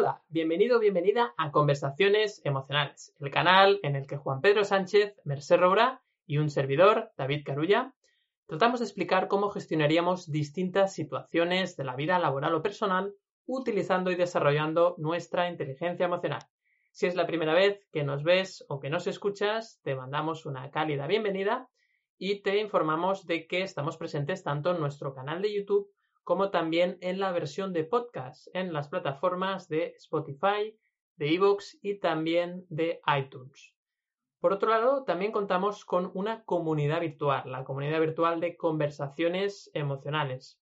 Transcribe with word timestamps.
Hola, 0.00 0.22
bienvenido 0.28 0.76
o 0.76 0.80
bienvenida 0.80 1.34
a 1.36 1.50
Conversaciones 1.50 2.40
Emocionales, 2.44 3.12
el 3.18 3.32
canal 3.32 3.80
en 3.82 3.96
el 3.96 4.06
que 4.06 4.16
Juan 4.16 4.40
Pedro 4.40 4.62
Sánchez, 4.62 5.16
Merced 5.24 5.56
Roura 5.56 6.04
y 6.24 6.38
un 6.38 6.50
servidor, 6.50 7.10
David 7.16 7.42
Carulla, 7.44 7.96
tratamos 8.46 8.78
de 8.78 8.86
explicar 8.86 9.26
cómo 9.26 9.50
gestionaríamos 9.50 10.30
distintas 10.30 10.94
situaciones 10.94 11.76
de 11.76 11.82
la 11.82 11.96
vida 11.96 12.16
laboral 12.20 12.54
o 12.54 12.62
personal 12.62 13.12
utilizando 13.44 14.12
y 14.12 14.14
desarrollando 14.14 14.94
nuestra 14.98 15.48
inteligencia 15.48 16.06
emocional. 16.06 16.42
Si 16.92 17.06
es 17.06 17.16
la 17.16 17.26
primera 17.26 17.52
vez 17.52 17.84
que 17.90 18.04
nos 18.04 18.22
ves 18.22 18.64
o 18.68 18.78
que 18.78 18.90
nos 18.90 19.08
escuchas, 19.08 19.80
te 19.82 19.96
mandamos 19.96 20.46
una 20.46 20.70
cálida 20.70 21.08
bienvenida 21.08 21.68
y 22.16 22.40
te 22.42 22.60
informamos 22.60 23.26
de 23.26 23.48
que 23.48 23.62
estamos 23.62 23.96
presentes 23.96 24.44
tanto 24.44 24.70
en 24.70 24.78
nuestro 24.78 25.12
canal 25.12 25.42
de 25.42 25.52
YouTube 25.52 25.90
como 26.28 26.50
también 26.50 26.98
en 27.00 27.20
la 27.20 27.32
versión 27.32 27.72
de 27.72 27.84
podcast 27.84 28.48
en 28.52 28.74
las 28.74 28.88
plataformas 28.88 29.66
de 29.66 29.94
Spotify, 29.96 30.78
de 31.16 31.34
Evox 31.34 31.78
y 31.80 32.00
también 32.00 32.66
de 32.68 33.00
iTunes. 33.18 33.74
Por 34.38 34.52
otro 34.52 34.68
lado, 34.68 35.04
también 35.04 35.32
contamos 35.32 35.86
con 35.86 36.10
una 36.12 36.44
comunidad 36.44 37.00
virtual, 37.00 37.50
la 37.50 37.64
comunidad 37.64 38.00
virtual 38.00 38.40
de 38.40 38.58
conversaciones 38.58 39.70
emocionales. 39.72 40.60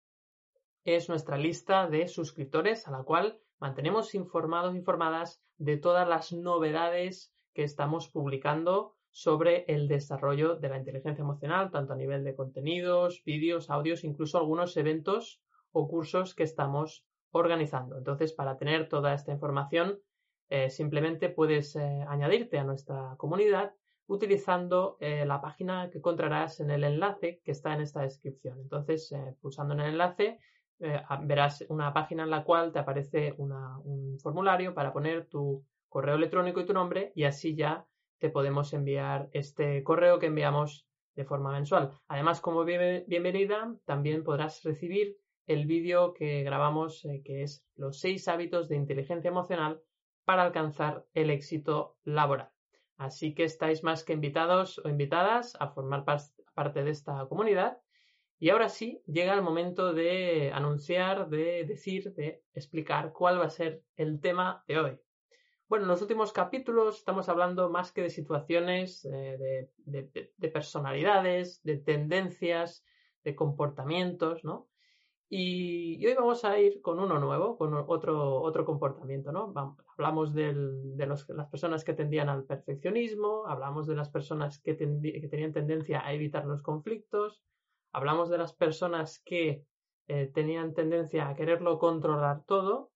Es 0.85 1.09
nuestra 1.09 1.37
lista 1.37 1.89
de 1.89 2.07
suscriptores 2.07 2.87
a 2.87 2.93
la 2.93 3.03
cual 3.03 3.41
mantenemos 3.59 4.15
informados 4.15 4.73
e 4.73 4.79
informadas 4.79 5.43
de 5.57 5.79
todas 5.79 6.07
las 6.07 6.33
novedades 6.33 7.35
que 7.55 7.65
estamos 7.65 8.09
publicando 8.09 8.95
sobre 9.11 9.65
el 9.67 9.89
desarrollo 9.89 10.55
de 10.55 10.69
la 10.69 10.79
inteligencia 10.79 11.23
emocional, 11.23 11.73
tanto 11.73 11.93
a 11.93 11.97
nivel 11.97 12.23
de 12.23 12.37
contenidos, 12.37 13.25
vídeos, 13.25 13.69
audios, 13.69 14.05
incluso 14.05 14.39
algunos 14.39 14.77
eventos 14.77 15.43
o 15.79 15.89
cursos 15.89 16.35
que 16.35 16.43
estamos 16.43 17.05
organizando. 17.33 17.99
Entonces, 17.99 18.33
para 18.33 18.57
tener 18.57 18.89
toda 18.89 19.13
esta 19.13 19.31
información, 19.31 20.01
eh, 20.49 20.71
simplemente 20.71 21.29
puedes 21.29 21.77
eh, 21.77 22.05
añadirte 22.09 22.59
a 22.59 22.65
nuestra 22.65 23.15
comunidad 23.19 23.75
utilizando 24.07 24.97
eh, 25.01 25.27
la 25.27 25.43
página 25.43 25.91
que 25.91 25.99
encontrarás 25.99 26.61
en 26.61 26.71
el 26.71 26.83
enlace 26.85 27.43
que 27.45 27.51
está 27.51 27.75
en 27.75 27.83
esta 27.83 28.01
descripción. 28.01 28.59
Entonces, 28.61 29.13
pulsando 29.43 29.75
en 29.75 29.81
el 29.81 29.93
enlace, 29.93 30.39
verás 31.23 31.65
una 31.69 31.93
página 31.93 32.23
en 32.25 32.31
la 32.31 32.45
cual 32.45 32.71
te 32.71 32.79
aparece 32.79 33.35
un 33.39 34.19
formulario 34.23 34.75
para 34.75 34.93
poner 34.93 35.27
tu 35.27 35.65
correo 35.89 36.17
electrónico 36.17 36.61
y 36.61 36.67
tu 36.67 36.75
nombre 36.75 37.13
y 37.15 37.25
así 37.25 37.57
ya 37.57 37.87
te 38.19 38.29
podemos 38.29 38.73
enviar 38.75 39.29
este 39.33 39.83
correo 39.83 40.19
que 40.19 40.27
enviamos 40.27 40.87
de 41.15 41.25
forma 41.25 41.51
mensual. 41.51 41.91
Además, 42.09 42.41
como 42.41 42.65
bienvenida, 42.65 43.75
también 43.87 44.23
podrás 44.23 44.63
recibir 44.63 45.17
el 45.47 45.67
vídeo 45.67 46.13
que 46.15 46.43
grabamos, 46.43 47.05
eh, 47.05 47.23
que 47.25 47.43
es 47.43 47.65
los 47.75 48.01
seis 48.01 48.29
hábitos 48.29 48.69
de 48.69 48.77
inteligencia 48.77 49.29
emocional 49.29 49.83
para 50.25 50.43
alcanzar 50.43 51.07
el 51.15 51.31
éxito 51.31 51.97
laboral. 52.05 52.51
Así 52.97 53.35
que 53.35 53.45
estáis 53.45 53.83
más 53.83 54.05
que 54.05 54.15
invitados 54.15 54.81
o 54.85 54.89
invitadas 54.89 55.57
a 55.61 55.69
formar 55.69 56.05
parte 56.05 56.83
de 56.83 56.91
esta 56.91 57.27
comunidad. 57.29 57.79
Y 58.39 58.51
ahora 58.51 58.69
sí, 58.69 59.03
llega 59.07 59.35
el 59.35 59.43
momento 59.43 59.93
de 59.93 60.51
anunciar, 60.53 61.29
de 61.29 61.65
decir, 61.65 62.13
de 62.15 62.43
explicar 62.55 63.13
cuál 63.13 63.41
va 63.41 63.47
a 63.47 63.51
ser 63.51 63.83
el 63.97 64.21
tema 64.21 64.65
de 64.67 64.79
hoy. 64.79 65.01
Bueno, 65.69 65.85
en 65.85 65.89
los 65.89 66.03
últimos 66.03 66.33
capítulos 66.33 66.99
estamos 66.99 67.29
hablando 67.29 67.69
más 67.71 67.91
que 67.91 68.03
de 68.03 68.11
situaciones, 68.11 69.05
eh, 69.05 69.69
de, 69.79 70.49
personalidades, 70.49 71.61
de 71.65 71.79
tendencias, 71.79 72.85
de 73.25 73.35
comportamientos, 73.35 74.45
¿no? 74.45 74.69
Y, 75.29 76.07
hoy 76.07 76.15
vamos 76.15 76.45
a 76.45 76.57
ir 76.61 76.81
con 76.81 77.01
uno 77.01 77.19
nuevo, 77.19 77.59
con 77.59 77.75
otro, 77.75 78.41
otro 78.43 78.65
comportamiento, 78.65 79.33
¿no? 79.33 79.53
hablamos 79.93 80.33
de 80.33 80.55
las 80.99 81.49
personas 81.51 81.83
que 81.83 81.95
tendían 81.95 82.29
al 82.29 82.45
perfeccionismo, 82.45 83.45
hablamos 83.49 83.89
de 83.89 83.97
las 83.97 84.09
personas 84.09 84.61
que, 84.61 84.75
tenían 84.75 85.53
tendencia 85.53 86.07
a 86.07 86.13
evitar 86.13 86.47
los 86.47 86.63
conflictos, 86.63 87.43
hablamos 87.91 88.31
de 88.31 88.39
las 88.39 88.53
personas 88.55 89.21
que 89.25 89.65
eh, 90.07 90.31
tenían 90.33 90.75
tendencia 90.75 91.29
a 91.29 91.35
quererlo 91.35 91.81
controlar 91.81 92.45
todo, 92.45 92.93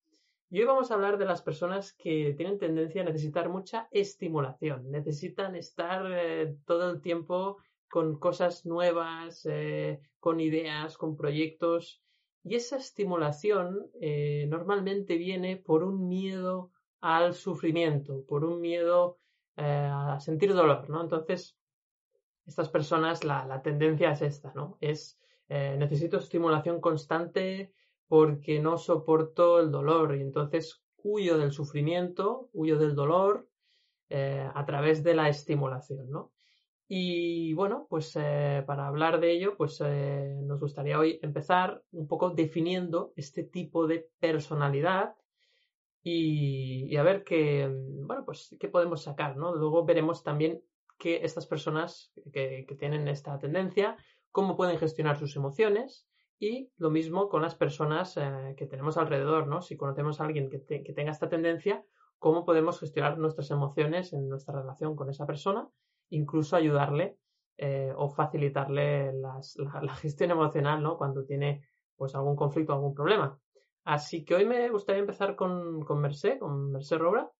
y 0.50 0.60
hoy 0.60 0.66
vamos 0.66 0.90
a 0.90 0.94
hablar 0.94 1.18
de 1.18 1.24
las 1.24 1.42
personas 1.42 1.92
que 1.94 2.34
tienen 2.36 2.58
tendencia 2.58 3.02
a 3.02 3.06
necesitar 3.06 3.48
mucha 3.48 3.88
estimulación, 3.90 4.88
necesitan 4.88 5.56
estar 5.56 6.06
eh, 6.08 6.54
todo 6.64 6.90
el 6.92 7.00
tiempo 7.00 7.56
con 7.88 8.20
cosas 8.20 8.66
nuevas, 8.66 9.44
eh, 9.50 10.00
con 10.20 10.38
ideas, 10.38 10.96
con 10.96 11.16
proyectos 11.16 12.00
y 12.42 12.54
esa 12.54 12.76
estimulación 12.76 13.90
eh, 14.00 14.46
normalmente 14.48 15.16
viene 15.16 15.56
por 15.56 15.82
un 15.84 16.08
miedo 16.08 16.70
al 17.00 17.34
sufrimiento, 17.34 18.24
por 18.26 18.44
un 18.44 18.60
miedo 18.60 19.18
eh, 19.56 19.90
a 19.92 20.18
sentir 20.20 20.54
dolor, 20.54 20.88
¿no? 20.88 21.02
Entonces, 21.02 21.56
estas 22.46 22.68
personas, 22.68 23.24
la, 23.24 23.60
tendencia 23.62 24.12
es 24.12 24.22
esta, 24.22 24.52
¿no? 24.54 24.78
Es 24.80 25.18
eh, 25.48 25.76
necesito 25.78 26.18
estimulación 26.18 26.80
constante 26.80 27.72
porque 28.08 28.58
no 28.58 28.78
soporto 28.78 29.60
el 29.60 29.70
dolor 29.70 30.16
y 30.16 30.22
entonces 30.22 30.82
huyo 30.96 31.38
del 31.38 31.52
sufrimiento, 31.52 32.48
huyo 32.52 32.78
del 32.78 32.94
dolor 32.94 33.48
a 34.12 34.64
través 34.66 35.04
de 35.04 35.14
la 35.14 35.28
estimulación, 35.28 36.10
¿no? 36.10 36.32
Y 36.92 37.54
bueno, 37.54 37.86
pues 37.88 38.16
eh, 38.16 38.64
para 38.66 38.88
hablar 38.88 39.20
de 39.20 39.30
ello, 39.30 39.56
pues 39.56 39.80
eh, 39.80 40.34
nos 40.42 40.58
gustaría 40.58 40.98
hoy 40.98 41.20
empezar 41.22 41.84
un 41.92 42.08
poco 42.08 42.30
definiendo 42.30 43.12
este 43.14 43.44
tipo 43.44 43.86
de 43.86 44.10
personalidad 44.18 45.14
y, 46.02 46.96
a 46.96 47.04
ver 47.04 47.22
qué, 47.22 47.70
bueno, 47.72 48.24
pues 48.24 48.56
qué 48.58 48.66
podemos 48.66 49.04
sacar, 49.04 49.36
¿no? 49.36 49.54
Luego 49.54 49.84
veremos 49.84 50.24
también 50.24 50.64
que 50.98 51.24
estas 51.24 51.46
personas 51.46 52.12
que, 52.32 52.66
tienen 52.76 53.06
esta 53.06 53.38
tendencia, 53.38 53.96
cómo 54.32 54.56
pueden 54.56 54.76
gestionar 54.76 55.16
sus 55.16 55.36
emociones 55.36 56.08
y 56.40 56.72
lo 56.76 56.90
mismo 56.90 57.28
con 57.28 57.42
las 57.42 57.54
personas 57.54 58.16
eh, 58.16 58.56
que 58.56 58.66
tenemos 58.66 58.96
alrededor, 58.96 59.46
¿no? 59.46 59.62
Si 59.62 59.76
conocemos 59.76 60.20
a 60.20 60.24
alguien 60.24 60.50
que, 60.50 60.82
que 60.82 60.92
tenga 60.92 61.12
esta 61.12 61.28
tendencia, 61.28 61.84
cómo 62.18 62.44
podemos 62.44 62.80
gestionar 62.80 63.16
nuestras 63.16 63.52
emociones 63.52 64.12
en 64.12 64.28
nuestra 64.28 64.60
relación 64.60 64.96
con 64.96 65.08
esa 65.08 65.24
persona 65.24 65.70
incluso 66.10 66.56
ayudarle 66.56 67.16
eh, 67.56 67.92
o 67.96 68.08
facilitarle 68.08 69.12
la, 69.12 69.40
gestión 70.00 70.30
emocional, 70.30 70.82
¿no? 70.82 70.96
Cuando 70.96 71.24
tiene 71.24 71.66
pues 71.96 72.14
algún 72.14 72.36
conflicto, 72.36 72.72
algún 72.72 72.94
problema. 72.94 73.38
Así 73.84 74.24
que 74.24 74.34
hoy 74.34 74.46
me 74.46 74.68
gustaría 74.70 75.00
empezar 75.00 75.36
con, 75.36 75.84
con 75.84 76.02
con 76.38 76.72
Mercé 76.72 76.98
Robra, 76.98 77.30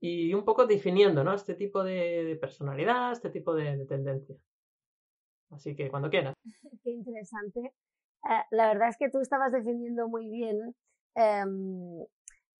y 0.00 0.34
un 0.34 0.44
poco 0.44 0.66
definiendo, 0.66 1.24
¿no? 1.24 1.34
Este 1.34 1.54
tipo 1.54 1.82
de, 1.82 2.36
personalidad, 2.40 3.12
este 3.12 3.30
tipo 3.30 3.54
de, 3.54 3.84
tendencia. 3.86 4.36
Así 5.50 5.74
que 5.74 5.90
cuando 5.90 6.10
quieras. 6.10 6.34
Qué 6.82 6.90
interesante. 6.90 7.60
Eh, 7.60 8.42
la 8.50 8.68
verdad 8.68 8.88
es 8.88 8.96
que 8.98 9.10
tú 9.10 9.20
estabas 9.20 9.52
definiendo 9.52 10.08
muy 10.08 10.28
bien 10.28 10.74
em, 11.14 12.04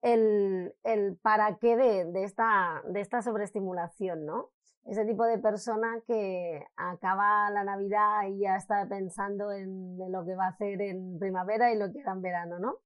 el, 0.02 0.72
el, 0.84 1.16
para 1.18 1.56
qué 1.58 1.76
de, 1.76 2.04
de, 2.06 2.24
esta, 2.24 2.82
de 2.88 3.00
esta 3.00 3.22
sobreestimulación, 3.22 4.24
¿no? 4.24 4.50
Ese 4.86 5.04
tipo 5.04 5.24
de 5.24 5.38
persona 5.38 6.00
que 6.06 6.64
acaba 6.76 7.50
la 7.50 7.64
Navidad 7.64 8.28
y 8.28 8.38
ya 8.38 8.56
está 8.56 8.86
pensando 8.88 9.50
en, 9.50 9.98
lo 10.10 10.24
que 10.24 10.36
va 10.36 10.46
a 10.46 10.50
hacer 10.50 10.80
en 10.80 11.18
primavera 11.18 11.72
y 11.72 11.78
lo 11.78 11.92
que 11.92 12.00
hará 12.00 12.12
en 12.12 12.22
verano, 12.22 12.58
¿no? 12.58 12.78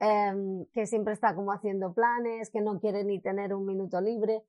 Em, 0.00 0.64
que 0.72 0.86
siempre 0.86 1.12
está 1.12 1.34
como 1.34 1.52
haciendo 1.52 1.92
planes, 1.92 2.50
que 2.50 2.60
no 2.60 2.80
quiere 2.80 3.04
ni 3.04 3.20
tener 3.20 3.52
un 3.52 3.66
minuto 3.66 4.00
libre. 4.00 4.44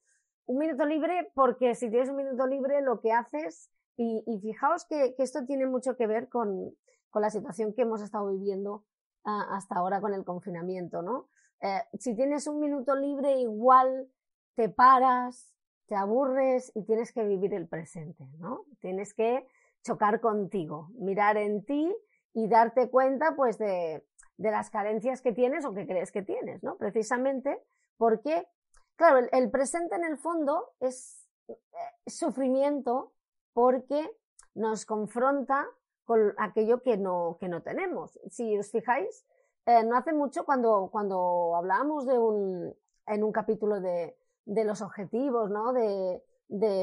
Un 0.46 0.58
minuto 0.60 0.86
libre 0.86 1.32
porque 1.34 1.76
si 1.76 1.90
tienes 1.90 2.10
un 2.10 2.16
minuto 2.16 2.48
libre 2.48 2.82
lo 2.82 3.02
que 3.02 3.12
haces, 3.12 3.70
y, 4.02 4.40
fijaos 4.42 4.86
que, 4.86 5.14
esto 5.18 5.46
tiene 5.46 5.66
mucho 5.66 5.98
que 5.98 6.08
ver 6.08 6.30
con, 6.30 6.74
la 7.14 7.30
situación 7.30 7.74
que 7.74 7.82
hemos 7.82 8.02
estado 8.02 8.32
viviendo 8.32 8.86
hasta 9.26 9.76
ahora 9.76 10.00
con 10.00 10.14
el 10.14 10.24
confinamiento, 10.24 11.02
¿no? 11.02 11.28
Eh, 11.62 11.82
si 12.00 12.16
tienes 12.16 12.48
un 12.48 12.62
minuto 12.62 12.96
libre 12.96 13.38
igual 13.42 14.10
te 14.56 14.70
paras, 14.70 15.54
te 15.90 15.96
aburres 15.96 16.72
y 16.76 16.84
tienes 16.84 17.12
que 17.12 17.24
vivir 17.24 17.54
el 17.54 17.68
presente, 17.68 18.24
¿no? 18.38 18.66
Tienes 18.80 19.14
que 19.14 19.46
chocar 19.84 20.22
contigo, 20.22 20.90
mirar 20.94 21.36
en 21.36 21.66
ti 21.66 21.94
y 22.34 22.48
darte 22.48 22.90
cuenta, 22.90 23.36
pues, 23.36 23.58
de, 23.58 24.06
las 24.38 24.70
carencias 24.70 25.22
que 25.22 25.34
tienes 25.34 25.66
o 25.66 25.74
que 25.74 25.88
crees 25.88 26.12
que 26.12 26.22
tienes, 26.22 26.64
¿no? 26.64 26.78
Precisamente 26.78 27.62
porque, 27.98 28.48
claro, 28.96 29.28
el, 29.32 29.50
presente 29.50 29.96
en 29.96 30.06
el 30.06 30.18
fondo 30.18 30.74
es 30.80 31.28
eh, 31.48 31.58
sufrimiento 32.06 33.12
porque 33.54 34.10
nos 34.54 34.86
confronta 34.86 35.68
con 36.06 36.34
aquello 36.38 36.82
que 36.82 36.98
no, 36.98 37.38
que 37.40 37.50
no 37.50 37.64
tenemos. 37.64 38.20
Si 38.30 38.58
os 38.58 38.72
fijáis, 38.72 39.26
eh, 39.66 39.84
no 39.84 39.98
hace 39.98 40.14
mucho 40.14 40.46
cuando, 40.46 40.90
cuando 40.92 41.56
hablábamos 41.56 42.06
de 42.06 42.18
un, 42.18 42.76
en 43.08 43.24
un 43.24 43.32
capítulo 43.32 43.82
de, 43.82 44.19
de 44.50 44.64
los 44.66 44.82
objetivos, 44.82 45.50
¿no? 45.50 45.74
De, 45.74 46.22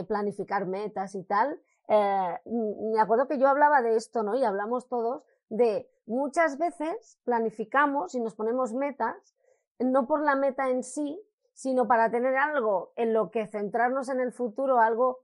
planificar 0.07 0.67
metas 0.67 1.17
y 1.17 1.25
tal. 1.25 1.61
Eh, 1.89 2.41
me 2.45 3.01
acuerdo 3.01 3.27
que 3.27 3.39
yo 3.39 3.49
hablaba 3.49 3.83
de 3.83 3.97
esto, 3.97 4.23
¿no? 4.23 4.37
Y 4.37 4.45
hablamos 4.45 4.89
todos 4.89 5.25
de 5.49 5.91
muchas 6.07 6.57
veces 6.57 7.19
planificamos 7.25 8.15
y 8.15 8.21
nos 8.21 8.35
ponemos 8.35 8.73
metas 8.73 9.35
no 9.81 10.07
por 10.07 10.23
la 10.23 10.37
meta 10.37 10.71
en 10.71 10.85
sí, 10.85 11.21
sino 11.53 11.89
para 11.89 12.11
tener 12.11 12.37
algo 12.37 12.93
en 12.95 13.13
lo 13.13 13.31
que 13.31 13.49
centrarnos 13.49 14.09
en 14.09 14.21
el 14.21 14.33
futuro, 14.33 14.79
algo 14.79 15.21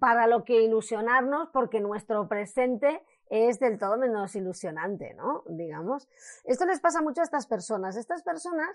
para 0.00 0.26
lo 0.26 0.44
que 0.44 0.62
ilusionarnos, 0.62 1.50
porque 1.52 1.80
nuestro 1.80 2.28
presente 2.28 3.04
es 3.28 3.60
del 3.60 3.78
todo 3.78 3.98
menos 3.98 4.34
ilusionante, 4.34 5.12
¿no? 5.14 5.44
Digamos. 5.46 6.08
Esto 6.44 6.64
les 6.64 6.80
pasa 6.80 7.02
mucho 7.02 7.20
a 7.20 7.24
estas 7.24 7.46
personas. 7.46 7.96
Estas 7.96 8.22
personas, 8.22 8.70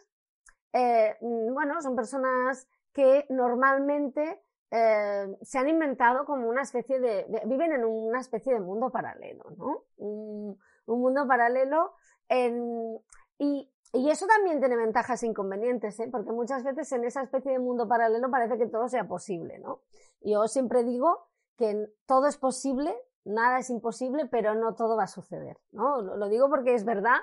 eh, 0.73 1.15
bueno, 1.21 1.81
son 1.81 1.95
personas 1.95 2.67
que 2.97 3.27
normalmente 3.29 4.41
eh, 4.71 5.37
se 5.43 5.59
han 5.59 5.69
inventado 5.69 6.25
como 6.25 6.49
una 6.49 6.63
especie 6.63 6.99
de, 6.99 7.27
viven 7.45 7.73
en 7.73 7.85
una 7.85 8.19
especie 8.19 8.51
de 8.53 8.59
mundo 8.59 8.89
paralelo, 8.89 9.45
¿no? 9.55 9.83
Un, 9.97 10.57
mundo 10.87 11.27
paralelo 11.27 11.93
y, 13.37 13.69
eso 13.93 14.25
también 14.25 14.59
tiene 14.59 14.75
ventajas 14.75 15.21
e 15.21 15.27
inconvenientes, 15.27 15.99
¿eh? 15.99 16.09
porque 16.11 16.31
muchas 16.31 16.63
veces 16.63 16.91
en 16.91 17.05
esa 17.05 17.21
especie 17.21 17.51
de 17.51 17.59
mundo 17.59 17.87
paralelo 17.87 18.31
parece 18.31 18.57
que 18.57 18.65
todo 18.65 18.87
sea 18.87 19.07
posible, 19.07 19.59
¿no? 19.59 19.81
Yo 20.21 20.47
siempre 20.47 20.83
digo 20.83 21.27
que 21.55 21.87
todo 22.07 22.25
es 22.25 22.37
posible, 22.37 22.95
nada 23.25 23.59
es 23.59 23.69
imposible, 23.69 24.25
pero 24.25 24.55
no 24.55 24.73
todo 24.73 24.97
va 24.97 25.03
a 25.03 25.07
suceder, 25.07 25.59
¿no? 25.71 26.01
Lo, 26.01 26.29
digo 26.29 26.49
porque 26.49 26.73
es 26.73 26.83
verdad 26.83 27.17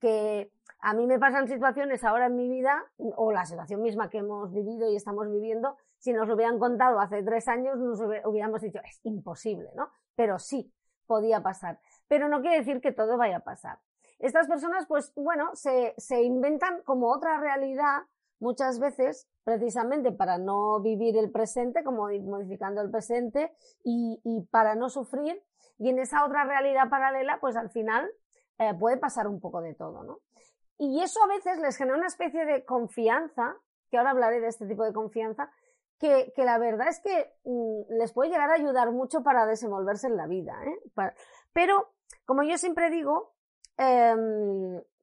que 0.00 0.50
a 0.80 0.94
mí 0.94 1.06
me 1.06 1.18
pasan 1.18 1.46
situaciones 1.46 2.02
ahora 2.04 2.26
en 2.26 2.36
mi 2.36 2.48
vida, 2.48 2.84
o 2.98 3.32
la 3.32 3.44
situación 3.44 3.82
misma 3.82 4.08
que 4.08 4.18
hemos 4.18 4.52
vivido 4.52 4.90
y 4.90 4.96
estamos 4.96 5.30
viviendo, 5.30 5.76
si 5.98 6.12
nos 6.12 6.26
lo 6.26 6.34
hubieran 6.34 6.58
contado 6.58 6.98
hace 7.00 7.22
tres 7.22 7.46
años, 7.48 7.78
nos 7.78 8.00
hubiéramos 8.00 8.62
dicho, 8.62 8.80
es 8.84 9.00
imposible, 9.04 9.70
¿no? 9.76 9.90
Pero 10.16 10.38
sí, 10.38 10.72
podía 11.06 11.42
pasar. 11.42 11.80
Pero 12.08 12.28
no 12.28 12.40
quiere 12.40 12.58
decir 12.58 12.80
que 12.80 12.92
todo 12.92 13.18
vaya 13.18 13.38
a 13.38 13.44
pasar. 13.44 13.78
Estas 14.18 14.46
personas, 14.48 14.86
pues 14.86 15.12
bueno, 15.16 15.50
se, 15.54 15.94
se 15.96 16.22
inventan 16.22 16.82
como 16.82 17.12
otra 17.12 17.38
realidad 17.38 18.02
muchas 18.38 18.78
veces 18.78 19.28
precisamente 19.44 20.12
para 20.12 20.38
no 20.38 20.80
vivir 20.80 21.16
el 21.16 21.30
presente, 21.30 21.84
como 21.84 22.08
modificando 22.22 22.80
el 22.80 22.90
presente 22.90 23.52
y, 23.84 24.20
y, 24.24 24.42
para 24.50 24.74
no 24.74 24.88
sufrir. 24.88 25.42
Y 25.78 25.88
en 25.88 25.98
esa 25.98 26.24
otra 26.24 26.44
realidad 26.44 26.90
paralela, 26.90 27.38
pues 27.40 27.56
al 27.56 27.70
final 27.70 28.10
eh, 28.60 28.74
puede 28.78 28.98
pasar 28.98 29.26
un 29.26 29.40
poco 29.40 29.60
de 29.60 29.74
todo, 29.74 30.04
¿no? 30.04 30.20
Y 30.78 31.02
eso 31.02 31.20
a 31.22 31.26
veces 31.26 31.58
les 31.58 31.76
genera 31.76 31.98
una 31.98 32.06
especie 32.06 32.44
de 32.44 32.64
confianza, 32.64 33.56
que 33.90 33.98
ahora 33.98 34.10
hablaré 34.10 34.40
de 34.40 34.48
este 34.48 34.66
tipo 34.66 34.84
de 34.84 34.92
confianza, 34.92 35.50
que, 35.98 36.32
la 36.36 36.58
verdad 36.58 36.88
es 36.88 37.00
que 37.00 37.34
mm, 37.44 37.92
les 37.98 38.12
puede 38.12 38.30
llegar 38.30 38.50
a 38.50 38.54
ayudar 38.54 38.92
mucho 38.92 39.22
para 39.22 39.46
desenvolverse 39.46 40.06
en 40.06 40.16
la 40.16 40.26
vida. 40.26 40.54
¿eh? 40.64 41.10
pero, 41.52 41.92
como 42.24 42.42
yo 42.42 42.56
siempre 42.56 42.90
digo, 42.90 43.34
eh, 43.76 44.14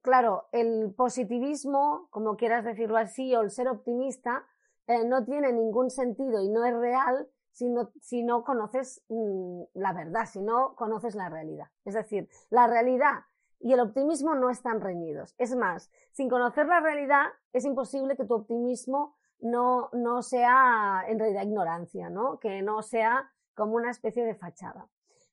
claro, 0.02 0.48
el 0.52 0.94
positivismo, 0.96 2.08
como 2.10 2.36
quieras 2.36 2.64
decirlo 2.64 2.96
así, 2.96 3.34
o 3.34 3.42
el 3.42 3.50
ser 3.50 3.68
optimista, 3.68 4.46
eh, 4.86 5.04
no 5.04 5.24
tiene 5.24 5.52
ningún 5.52 5.90
sentido 5.90 6.40
y 6.42 6.48
no 6.48 6.64
es 6.64 6.74
real 6.74 7.28
si 7.52 7.68
no, 7.68 7.90
si 8.00 8.22
no 8.22 8.44
conoces 8.44 9.04
mm, 9.08 9.62
la 9.74 9.92
verdad, 9.92 10.26
si 10.26 10.40
no 10.40 10.74
conoces 10.76 11.14
la 11.14 11.28
realidad. 11.28 11.66
Es 11.84 11.94
decir, 11.94 12.28
la 12.50 12.66
realidad 12.66 13.24
y 13.60 13.72
el 13.72 13.80
optimismo 13.80 14.34
no 14.34 14.50
están 14.50 14.80
reñidos. 14.80 15.34
Es 15.38 15.54
más, 15.54 15.90
sin 16.12 16.28
conocer 16.28 16.66
la 16.66 16.80
realidad 16.80 17.26
es 17.52 17.64
imposible 17.64 18.16
que 18.16 18.24
tu 18.24 18.34
optimismo 18.34 19.16
no, 19.40 19.90
no 19.92 20.22
sea 20.22 21.04
en 21.08 21.18
realidad 21.18 21.42
ignorancia, 21.42 22.10
¿no? 22.10 22.38
Que 22.38 22.62
no 22.62 22.82
sea 22.82 23.30
como 23.54 23.74
una 23.74 23.90
especie 23.90 24.24
de 24.24 24.34
fachada. 24.34 24.88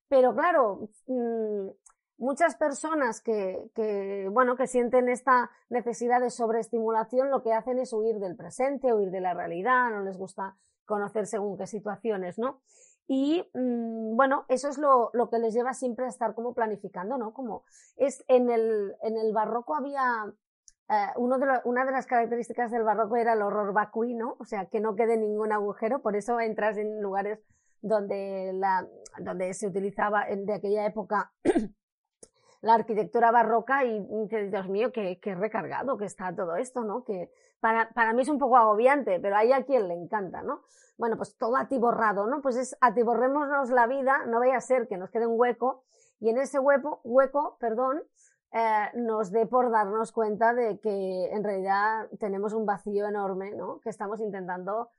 Pero 0.08 0.34
claro, 0.34 0.90
mm, 1.08 1.68
muchas 2.18 2.56
personas 2.56 3.22
que, 3.22 3.70
que, 3.76 4.28
bueno, 4.32 4.56
que 4.56 4.68
sienten 4.68 5.10
esta 5.10 5.52
necesidad 5.70 6.22
de 6.22 6.30
sobreestimulación 6.30 7.30
lo 7.30 7.44
que 7.44 7.54
hacen 7.54 7.80
es 7.80 7.94
huir 7.94 8.20
del 8.20 8.36
presente, 8.36 8.94
huir 8.94 9.12
de 9.12 9.22
la 9.22 9.34
realidad, 9.34 9.90
no 9.92 10.02
les 10.04 10.18
gusta 10.18 10.56
conocer 10.86 11.26
según 11.26 11.58
qué 11.58 11.68
situaciones, 11.68 12.38
¿no? 12.38 12.62
Y 13.08 13.48
mm, 13.54 14.16
bueno, 14.16 14.46
eso 14.48 14.68
es 14.68 14.78
lo, 14.78 15.12
lo, 15.14 15.30
que 15.30 15.40
les 15.40 15.54
lleva 15.54 15.74
siempre 15.74 16.06
a 16.06 16.10
estar 16.10 16.34
como 16.34 16.54
planificando, 16.54 17.18
¿no? 17.18 17.34
Como 17.34 17.64
es 17.98 18.24
en 18.28 18.50
el, 18.50 18.96
en 19.04 19.18
el 19.18 19.32
barroco 19.32 19.76
había 19.76 20.34
eh, 20.90 21.08
uno 21.16 21.40
de 21.40 21.48
una 21.66 21.86
de 21.86 21.92
las 21.92 22.06
características 22.06 22.72
del 22.72 22.84
barroco 22.84 23.16
era 23.16 23.34
el 23.34 23.42
horror 23.42 23.74
vacuino, 23.74 24.36
o 24.40 24.46
sea, 24.46 24.68
que 24.68 24.80
no 24.80 24.96
quede 24.96 25.18
ningún 25.18 25.52
agujero, 25.52 26.02
por 26.02 26.16
eso 26.16 26.40
entras 26.40 26.78
en 26.78 27.02
lugares 27.02 27.40
donde, 27.82 28.52
la, 28.54 28.88
donde 29.20 29.54
se 29.54 29.68
utilizaba 29.68 30.26
de 30.28 30.54
aquella 30.54 30.86
época 30.86 31.32
la 32.62 32.76
arquitectura 32.76 33.32
barroca 33.32 33.84
y 33.84 34.00
dices, 34.24 34.52
Dios 34.52 34.68
mío, 34.70 34.92
qué, 34.92 35.20
qué, 35.20 35.34
recargado 35.36 35.98
que 35.98 36.06
está 36.06 36.36
todo 36.36 36.56
esto, 36.56 36.84
¿no? 36.84 37.04
Que 37.04 37.32
para, 37.66 37.90
para 37.96 38.14
mí 38.14 38.22
es 38.22 38.30
un 38.30 38.38
poco 38.38 38.58
agobiante, 38.58 39.20
pero 39.20 39.38
hay 39.38 39.52
a 39.52 39.64
quien 39.66 39.88
le 39.88 39.96
encanta, 39.96 40.44
¿no? 40.44 40.62
Bueno, 41.00 41.18
pues 41.18 41.36
todo 41.36 41.58
atiborrado, 41.58 42.28
¿no? 42.28 42.40
Pues 42.44 42.58
es 42.58 42.78
atiborrémonos 42.80 43.72
la 43.72 43.88
vida, 43.88 44.24
no 44.28 44.38
vaya 44.38 44.58
a 44.58 44.62
ser 44.62 44.88
que 44.88 44.98
nos 44.98 45.10
quede 45.10 45.26
un 45.26 45.40
hueco, 45.40 45.84
y 46.20 46.30
en 46.30 46.38
ese 46.38 46.60
hueco, 46.60 47.02
hueco, 47.04 47.58
perdón, 47.60 48.04
eh, 48.52 48.92
nos 48.94 49.32
dé 49.32 49.48
por 49.48 49.72
darnos 49.72 50.12
cuenta 50.12 50.54
de 50.54 50.80
que 50.80 51.26
en 51.32 51.44
realidad 51.44 52.08
tenemos 52.20 52.54
un 52.54 52.68
vacío 52.68 53.08
enorme, 53.08 53.56
¿no? 53.56 53.80
Que 53.80 53.90
estamos 53.90 54.20
intentando, 54.22 54.92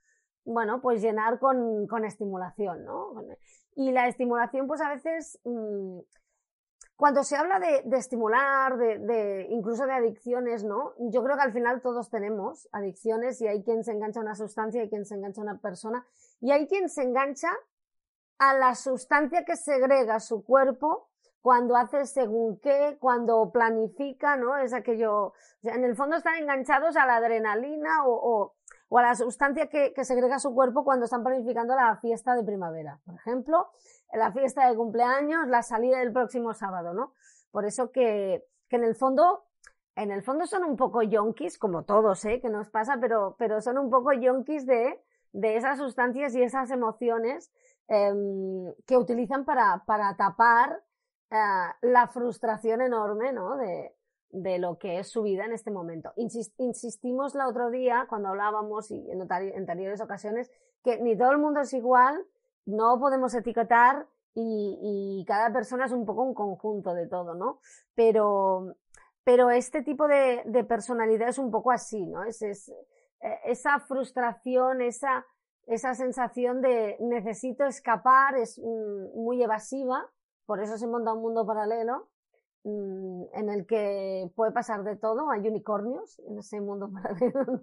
bueno, 0.44 0.80
pues 0.80 1.00
llenar 1.00 1.38
con, 1.38 1.86
con 1.86 2.04
estimulación, 2.04 2.84
¿no? 2.84 3.14
Y 3.76 3.92
la 3.92 4.08
estimulación, 4.08 4.66
pues 4.66 4.80
a 4.80 4.88
veces, 4.88 5.38
mmm, 5.44 6.00
cuando 6.96 7.22
se 7.22 7.37
habla 7.37 7.60
de, 7.60 7.84
estimular, 7.96 8.78
de, 8.78 8.98
de, 8.98 9.46
incluso 9.50 9.84
de 9.84 9.93
adicciones, 9.93 10.64
¿no? 10.64 10.94
Yo 10.98 11.22
creo 11.22 11.37
que 11.37 11.43
al 11.43 11.52
final 11.52 11.82
todos 11.82 12.08
tenemos 12.08 12.69
adicciones 12.72 13.40
y 13.43 13.46
hay 13.46 13.62
quien 13.62 13.84
se 13.84 13.93
engancha 13.93 14.20
a 14.20 14.22
una 14.22 14.34
sustancia, 14.34 14.81
hay 14.81 14.88
quien 14.88 15.04
se 15.04 15.14
engancha 15.14 15.43
a 15.43 15.44
una 15.44 15.60
persona 15.60 16.06
y 16.40 16.52
hay 16.52 16.66
quien 16.66 16.88
se 16.88 17.02
engancha 17.02 17.50
a 18.38 18.54
la 18.54 18.75
sustancia 18.75 19.44
que 19.44 19.56
segrega 19.56 20.20
su 20.20 20.43
cuerpo 20.43 21.08
cuando 21.46 21.76
hace 21.76 22.06
según 22.06 22.58
qué, 22.58 22.96
cuando 22.98 23.52
planifica, 23.52 24.37
¿no? 24.37 24.56
Es 24.56 24.72
aquello, 24.72 25.26
o 25.26 25.34
sea, 25.62 25.75
en 25.75 25.84
el 25.84 25.94
fondo 25.94 26.16
están 26.16 26.37
enganchados 26.38 26.96
a 26.96 27.06
la 27.06 27.16
adrenalina 27.16 28.04
o, 28.04 28.14
o, 28.14 28.56
o 28.88 28.98
a 28.98 29.02
la 29.02 29.14
sustancia 29.14 29.68
que, 29.68 29.92
segrega 30.04 30.38
su 30.38 30.54
cuerpo 30.54 30.84
cuando 30.84 31.04
están 31.04 31.24
planificando 31.24 31.74
la 31.74 31.96
fiesta 31.96 32.34
de 32.34 32.44
primavera. 32.44 33.00
Por 33.04 33.14
ejemplo, 33.14 33.68
la 34.12 34.32
fiesta 34.32 34.68
de 34.68 34.76
cumpleaños, 34.76 35.48
la 35.48 35.62
salida 35.62 35.98
del 35.98 36.12
próximo 36.12 36.54
sábado, 36.54 36.94
¿no? 36.94 37.12
Por 37.50 37.64
eso 37.64 37.90
que, 37.90 38.44
que 38.68 38.76
en 38.76 38.84
el 38.84 38.94
fondo, 38.94 39.44
en 39.96 40.12
el 40.12 40.22
fondo 40.22 40.46
son 40.46 40.64
un 40.64 40.76
poco 40.76 41.02
yonkis, 41.02 41.58
como 41.58 41.84
todos, 41.84 42.24
¿eh? 42.24 42.40
Que 42.40 42.48
nos 42.48 42.70
pasa, 42.70 42.98
pero, 43.00 43.36
pero 43.38 43.60
son 43.60 43.78
un 43.78 43.90
poco 43.90 44.12
yonkis 44.12 44.66
de, 44.66 45.02
de 45.32 45.56
esas 45.56 45.78
sustancias 45.78 46.34
y 46.34 46.43
esas 46.43 46.70
emociones 46.70 47.50
eh, 47.88 48.12
que 48.86 48.96
utilizan 48.96 49.44
para, 49.44 49.84
para 49.86 50.16
tapar 50.16 50.82
uh, 51.31 51.86
la 51.86 52.08
frustración 52.08 52.81
enorme, 52.81 53.32
¿no? 53.32 53.56
De, 54.30 54.58
lo 54.58 54.78
que 54.78 54.98
es 54.98 55.08
su 55.10 55.22
vida 55.22 55.44
en 55.44 55.52
este 55.52 55.70
momento. 55.70 56.12
Insist, 56.16 56.54
insistimos 56.58 57.34
la 57.34 57.48
otro 57.48 57.70
día, 57.70 58.06
cuando 58.08 58.28
hablábamos 58.28 58.90
y 58.90 59.10
en, 59.10 59.22
anteriores 59.22 60.00
ocasiones, 60.00 60.50
que 60.82 61.00
ni 61.00 61.16
todo 61.16 61.32
el 61.32 61.38
mundo 61.38 61.60
es 61.60 61.72
igual, 61.72 62.24
no 62.64 62.98
podemos 62.98 63.34
etiquetar 63.34 64.06
y, 64.34 65.24
cada 65.26 65.52
persona 65.52 65.86
es 65.86 65.92
un 65.92 66.04
poco 66.04 66.22
un 66.22 66.34
conjunto 66.34 66.92
de 66.92 67.06
todo, 67.06 67.34
¿no? 67.34 67.60
Pero, 67.94 68.74
pero 69.24 69.50
este 69.50 69.82
tipo 69.82 70.06
de, 70.06 70.64
personalidad 70.68 71.28
es 71.28 71.38
un 71.38 71.50
poco 71.50 71.70
así, 71.70 72.06
¿no? 72.06 72.22
Es, 72.24 72.42
eh, 72.42 72.74
esa 73.44 73.80
frustración, 73.80 74.82
esa, 74.82 75.24
esa 75.66 75.94
sensación 75.94 76.60
de 76.60 76.96
necesito 77.00 77.64
escapar, 77.64 78.36
es 78.36 78.58
mm, 78.58 79.18
muy 79.18 79.42
evasiva 79.42 80.06
por 80.46 80.62
eso 80.62 80.78
se 80.78 80.86
monta 80.86 81.12
un 81.12 81.22
mundo 81.22 81.44
paralelo 81.44 82.08
en 82.67 83.49
el 83.49 83.67
que 83.67 84.31
puede 84.35 84.53
pasar 84.53 84.82
de 84.82 84.96
todo, 84.96 85.31
hay 85.31 85.46
unicornios 85.46 86.19
en 86.20 86.39
ese 86.39 86.61
mundo 86.61 86.91
paralelo, 86.93 87.63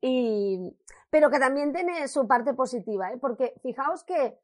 y, 0.00 0.76
pero 1.10 1.30
que 1.30 1.38
también 1.38 1.72
tiene 1.72 2.06
su 2.08 2.26
parte 2.26 2.54
positiva, 2.54 3.12
¿eh? 3.12 3.18
porque 3.18 3.54
fijaos 3.62 4.04
que, 4.04 4.38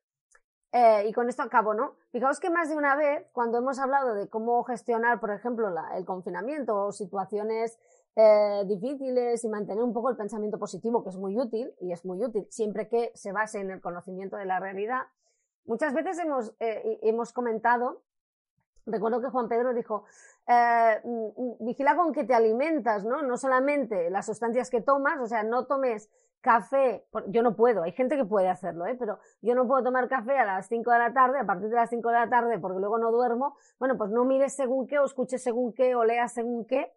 eh, 0.73 1.07
y 1.07 1.13
con 1.13 1.29
esto 1.29 1.43
acabo, 1.43 1.73
¿no? 1.73 1.95
Fijaos 2.11 2.41
que 2.41 2.51
más 2.51 2.69
de 2.69 2.77
una 2.77 2.97
vez, 2.97 3.27
cuando 3.33 3.59
hemos 3.59 3.79
hablado 3.79 4.15
de 4.15 4.29
cómo 4.29 4.65
gestionar, 4.65 5.21
por 5.21 5.31
ejemplo, 5.31 5.73
el 5.95 6.05
confinamiento 6.05 6.87
o 6.87 6.93
situaciones 6.93 7.79
eh, 8.17 8.65
difíciles 8.67 9.45
y 9.45 9.49
mantener 9.49 9.85
un 9.85 9.93
poco 9.93 10.11
el 10.11 10.17
pensamiento 10.17 10.59
positivo, 10.59 11.05
que 11.05 11.11
es 11.11 11.17
muy 11.17 11.39
útil, 11.39 11.73
y 11.81 11.93
es 11.93 12.05
muy 12.05 12.25
útil 12.25 12.47
siempre 12.51 12.89
que 12.89 13.13
se 13.15 13.33
base 13.33 13.61
en 13.61 13.71
el 13.71 13.81
conocimiento 13.81 14.37
de 14.37 14.47
la 14.47 14.59
realidad, 14.59 15.03
Muchas 15.67 15.95
veces 15.95 16.19
hemos, 16.19 16.55
eh, 16.61 16.99
hemos 17.03 17.33
comentado, 17.33 18.03
recuerdo 18.87 19.21
que 19.21 19.29
Juan 19.29 19.49
Pedro 19.49 19.75
dijo, 19.75 20.05
eh, 20.47 21.01
mm, 21.05 21.65
vigila 21.65 21.97
con 21.97 22.13
que 22.13 22.25
te 22.25 22.35
alimentas, 22.35 23.05
¿no? 23.05 23.23
No 23.23 23.37
solamente 23.37 24.11
las 24.11 24.27
sustancias 24.27 24.71
que 24.71 24.81
tomas, 24.81 25.21
o 25.21 25.27
sea, 25.27 25.43
no 25.43 25.67
tomes 25.67 26.11
café, 26.45 27.07
yo 27.29 27.43
no 27.43 27.57
puedo, 27.57 27.83
hay 27.83 27.93
gente 27.93 28.17
que 28.17 28.25
puede 28.27 28.51
hacerlo, 28.51 28.87
¿eh? 28.87 28.95
pero 28.99 29.19
yo 29.41 29.55
no 29.55 29.67
puedo 29.67 29.83
tomar 29.83 30.09
café 30.09 30.37
a 30.39 30.45
las 30.45 30.69
5 30.69 30.91
de 30.91 30.99
la 30.99 31.15
tarde, 31.15 31.39
a 31.39 31.47
partir 31.47 31.71
de 31.71 31.77
las 31.77 31.89
5 31.89 32.07
de 32.07 32.15
la 32.15 32.29
tarde, 32.29 32.59
porque 32.59 32.79
luego 32.79 32.99
no 32.99 33.11
duermo, 33.11 33.57
bueno, 33.79 33.97
pues 33.97 34.11
no 34.11 34.27
mires 34.27 34.55
según 34.55 34.87
qué, 34.87 34.99
o 34.99 35.07
escuches 35.07 35.43
según 35.43 35.73
qué, 35.73 35.95
o 35.95 36.05
leas 36.05 36.35
según 36.35 36.67
qué, 36.67 36.93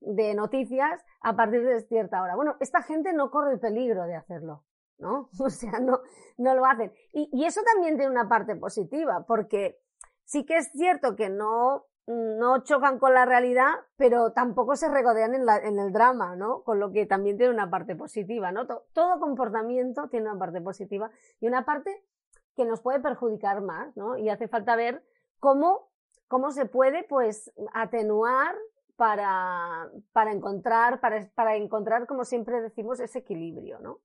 de 0.00 0.34
noticias 0.34 1.02
a 1.22 1.34
partir 1.34 1.64
de 1.64 1.80
cierta 1.80 2.22
hora. 2.22 2.36
Bueno, 2.36 2.56
esta 2.60 2.82
gente 2.82 3.14
no 3.14 3.30
corre 3.30 3.54
el 3.54 3.58
peligro 3.58 4.04
de 4.04 4.16
hacerlo, 4.16 4.64
¿no? 4.98 5.30
O 5.40 5.48
sea, 5.48 5.80
no, 5.80 6.00
no 6.36 6.54
lo 6.54 6.66
hacen. 6.66 6.92
Y 7.14 7.44
eso 7.46 7.62
también 7.72 7.96
tiene 7.96 8.10
una 8.10 8.28
parte 8.28 8.54
positiva, 8.54 9.24
porque 9.26 9.80
sí 10.30 10.44
que 10.44 10.58
es 10.58 10.70
cierto 10.70 11.16
que 11.16 11.28
no, 11.28 11.86
no 12.06 12.62
chocan 12.62 13.00
con 13.00 13.14
la 13.14 13.26
realidad, 13.26 13.72
pero 13.96 14.30
tampoco 14.32 14.76
se 14.76 14.88
regodean 14.88 15.34
en, 15.34 15.78
el 15.78 15.92
drama, 15.92 16.36
¿no? 16.36 16.62
Con 16.62 16.78
lo 16.78 16.92
que 16.92 17.04
también 17.04 17.36
tiene 17.36 17.52
una 17.52 17.68
parte 17.68 17.96
positiva, 17.96 18.52
¿no? 18.52 18.68
Todo, 18.68 18.86
todo 18.92 19.18
comportamiento 19.18 20.08
tiene 20.08 20.30
una 20.30 20.38
parte 20.38 20.60
positiva 20.60 21.10
y 21.40 21.48
una 21.48 21.64
parte 21.64 22.04
que 22.54 22.64
nos 22.64 22.80
puede 22.80 23.00
perjudicar 23.00 23.60
más, 23.60 23.96
¿no? 23.96 24.16
Y 24.16 24.28
hace 24.28 24.46
falta 24.46 24.76
ver 24.76 25.02
cómo, 25.40 25.90
cómo 26.28 26.52
se 26.52 26.64
puede, 26.66 27.02
pues, 27.02 27.52
atenuar 27.74 28.54
para, 28.94 29.90
para 30.12 30.30
encontrar, 30.30 31.00
para, 31.00 31.28
para 31.34 31.56
encontrar, 31.56 32.06
como 32.06 32.24
siempre 32.24 32.60
decimos, 32.60 33.00
ese 33.00 33.18
equilibrio, 33.18 33.80
¿no? 33.80 33.98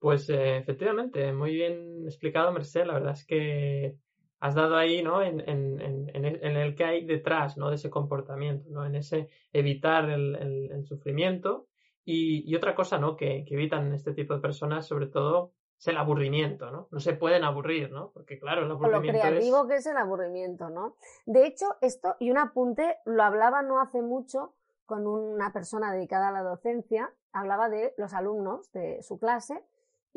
Pues 0.00 0.28
eh, 0.30 0.58
efectivamente, 0.58 1.32
muy 1.32 1.52
bien 1.52 2.04
explicado, 2.04 2.52
Merced. 2.52 2.84
La 2.84 2.94
verdad 2.94 3.12
es 3.12 3.24
que 3.24 3.96
has 4.40 4.54
dado 4.54 4.76
ahí, 4.76 5.02
¿no? 5.02 5.22
En, 5.22 5.40
en, 5.48 5.80
en, 5.80 6.08
en, 6.14 6.56
el 6.56 6.74
que 6.74 6.84
hay 6.84 7.04
detrás, 7.04 7.56
¿no? 7.56 7.70
De 7.70 7.76
ese 7.76 7.90
comportamiento, 7.90 8.68
¿no? 8.70 8.86
En 8.86 8.94
ese 8.94 9.28
evitar 9.52 10.08
el, 10.10 10.36
el, 10.36 10.70
el 10.70 10.84
sufrimiento. 10.86 11.66
Y, 12.04 12.50
y, 12.50 12.54
otra 12.54 12.74
cosa, 12.74 12.98
¿no? 12.98 13.16
Que, 13.16 13.44
que, 13.44 13.54
evitan 13.54 13.92
este 13.92 14.12
tipo 14.12 14.34
de 14.34 14.40
personas, 14.40 14.86
sobre 14.86 15.08
todo, 15.08 15.52
es 15.78 15.88
el 15.88 15.96
aburrimiento, 15.96 16.70
¿no? 16.70 16.88
No 16.90 17.00
se 17.00 17.14
pueden 17.14 17.44
aburrir, 17.44 17.90
¿no? 17.90 18.10
Porque 18.12 18.38
claro, 18.38 18.64
el 18.64 18.70
aburrimiento 18.70 19.18
lo 19.18 19.22
creativo 19.22 19.68
que 19.68 19.76
es 19.76 19.86
el 19.86 19.96
aburrimiento, 19.96 20.70
¿no? 20.70 20.96
De 21.26 21.46
hecho, 21.46 21.66
esto, 21.80 22.16
y 22.18 22.30
un 22.30 22.38
apunte, 22.38 22.96
lo 23.04 23.22
hablaba 23.22 23.62
no 23.62 23.80
hace 23.80 24.02
mucho 24.02 24.54
con 24.86 25.06
una 25.06 25.52
persona 25.52 25.92
dedicada 25.92 26.28
a 26.28 26.32
la 26.32 26.42
docencia, 26.42 27.12
hablaba 27.32 27.68
de 27.68 27.92
los 27.98 28.14
alumnos 28.14 28.72
de 28.72 29.02
su 29.02 29.18
clase 29.18 29.62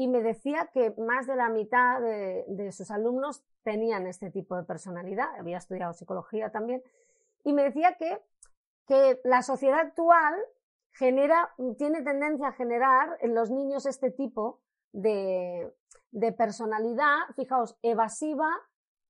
y 0.01 0.07
me 0.07 0.23
decía 0.23 0.67
que 0.73 0.95
más 0.97 1.27
de 1.27 1.35
la 1.35 1.49
mitad 1.49 2.01
de, 2.01 2.71
sus 2.71 2.89
alumnos 2.89 3.43
tenían 3.61 4.07
este 4.07 4.31
tipo 4.31 4.55
de 4.55 4.63
personalidad, 4.63 5.27
había 5.37 5.59
estudiado 5.59 5.93
psicología 5.93 6.49
también, 6.49 6.81
y 7.43 7.53
me 7.53 7.61
decía 7.61 7.97
que, 7.99 8.19
que 8.87 9.21
la 9.23 9.43
sociedad 9.43 9.79
actual 9.79 10.33
genera, 10.91 11.51
tiene 11.77 12.01
tendencia 12.01 12.47
a 12.47 12.53
generar 12.53 13.15
en 13.21 13.35
los 13.35 13.51
niños 13.51 13.85
este 13.85 14.09
tipo 14.09 14.59
de, 14.91 15.71
de 16.09 16.31
personalidad, 16.31 17.17
fijaos, 17.35 17.77
evasiva, 17.83 18.49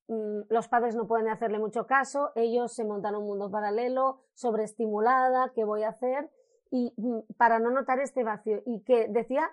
mmm, 0.10 0.42
los 0.50 0.68
padres 0.68 0.94
no 0.94 1.08
pueden 1.08 1.30
hacerle 1.30 1.58
mucho 1.58 1.88
caso, 1.88 2.34
ellos 2.36 2.74
se 2.74 2.84
montan 2.84 3.16
un 3.16 3.28
mundo 3.28 3.50
paralelo, 3.50 4.20
sobreestimulada, 4.34 5.54
¿qué 5.56 5.64
voy 5.64 5.84
a 5.84 5.90
hacer? 5.92 6.30
Y 6.70 6.94
mmm, 6.98 7.22
para 7.38 7.60
no 7.60 7.72
notar 7.72 8.02
este 8.02 8.26
vacío, 8.26 8.62
y 8.66 8.82
que 8.82 9.08
decía, 9.08 9.50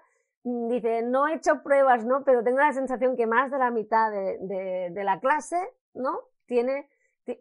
dice, 0.69 1.03
no 1.03 1.29
he 1.29 1.35
hecho 1.35 1.63
pruebas, 1.63 2.05
¿no? 2.05 2.25
Pero 2.25 2.43
tengo 2.43 2.59
la 2.59 2.73
sensación 2.73 3.17
que 3.17 3.27
más 3.27 3.51
de 3.51 3.59
la 3.59 3.71
mitad 3.71 4.11
de, 4.11 4.91
de, 4.91 5.05
la 5.05 5.21
clase, 5.21 5.57
¿no? 5.95 6.21
Tiene 6.47 6.89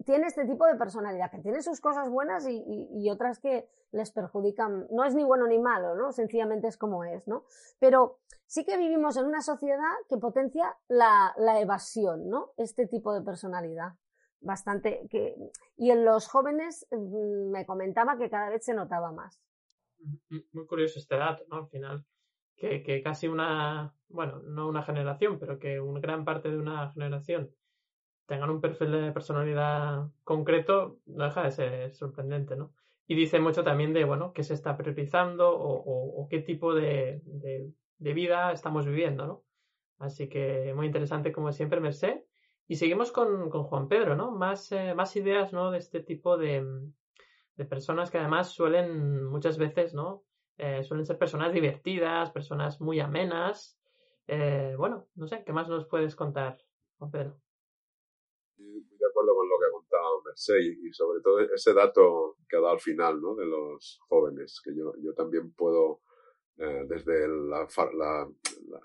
tiene 0.06 0.28
este 0.28 0.46
tipo 0.46 0.66
de 0.66 0.76
personalidad, 0.76 1.32
que 1.32 1.40
tiene 1.40 1.62
sus 1.62 1.80
cosas 1.80 2.10
buenas 2.10 2.46
y, 2.46 2.58
y, 2.58 2.90
y, 2.92 3.10
otras 3.10 3.40
que 3.40 3.70
les 3.92 4.12
perjudican. 4.12 4.88
No 4.92 5.06
es 5.06 5.16
ni 5.16 5.24
bueno 5.24 5.48
ni 5.48 5.60
malo, 5.60 5.96
¿no? 5.96 6.12
Sencillamente 6.12 6.68
es 6.68 6.78
como 6.78 7.06
es, 7.06 7.26
¿no? 7.26 7.46
Pero 7.80 8.20
sí 8.46 8.66
que 8.66 8.78
vivimos 8.78 9.18
en 9.18 9.26
una 9.26 9.42
sociedad 9.42 9.94
que 10.10 10.18
potencia 10.18 10.76
la, 10.88 11.34
la 11.38 11.62
evasión, 11.62 12.30
¿no? 12.30 12.52
Este 12.58 12.88
tipo 12.88 13.14
de 13.14 13.22
personalidad. 13.22 13.94
Bastante 14.40 15.08
que. 15.10 15.36
Y 15.78 15.92
en 15.92 16.06
los 16.06 16.28
jóvenes 16.28 16.86
mm, 16.92 17.52
me 17.52 17.66
comentaba 17.66 18.18
que 18.18 18.30
cada 18.30 18.50
vez 18.50 18.66
se 18.66 18.74
notaba 18.74 19.12
más. 19.12 19.42
Muy 20.52 20.68
curioso 20.68 21.00
este 21.00 21.18
dato, 21.18 21.44
¿no? 21.50 21.58
Al 21.58 21.68
final. 21.70 22.06
Que, 22.58 22.82
que 22.84 23.02
casi 23.04 23.28
una, 23.28 23.94
bueno, 24.10 24.42
no 24.44 24.68
una 24.68 24.84
generación, 24.84 25.38
pero 25.40 25.60
que 25.60 25.80
una 25.80 26.00
gran 26.00 26.26
parte 26.26 26.50
de 26.50 26.58
una 26.58 26.92
generación 26.92 27.52
tengan 28.28 28.50
un 28.50 28.62
perfil 28.62 28.92
de 28.92 29.12
personalidad 29.12 30.10
concreto, 30.24 31.00
no 31.06 31.26
deja 31.26 31.44
de 31.44 31.52
ser 31.52 31.94
sorprendente, 31.94 32.56
¿no? 32.56 32.74
Y 33.08 33.16
dice 33.16 33.40
mucho 33.40 33.64
también 33.64 33.94
de, 33.94 34.04
bueno, 34.04 34.34
qué 34.34 34.44
se 34.44 34.54
está 34.54 34.76
priorizando 34.76 35.50
o, 35.50 35.82
o, 35.82 36.22
o 36.22 36.28
qué 36.28 36.40
tipo 36.40 36.76
de, 36.76 37.22
de, 37.24 38.14
vida 38.14 38.52
estamos 38.52 38.86
viviendo, 38.86 39.26
¿no? 39.26 39.44
Así 39.98 40.28
que 40.28 40.74
muy 40.76 40.88
interesante, 40.88 41.32
como 41.32 41.52
siempre, 41.54 41.80
Merced. 41.80 42.22
Y 42.68 42.76
seguimos 42.76 43.14
con, 43.14 43.50
con 43.50 43.64
Juan 43.64 43.88
Pedro, 43.88 44.16
¿no? 44.18 44.32
Más, 44.32 44.72
eh, 44.74 44.94
más 44.94 45.16
ideas, 45.16 45.54
¿no? 45.54 45.72
De 45.72 45.78
este 45.78 46.02
tipo 46.02 46.38
de, 46.38 46.66
de 47.56 47.66
personas 47.66 48.12
que 48.12 48.18
además 48.18 48.50
suelen, 48.52 49.24
muchas 49.24 49.58
veces, 49.58 49.94
¿no? 49.94 50.24
Eh, 50.58 50.84
suelen 50.84 51.06
ser 51.06 51.18
personas 51.18 51.54
divertidas, 51.54 52.32
personas 52.32 52.82
muy 52.82 53.00
amenas. 53.00 53.80
Eh, 54.28 54.76
bueno, 54.78 55.08
no 55.16 55.28
sé, 55.28 55.44
¿qué 55.46 55.54
más 55.54 55.70
nos 55.70 55.86
puedes 55.86 56.16
contar, 56.16 56.58
Juan 56.98 57.12
Pedro? 57.12 57.40
muy 58.60 58.98
de 58.98 59.06
acuerdo 59.08 59.36
con 59.36 59.48
lo 59.48 59.56
que 59.60 59.66
ha 59.66 59.72
contado 59.72 60.22
Merced 60.24 60.60
y 60.60 60.94
sobre 60.94 61.22
todo 61.22 61.40
ese 61.40 61.74
dato 61.74 62.38
que 62.50 62.58
ha 62.58 62.60
dado 62.60 62.74
al 62.74 62.80
final, 62.80 63.22
¿no? 63.22 63.36
De 63.36 63.46
los 63.46 64.00
jóvenes, 64.08 64.62
que 64.64 64.76
yo, 64.76 64.94
yo 65.00 65.14
también 65.14 65.52
puedo, 65.54 66.02
eh, 66.58 66.86
desde 66.88 67.28
la, 67.28 67.68
la, 67.94 68.30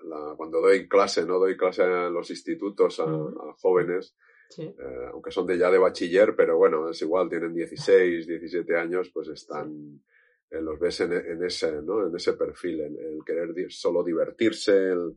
la, 0.05 0.35
cuando 0.37 0.61
doy 0.61 0.89
clase, 0.89 1.25
¿no? 1.25 1.39
Doy 1.39 1.57
clase 1.57 1.85
en 1.85 2.13
los 2.13 2.31
institutos 2.31 3.01
a, 3.01 3.05
a 3.05 3.55
jóvenes, 3.61 4.17
sí. 4.51 4.63
eh, 4.63 5.09
aunque 5.13 5.31
son 5.31 5.47
de 5.47 5.59
ya 5.59 5.71
de 5.71 5.79
bachiller, 5.79 6.35
pero 6.37 6.57
bueno, 6.57 6.91
es 6.91 7.01
igual, 7.03 7.29
tienen 7.29 7.55
16, 7.55 8.27
17 8.27 8.77
años, 8.77 9.11
pues 9.13 9.29
están, 9.29 10.03
eh, 10.53 10.61
los 10.61 10.79
ves 10.79 11.01
en, 11.01 11.13
en, 11.13 11.43
ese, 11.45 11.83
¿no? 11.83 12.07
En 12.07 12.15
ese 12.15 12.35
perfil, 12.35 12.83
en 12.83 12.99
el 12.99 13.25
querer 13.25 13.55
solo 13.71 14.05
divertirse, 14.05 14.91
el, 14.91 15.17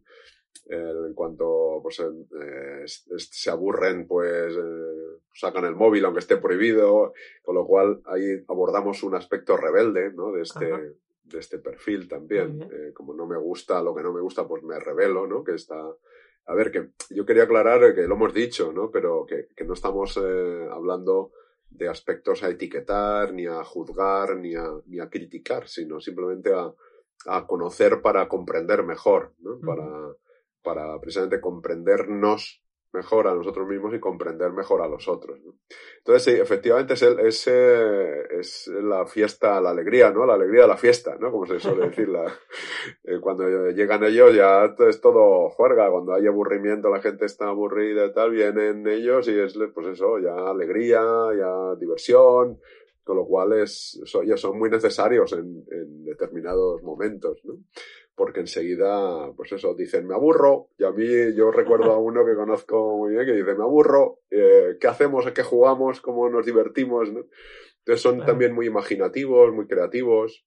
en 0.67 1.13
cuanto 1.13 1.79
pues, 1.81 1.99
eh, 1.99 2.83
se 2.85 3.49
aburren, 3.49 4.07
pues 4.07 4.55
eh, 4.55 5.19
sacan 5.33 5.65
el 5.65 5.75
móvil 5.75 6.05
aunque 6.05 6.19
esté 6.19 6.37
prohibido, 6.37 7.13
con 7.43 7.55
lo 7.55 7.65
cual 7.65 8.01
ahí 8.05 8.43
abordamos 8.47 9.03
un 9.03 9.15
aspecto 9.15 9.57
rebelde 9.57 10.11
¿no? 10.13 10.31
de, 10.31 10.41
este, 10.41 10.65
de 11.23 11.39
este 11.39 11.59
perfil 11.59 12.07
también. 12.07 12.61
Eh, 12.71 12.93
como 12.93 13.13
no 13.13 13.27
me 13.27 13.37
gusta 13.37 13.81
lo 13.83 13.93
que 13.95 14.03
no 14.03 14.13
me 14.13 14.21
gusta, 14.21 14.47
pues 14.47 14.63
me 14.63 14.79
revelo, 14.79 15.27
¿no? 15.27 15.43
Que 15.43 15.53
está... 15.55 15.79
A 16.47 16.53
ver, 16.53 16.71
que 16.71 16.89
yo 17.09 17.25
quería 17.25 17.43
aclarar 17.43 17.95
que 17.95 18.07
lo 18.07 18.13
hemos 18.13 18.31
dicho, 18.31 18.71
¿no? 18.71 18.91
Pero 18.91 19.25
que, 19.25 19.47
que 19.55 19.65
no 19.65 19.73
estamos 19.73 20.15
eh, 20.17 20.67
hablando 20.71 21.31
de 21.77 21.87
aspectos 21.87 22.43
a 22.43 22.49
etiquetar, 22.49 23.33
ni 23.33 23.45
a 23.47 23.63
juzgar, 23.63 24.35
ni 24.37 24.55
a, 24.55 24.65
ni 24.85 24.99
a 24.99 25.09
criticar, 25.09 25.67
sino 25.67 25.99
simplemente 25.99 26.53
a, 26.53 26.73
a 27.27 27.47
conocer 27.47 28.01
para 28.01 28.27
comprender 28.27 28.83
mejor, 28.83 29.33
¿no? 29.39 29.51
Uh 29.51 29.59
-huh. 29.59 29.65
Para 29.65 30.15
para 30.65 30.99
precisamente 30.99 31.39
comprendernos 31.39 32.64
mejor 32.95 33.27
a 33.27 33.35
nosotros 33.35 33.67
mismos 33.67 33.93
y 33.93 33.99
comprender 33.99 34.51
mejor 34.51 34.81
a 34.81 34.87
los 34.87 35.07
otros. 35.07 35.39
¿no? 35.43 35.53
Entonces, 35.97 36.23
sí, 36.23 36.39
efectivamente 36.39 36.93
es, 36.93 37.01
el, 37.03 37.19
es, 37.19 37.47
eh, 37.47 38.39
es, 38.39 38.67
la 38.67 39.05
fiesta, 39.05 39.59
la 39.61 39.71
alegría, 39.71 40.11
¿no? 40.11 40.25
La 40.25 40.35
alegría 40.35 40.63
de 40.63 40.67
la 40.67 40.77
fiesta, 40.77 41.17
¿no? 41.19 41.31
Como 41.31 41.45
se 41.45 41.59
suele 41.59 41.89
decir. 41.89 42.09
La, 42.09 42.25
eh, 43.03 43.19
cuando 43.19 43.69
llegan 43.71 44.03
ellos 44.03 44.33
ya 44.33 44.73
es 44.87 45.01
todo 45.01 45.49
juerga. 45.49 45.89
Cuando 45.91 46.13
hay 46.13 46.25
aburrimiento, 46.27 46.89
la 46.89 47.01
gente 47.01 47.25
está 47.25 47.49
aburrida 47.49 48.05
y 48.05 48.13
tal, 48.13 48.31
vienen 48.31 48.87
ellos 48.87 49.27
y 49.27 49.39
es, 49.39 49.57
pues 49.73 49.87
eso, 49.87 50.19
ya 50.19 50.49
alegría, 50.49 51.01
ya 51.37 51.75
diversión, 51.79 52.59
con 53.03 53.17
lo 53.17 53.25
cual 53.25 53.53
es, 53.53 53.99
eso, 54.03 54.23
ya 54.23 54.37
son 54.37 54.57
muy 54.57 54.69
necesarios 54.69 55.33
en, 55.33 55.63
en 55.71 56.05
determinados 56.05 56.81
momentos, 56.83 57.39
¿no? 57.43 57.55
Porque 58.15 58.39
enseguida, 58.39 59.31
pues 59.35 59.51
eso, 59.51 59.75
dicen, 59.75 60.07
me 60.07 60.15
aburro, 60.15 60.69
y 60.77 60.85
a 60.85 60.91
mí 60.91 61.05
yo 61.35 61.51
recuerdo 61.51 61.91
a 61.91 61.99
uno 61.99 62.25
que 62.25 62.35
conozco 62.35 62.97
muy 62.97 63.11
bien 63.11 63.25
que 63.25 63.33
dice, 63.33 63.55
me 63.55 63.63
aburro, 63.63 64.19
eh, 64.31 64.77
¿qué 64.79 64.87
hacemos? 64.87 65.29
¿Qué 65.31 65.43
jugamos? 65.43 65.99
¿Cómo 66.01 66.29
nos 66.29 66.45
divertimos? 66.45 67.11
¿no? 67.11 67.25
Entonces 67.79 68.01
son 68.01 68.15
claro. 68.15 68.31
también 68.31 68.53
muy 68.53 68.67
imaginativos, 68.67 69.53
muy 69.53 69.67
creativos, 69.67 70.45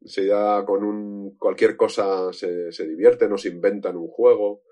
enseguida 0.00 0.64
con 0.64 0.82
un, 0.82 1.36
cualquier 1.36 1.76
cosa 1.76 2.32
se, 2.32 2.72
se 2.72 2.88
divierten 2.88 3.32
o 3.32 3.38
se 3.38 3.48
inventan 3.48 3.96
un 3.96 4.08
juego. 4.08 4.62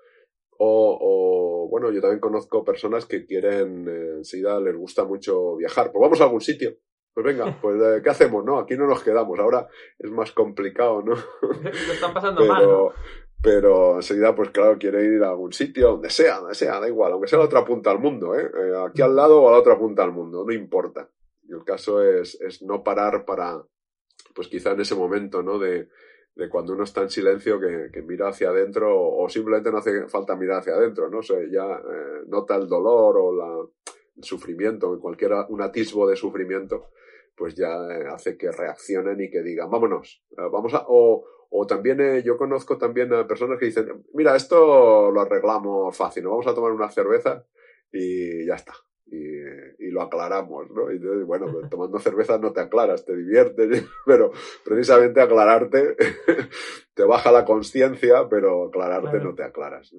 O, 0.60 0.98
o, 1.00 1.68
bueno, 1.68 1.92
yo 1.92 2.00
también 2.00 2.18
conozco 2.18 2.64
personas 2.64 3.06
que 3.06 3.24
quieren, 3.26 3.86
eh, 3.86 4.14
enseguida 4.16 4.58
les 4.58 4.74
gusta 4.74 5.04
mucho 5.04 5.54
viajar, 5.56 5.92
pues 5.92 6.00
vamos 6.00 6.20
a 6.20 6.24
algún 6.24 6.40
sitio 6.40 6.76
pues 7.14 7.26
venga, 7.26 7.58
pues 7.60 7.80
eh, 7.82 8.00
¿qué 8.02 8.10
hacemos? 8.10 8.44
No, 8.44 8.58
aquí 8.58 8.76
no 8.76 8.86
nos 8.86 9.02
quedamos, 9.02 9.38
ahora 9.38 9.68
es 9.98 10.10
más 10.10 10.32
complicado, 10.32 11.02
¿no? 11.02 11.14
Lo 11.42 11.70
están 11.92 12.14
pasando 12.14 12.40
pero, 12.42 12.52
mal, 12.52 12.66
¿no? 12.66 12.92
Pero 13.42 13.96
enseguida, 13.96 14.34
pues 14.34 14.50
claro, 14.50 14.78
quiere 14.78 15.04
ir 15.04 15.22
a 15.22 15.30
algún 15.30 15.52
sitio, 15.52 15.90
donde 15.90 16.10
sea, 16.10 16.38
donde 16.38 16.54
sea, 16.54 16.80
da 16.80 16.88
igual, 16.88 17.12
aunque 17.12 17.28
sea 17.28 17.38
a 17.38 17.42
la 17.42 17.46
otra 17.46 17.64
punta 17.64 17.90
del 17.90 18.00
mundo, 18.00 18.34
¿eh? 18.34 18.50
eh 18.52 18.72
aquí 18.88 19.02
al 19.02 19.14
lado 19.14 19.42
o 19.42 19.48
a 19.48 19.52
la 19.52 19.58
otra 19.58 19.78
punta 19.78 20.02
del 20.02 20.12
mundo, 20.12 20.44
no 20.44 20.52
importa. 20.52 21.08
Y 21.42 21.52
el 21.52 21.64
caso 21.64 22.02
es, 22.02 22.40
es 22.40 22.62
no 22.62 22.82
parar 22.82 23.24
para, 23.24 23.62
pues 24.34 24.48
quizá 24.48 24.72
en 24.72 24.80
ese 24.80 24.94
momento, 24.94 25.42
¿no? 25.42 25.58
De, 25.58 25.88
de 26.38 26.48
cuando 26.48 26.72
uno 26.72 26.84
está 26.84 27.02
en 27.02 27.10
silencio 27.10 27.58
que, 27.58 27.90
que 27.92 28.02
mira 28.02 28.28
hacia 28.28 28.50
adentro 28.50 28.96
o, 28.96 29.28
simplemente 29.28 29.72
no 29.72 29.78
hace 29.78 30.06
falta 30.08 30.36
mirar 30.36 30.60
hacia 30.60 30.74
adentro, 30.74 31.10
¿no? 31.10 31.18
O 31.18 31.22
sea, 31.22 31.38
ya 31.50 31.64
eh, 31.64 32.24
nota 32.28 32.54
el 32.54 32.68
dolor 32.68 33.16
o 33.18 33.34
la, 33.34 33.66
sufrimiento, 34.22 34.98
cualquier 35.00 35.32
un 35.48 35.62
atisbo 35.62 36.08
de 36.08 36.16
sufrimiento 36.16 36.90
pues 37.38 37.54
ya 37.54 37.68
eh, 37.68 38.08
hace 38.12 38.36
que 38.36 38.50
reaccionen 38.50 39.20
y 39.20 39.30
que 39.30 39.42
digan, 39.42 39.70
vámonos, 39.70 40.22
eh, 40.32 40.48
vamos 40.50 40.74
a, 40.74 40.84
o, 40.88 41.24
o 41.50 41.66
también 41.66 42.00
eh, 42.00 42.22
yo 42.24 42.36
conozco 42.36 42.76
también 42.76 43.14
a 43.14 43.26
personas 43.26 43.58
que 43.58 43.66
dicen, 43.66 44.04
mira, 44.12 44.34
esto 44.34 45.10
lo 45.12 45.20
arreglamos 45.20 45.96
fácil, 45.96 46.24
¿no? 46.24 46.30
vamos 46.30 46.48
a 46.48 46.54
tomar 46.54 46.72
una 46.72 46.90
cerveza 46.90 47.46
y 47.92 48.44
ya 48.44 48.56
está. 48.56 48.74
Y, 49.10 49.86
y 49.86 49.90
lo 49.90 50.02
aclaramos, 50.02 50.70
¿no? 50.70 50.92
Y 50.92 50.98
bueno, 51.24 51.50
pues 51.50 51.70
tomando 51.70 51.98
cerveza 51.98 52.38
no 52.38 52.52
te 52.52 52.60
aclaras, 52.60 53.04
te 53.04 53.16
diviertes, 53.16 53.84
pero 54.06 54.32
precisamente 54.64 55.20
aclararte 55.20 55.96
te 56.94 57.04
baja 57.04 57.32
la 57.32 57.44
conciencia, 57.44 58.28
pero 58.28 58.66
aclararte 58.66 59.18
no 59.18 59.34
te 59.34 59.44
aclaras. 59.44 59.94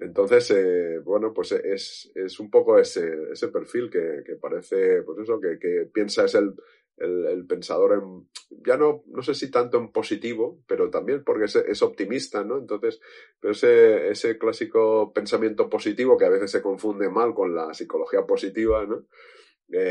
Entonces, 0.00 0.50
eh, 0.50 0.98
bueno, 1.04 1.32
pues 1.32 1.52
es, 1.52 2.10
es 2.14 2.40
un 2.40 2.50
poco 2.50 2.78
ese, 2.78 3.30
ese 3.30 3.48
perfil 3.48 3.90
que, 3.90 4.22
que 4.26 4.36
parece, 4.36 5.02
pues 5.02 5.18
eso, 5.18 5.40
que, 5.40 5.58
que 5.58 5.88
piensa 5.92 6.24
es 6.24 6.34
el, 6.34 6.54
el, 7.00 7.46
pensador 7.46 7.94
en, 7.94 8.28
ya 8.64 8.76
no, 8.76 9.02
no 9.06 9.22
sé 9.22 9.34
si 9.34 9.50
tanto 9.50 9.78
en 9.78 9.90
positivo, 9.90 10.60
pero 10.66 10.90
también 10.90 11.24
porque 11.24 11.44
es, 11.44 11.82
optimista, 11.82 12.44
¿no? 12.44 12.58
Entonces, 12.58 13.00
pero 13.40 13.52
ese, 13.52 14.10
ese 14.10 14.38
clásico 14.38 15.12
pensamiento 15.12 15.68
positivo 15.68 16.16
que 16.16 16.26
a 16.26 16.30
veces 16.30 16.50
se 16.50 16.62
confunde 16.62 17.08
mal 17.08 17.34
con 17.34 17.54
la 17.54 17.72
psicología 17.74 18.26
positiva, 18.26 18.84
¿no? 18.86 19.06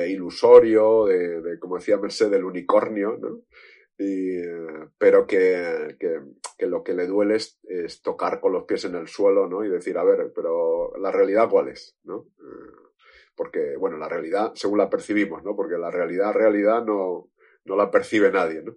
Ilusorio, 0.08 1.06
de, 1.06 1.58
como 1.60 1.78
decía 1.78 1.98
Mercedes, 1.98 2.34
del 2.34 2.44
unicornio, 2.44 3.18
¿no? 3.18 3.42
Y, 3.98 4.38
pero 4.98 5.26
que, 5.26 5.98
que, 6.00 6.68
lo 6.68 6.84
que 6.84 6.94
le 6.94 7.08
duele 7.08 7.36
es, 7.36 7.60
es, 7.64 8.02
tocar 8.02 8.40
con 8.40 8.54
los 8.54 8.64
pies 8.64 8.86
en 8.86 8.96
el 8.96 9.08
suelo, 9.08 9.48
¿no? 9.48 9.66
Y 9.66 9.70
decir, 9.70 9.98
a 9.98 10.04
ver, 10.04 10.32
pero 10.34 10.96
la 10.98 11.12
realidad 11.12 11.50
cuál 11.50 11.70
es, 11.70 11.98
¿no? 12.04 12.28
Eh, 12.40 12.79
porque, 13.40 13.78
bueno, 13.78 13.98
la 13.98 14.10
realidad, 14.10 14.52
según 14.56 14.80
la 14.80 14.90
percibimos, 14.90 15.46
¿no? 15.46 15.56
Porque 15.56 15.78
la 15.78 15.90
realidad, 15.90 16.34
realidad 16.34 16.84
no, 16.84 17.30
no 17.64 17.78
la 17.78 17.90
percibe 17.90 18.30
nadie, 18.30 18.62
¿no? 18.62 18.76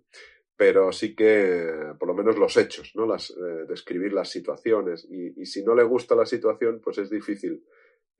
Pero 0.57 0.93
sí 0.93 1.17
que, 1.17 1.69
por 1.99 2.07
lo 2.07 2.15
menos 2.15 2.39
los 2.39 2.57
hechos, 2.57 2.93
¿no? 2.95 3.05
Las, 3.05 3.31
eh, 3.31 3.67
describir 3.69 4.13
las 4.13 4.31
situaciones. 4.31 5.05
Y, 5.11 5.43
y, 5.43 5.47
si 5.47 5.65
no 5.65 5.75
le 5.75 5.83
gusta 5.83 6.15
la 6.15 6.27
situación, 6.27 6.81
pues 6.81 6.99
es 6.99 7.11
difícil 7.11 7.65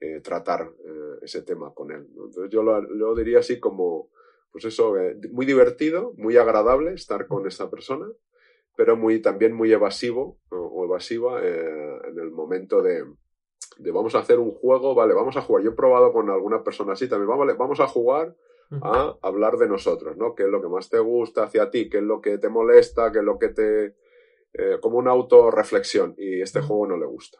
eh, 0.01 0.19
tratar 0.19 0.69
eh, 0.85 1.19
ese 1.21 1.43
tema 1.43 1.73
con 1.73 1.91
él. 1.91 2.07
Entonces 2.09 2.49
yo 2.49 2.61
lo, 2.61 3.15
diría 3.15 3.39
así 3.39 3.61
como, 3.61 4.09
pues 4.51 4.65
eso, 4.65 4.95
muy 5.31 5.45
divertido, 5.45 6.13
muy 6.17 6.35
agradable 6.35 6.93
estar 6.93 7.25
con 7.25 7.47
esta 7.47 7.69
persona, 7.69 8.07
pero 8.75 8.97
muy, 8.97 9.21
también 9.21 9.53
muy 9.53 9.71
evasivo 9.71 10.41
o, 10.49 10.83
evasiva 10.83 11.41
en 11.41 12.19
el 12.19 12.31
momento 12.31 12.81
de, 12.81 13.05
de 13.77 13.91
vamos 13.91 14.15
a 14.15 14.19
hacer 14.19 14.39
un 14.39 14.51
juego, 14.51 14.95
vale, 14.95 15.13
vamos 15.13 15.37
a 15.37 15.41
jugar. 15.41 15.63
Yo 15.63 15.71
he 15.71 15.75
probado 15.75 16.11
con 16.11 16.29
alguna 16.29 16.63
persona 16.63 16.93
así 16.93 17.07
también, 17.07 17.29
vamos, 17.29 17.57
vamos 17.57 17.79
a 17.79 17.87
jugar 17.87 18.35
a 18.81 19.17
hablar 19.21 19.57
de 19.57 19.67
nosotros, 19.67 20.17
¿no? 20.17 20.33
¿Qué 20.33 20.43
es 20.43 20.49
lo 20.49 20.61
que 20.61 20.67
más 20.67 20.89
te 20.89 20.99
gusta 20.99 21.43
hacia 21.43 21.69
ti? 21.69 21.89
¿Qué 21.89 21.97
es 21.97 22.03
lo 22.03 22.21
que 22.21 22.37
te 22.37 22.49
molesta? 22.49 23.11
¿Qué 23.11 23.19
es 23.19 23.25
lo 23.25 23.37
que 23.37 23.49
te... 23.49 23.95
Eh, 24.55 24.77
como 24.81 24.97
una 24.99 25.11
autorreflexión 25.11 26.13
y 26.17 26.41
este 26.41 26.61
juego 26.61 26.87
no 26.87 26.97
le 26.97 27.05
gusta. 27.05 27.39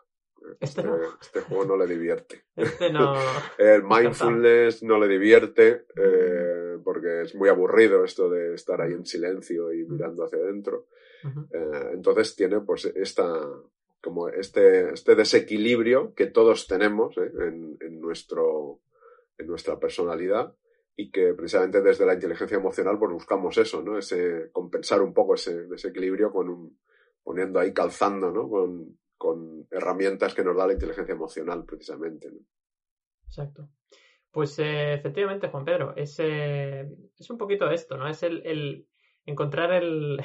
Este, 0.59 0.81
este, 0.81 0.83
no. 0.83 0.97
este, 1.21 1.41
juego 1.41 1.65
no 1.65 1.77
le 1.77 1.87
divierte. 1.87 2.43
Este 2.55 2.91
no. 2.91 3.15
el 3.57 3.83
mindfulness 3.89 4.83
no 4.83 4.99
le 4.99 5.07
divierte 5.07 5.85
eh, 5.95 6.77
porque 6.83 7.21
es 7.21 7.35
muy 7.35 7.49
aburrido 7.49 8.03
esto 8.03 8.29
de 8.29 8.55
estar 8.55 8.81
ahí 8.81 8.93
en 8.93 9.05
silencio 9.05 9.71
y 9.71 9.85
mirando 9.85 10.23
hacia 10.23 10.39
adentro. 10.39 10.87
Uh 11.23 11.27
-huh. 11.27 11.47
eh, 11.51 11.91
entonces 11.93 12.35
tiene 12.35 12.59
pues 12.61 12.85
esta, 12.85 13.47
como 14.03 14.27
este, 14.27 14.93
este 14.93 15.15
desequilibrio 15.15 16.13
que 16.13 16.25
todos 16.25 16.67
tenemos 16.67 17.17
¿eh? 17.17 17.31
en, 17.39 17.77
en, 17.79 18.01
nuestro, 18.01 18.81
en 19.37 19.47
nuestra 19.47 19.79
personalidad 19.79 20.53
y 20.97 21.09
que 21.09 21.33
precisamente 21.33 21.81
desde 21.81 22.05
la 22.05 22.15
inteligencia 22.15 22.57
emocional 22.57 22.99
pues 22.99 23.13
buscamos 23.13 23.57
eso, 23.57 23.81
¿no? 23.81 23.97
Ese, 23.97 24.51
compensar 24.51 25.01
un 25.01 25.13
poco 25.13 25.35
ese 25.35 25.67
desequilibrio 25.67 26.31
con 26.33 26.77
poniendo 27.23 27.61
ahí, 27.61 27.73
calzando, 27.73 28.29
¿no? 28.29 28.49
Con, 28.49 28.99
con 29.15 29.67
herramientas 29.71 30.35
que 30.35 30.43
nos 30.43 30.57
da 30.57 30.67
la 30.67 30.73
inteligencia 30.73 31.13
emocional 31.13 31.63
precisamente. 31.63 32.29
Exacto. 33.25 33.69
Pues 34.29 34.59
eh, 34.59 34.95
efectivamente, 34.95 35.47
Juan 35.47 35.63
Pedro, 35.63 35.95
es, 35.95 36.19
es 36.19 37.29
un 37.29 37.37
poquito 37.37 37.69
esto, 37.69 37.95
¿no? 37.95 38.09
Es 38.09 38.21
el 38.23 38.85
encontrar 39.25 39.71
el, 39.71 40.19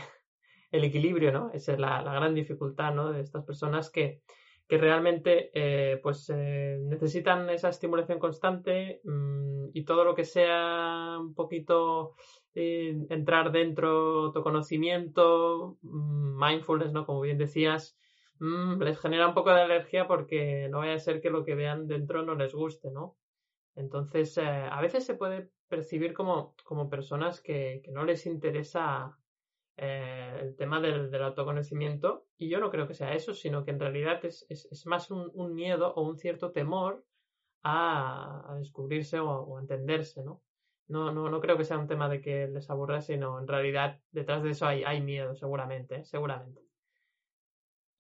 el 0.70 0.84
equilibrio, 0.84 1.32
¿no? 1.32 1.50
Esa 1.52 1.72
es 1.72 1.78
la, 1.78 2.02
gran 2.02 2.34
dificultad, 2.34 2.94
¿no? 2.94 3.12
De 3.12 3.20
estas 3.20 3.44
personas 3.44 3.90
que, 3.90 4.22
que 4.66 4.78
realmente, 4.78 5.50
eh, 5.54 5.98
pues, 6.02 6.30
eh, 6.34 6.78
necesitan 6.82 7.48
esa 7.50 7.70
estimulación 7.70 8.18
constante 8.18 9.00
mmm, 9.04 9.68
y 9.72 9.84
todo 9.84 10.04
lo 10.04 10.14
que 10.14 10.24
sea 10.24 11.16
un 11.18 11.34
poquito 11.34 12.14
eh, 12.54 12.96
entrar 13.10 13.52
dentro, 13.52 14.26
autoconocimiento, 14.26 15.78
mmm, 15.82 16.38
mindfulness, 16.38 16.92
¿no? 16.92 17.06
Como 17.06 17.22
bien 17.22 17.38
decías, 17.38 17.98
mmm, 18.40 18.80
les 18.82 18.98
genera 19.00 19.28
un 19.28 19.34
poco 19.34 19.50
de 19.50 19.62
alergia 19.62 20.06
porque 20.06 20.68
no 20.70 20.78
vaya 20.78 20.94
a 20.94 20.98
ser 20.98 21.20
que 21.20 21.30
lo 21.30 21.44
que 21.44 21.54
vean 21.54 21.86
dentro 21.86 22.22
no 22.22 22.34
les 22.34 22.54
guste, 22.54 22.90
¿no? 22.90 23.16
Entonces, 23.74 24.36
a 24.38 24.80
veces 24.80 25.06
se 25.06 25.14
puede 25.14 25.50
percibir 25.68 26.12
como, 26.12 26.56
como 26.64 26.90
personas 26.90 27.40
que, 27.40 27.80
que 27.84 27.92
no 27.92 28.04
les 28.04 28.26
interesa 28.26 29.16
eh, 29.80 30.38
el 30.40 30.56
tema 30.56 30.80
del, 30.80 31.14
autoconocimiento 31.22 32.26
y 32.36 32.48
yo 32.48 32.58
no 32.58 32.70
creo 32.70 32.88
que 32.88 32.94
sea 32.94 33.14
eso, 33.14 33.32
sino 33.32 33.64
que 33.64 33.70
en 33.70 33.78
realidad 33.78 34.24
es, 34.24 34.86
más 34.86 35.10
un, 35.12 35.54
miedo 35.54 35.94
o 35.94 36.02
un 36.02 36.16
cierto 36.16 36.50
temor 36.50 37.04
a, 37.62 38.56
descubrirse 38.58 39.20
o, 39.20 39.56
a 39.56 39.60
entenderse, 39.60 40.24
¿no? 40.24 40.42
¿no? 40.88 41.12
No, 41.12 41.30
no 41.30 41.40
creo 41.40 41.56
que 41.56 41.64
sea 41.64 41.78
un 41.78 41.86
tema 41.86 42.08
de 42.08 42.20
que 42.20 42.48
les 42.48 42.68
aburra, 42.70 43.00
sino 43.00 43.38
en 43.38 43.46
realidad 43.46 44.00
detrás 44.10 44.42
de 44.42 44.50
eso 44.50 44.66
hay, 44.66 44.82
hay 44.82 45.00
miedo, 45.00 45.36
seguramente, 45.36 45.96
¿eh? 45.96 46.04
seguramente. 46.04 46.60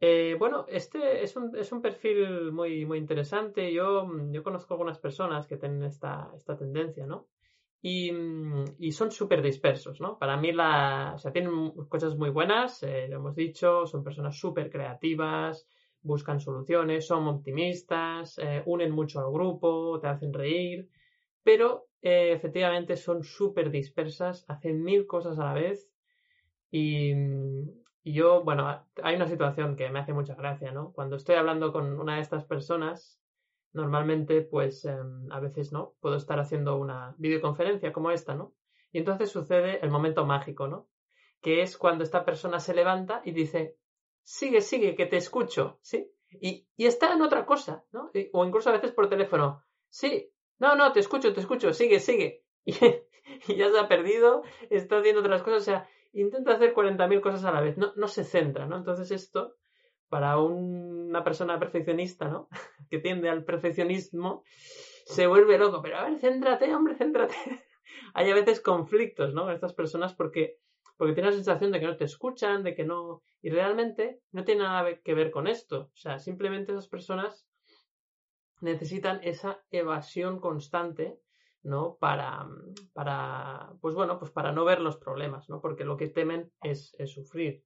Eh, 0.00 0.36
bueno, 0.36 0.66
este 0.68 1.22
es 1.22 1.36
un, 1.36 1.56
es 1.56 1.70
un 1.70 1.80
perfil 1.80 2.50
muy, 2.50 2.86
muy 2.86 2.98
interesante. 2.98 3.72
Yo, 3.72 4.08
yo 4.30 4.42
conozco 4.42 4.74
algunas 4.74 4.98
personas 4.98 5.46
que 5.46 5.56
tienen 5.56 5.84
esta, 5.84 6.32
esta 6.36 6.56
tendencia, 6.56 7.06
¿no? 7.06 7.28
Y, 7.80 8.10
y 8.78 8.92
son 8.92 9.12
súper 9.12 9.40
dispersos, 9.40 10.00
¿no? 10.00 10.18
Para 10.18 10.36
mí, 10.36 10.52
la, 10.52 11.12
o 11.14 11.18
sea, 11.18 11.32
tienen 11.32 11.70
cosas 11.88 12.16
muy 12.16 12.30
buenas, 12.30 12.82
eh, 12.82 13.06
lo 13.08 13.16
hemos 13.18 13.36
dicho, 13.36 13.86
son 13.86 14.02
personas 14.02 14.36
súper 14.36 14.68
creativas, 14.68 15.68
buscan 16.02 16.40
soluciones, 16.40 17.06
son 17.06 17.28
optimistas, 17.28 18.38
eh, 18.38 18.62
unen 18.66 18.90
mucho 18.90 19.20
al 19.20 19.30
grupo, 19.32 19.98
te 20.00 20.08
hacen 20.08 20.32
reír, 20.32 20.88
pero 21.44 21.86
eh, 22.02 22.32
efectivamente 22.32 22.96
son 22.96 23.22
súper 23.22 23.70
dispersas, 23.70 24.44
hacen 24.48 24.82
mil 24.82 25.06
cosas 25.06 25.38
a 25.38 25.44
la 25.44 25.54
vez 25.54 25.88
y, 26.70 27.12
y 28.02 28.12
yo, 28.12 28.42
bueno, 28.42 28.84
hay 29.02 29.16
una 29.16 29.28
situación 29.28 29.76
que 29.76 29.88
me 29.90 30.00
hace 30.00 30.12
mucha 30.12 30.34
gracia, 30.34 30.72
¿no? 30.72 30.92
Cuando 30.92 31.16
estoy 31.16 31.36
hablando 31.36 31.72
con 31.72 31.98
una 32.00 32.16
de 32.16 32.22
estas 32.22 32.44
personas, 32.44 33.20
normalmente, 33.72 34.42
pues 34.42 34.84
eh, 34.84 34.96
a 35.30 35.40
veces 35.40 35.72
no, 35.72 35.94
puedo 36.00 36.16
estar 36.16 36.38
haciendo 36.38 36.76
una 36.76 37.14
videoconferencia 37.18 37.92
como 37.92 38.10
esta, 38.10 38.34
¿no? 38.34 38.54
Y 38.92 38.98
entonces 38.98 39.30
sucede 39.30 39.80
el 39.82 39.90
momento 39.90 40.24
mágico, 40.24 40.68
¿no? 40.68 40.88
Que 41.40 41.62
es 41.62 41.76
cuando 41.76 42.04
esta 42.04 42.24
persona 42.24 42.60
se 42.60 42.74
levanta 42.74 43.22
y 43.24 43.32
dice, 43.32 43.76
sigue, 44.22 44.60
sigue, 44.60 44.94
que 44.94 45.06
te 45.06 45.16
escucho, 45.16 45.78
¿sí? 45.82 46.10
Y, 46.40 46.66
y 46.76 46.86
está 46.86 47.12
en 47.12 47.22
otra 47.22 47.46
cosa, 47.46 47.84
¿no? 47.92 48.10
O 48.32 48.44
incluso 48.44 48.70
a 48.70 48.74
veces 48.74 48.92
por 48.92 49.08
teléfono, 49.08 49.64
sí, 49.88 50.30
no, 50.58 50.74
no, 50.74 50.92
te 50.92 51.00
escucho, 51.00 51.32
te 51.32 51.40
escucho, 51.40 51.72
sigue, 51.72 52.00
sigue. 52.00 52.44
Y, 53.46 53.52
y 53.52 53.56
ya 53.56 53.70
se 53.70 53.78
ha 53.78 53.88
perdido, 53.88 54.42
está 54.70 54.98
haciendo 54.98 55.20
otras 55.20 55.42
cosas, 55.42 55.60
o 55.60 55.64
sea, 55.64 55.88
intenta 56.12 56.52
hacer 56.52 56.74
40.000 56.74 57.20
cosas 57.20 57.44
a 57.44 57.52
la 57.52 57.60
vez, 57.60 57.76
no, 57.76 57.92
no 57.96 58.08
se 58.08 58.24
centra, 58.24 58.66
¿no? 58.66 58.76
Entonces 58.76 59.10
esto 59.10 59.54
para 60.08 60.38
un, 60.38 61.08
una 61.08 61.24
persona 61.24 61.58
perfeccionista, 61.58 62.28
¿no? 62.28 62.48
que 62.90 62.98
tiende 62.98 63.28
al 63.28 63.44
perfeccionismo, 63.44 64.42
se 65.04 65.26
vuelve 65.26 65.58
loco. 65.58 65.82
Pero 65.82 65.98
a 65.98 66.04
ver, 66.04 66.18
céntrate, 66.18 66.74
hombre, 66.74 66.96
céntrate. 66.96 67.34
Hay 68.14 68.30
a 68.30 68.34
veces 68.34 68.60
conflictos, 68.60 69.34
¿no? 69.34 69.44
Con 69.44 69.54
estas 69.54 69.74
personas 69.74 70.14
porque, 70.14 70.58
porque 70.96 71.14
tienen 71.14 71.30
la 71.30 71.36
sensación 71.36 71.72
de 71.72 71.80
que 71.80 71.86
no 71.86 71.96
te 71.96 72.04
escuchan, 72.04 72.62
de 72.62 72.74
que 72.74 72.84
no. 72.84 73.22
Y 73.42 73.50
realmente 73.50 74.20
no 74.32 74.44
tiene 74.44 74.62
nada 74.62 75.00
que 75.02 75.14
ver 75.14 75.30
con 75.30 75.46
esto. 75.46 75.90
O 75.92 75.96
sea, 75.96 76.18
simplemente 76.18 76.72
esas 76.72 76.88
personas 76.88 77.46
necesitan 78.60 79.20
esa 79.22 79.62
evasión 79.70 80.40
constante, 80.40 81.18
¿no? 81.62 81.96
Para, 81.96 82.48
para, 82.92 83.72
pues 83.80 83.94
bueno, 83.94 84.18
pues 84.18 84.30
para 84.30 84.52
no 84.52 84.64
ver 84.64 84.80
los 84.80 84.96
problemas, 84.96 85.48
¿no? 85.48 85.60
Porque 85.60 85.84
lo 85.84 85.96
que 85.96 86.08
temen 86.08 86.52
es, 86.62 86.94
es 86.98 87.12
sufrir. 87.12 87.64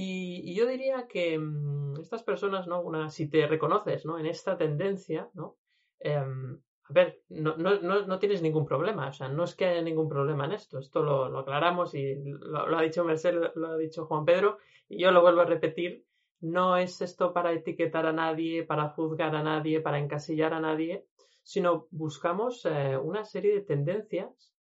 Y, 0.00 0.54
yo 0.54 0.64
diría 0.66 1.08
que 1.08 1.36
mmm, 1.36 1.98
estas 2.00 2.22
personas, 2.22 2.68
¿no? 2.68 2.80
Una, 2.80 3.10
si 3.10 3.28
te 3.28 3.48
reconoces, 3.48 4.06
¿no? 4.06 4.16
En 4.16 4.26
esta 4.26 4.56
tendencia, 4.56 5.28
¿no? 5.34 5.56
Eh, 5.98 6.14
a 6.14 6.92
ver, 6.92 7.20
no, 7.28 7.56
no, 7.56 7.80
no, 7.80 8.06
no, 8.06 8.18
tienes 8.20 8.40
ningún 8.40 8.64
problema, 8.64 9.08
o 9.08 9.12
sea, 9.12 9.28
no 9.28 9.42
es 9.42 9.56
que 9.56 9.66
haya 9.66 9.82
ningún 9.82 10.08
problema 10.08 10.44
en 10.44 10.52
esto, 10.52 10.78
esto 10.78 11.02
lo, 11.02 11.28
lo 11.28 11.40
aclaramos 11.40 11.94
y 11.94 12.14
lo, 12.14 12.68
lo, 12.68 12.78
ha 12.78 12.82
dicho 12.82 13.04
Merced, 13.04 13.34
lo 13.56 13.66
ha 13.66 13.76
dicho 13.76 14.06
Juan 14.06 14.24
Pedro, 14.24 14.58
y 14.88 15.02
yo 15.02 15.10
lo 15.10 15.20
vuelvo 15.20 15.40
a 15.40 15.46
repetir, 15.46 16.04
no 16.40 16.76
es 16.76 17.02
esto 17.02 17.32
para 17.32 17.52
etiquetar 17.52 18.06
a 18.06 18.12
nadie, 18.12 18.62
para 18.62 18.90
juzgar 18.90 19.34
a 19.34 19.42
nadie, 19.42 19.80
para 19.80 19.98
encasillar 19.98 20.54
a 20.54 20.60
nadie, 20.60 21.06
sino 21.42 21.88
buscamos 21.90 22.64
eh, 22.66 22.96
una 22.96 23.24
serie 23.24 23.52
de 23.52 23.62
tendencias 23.62 24.54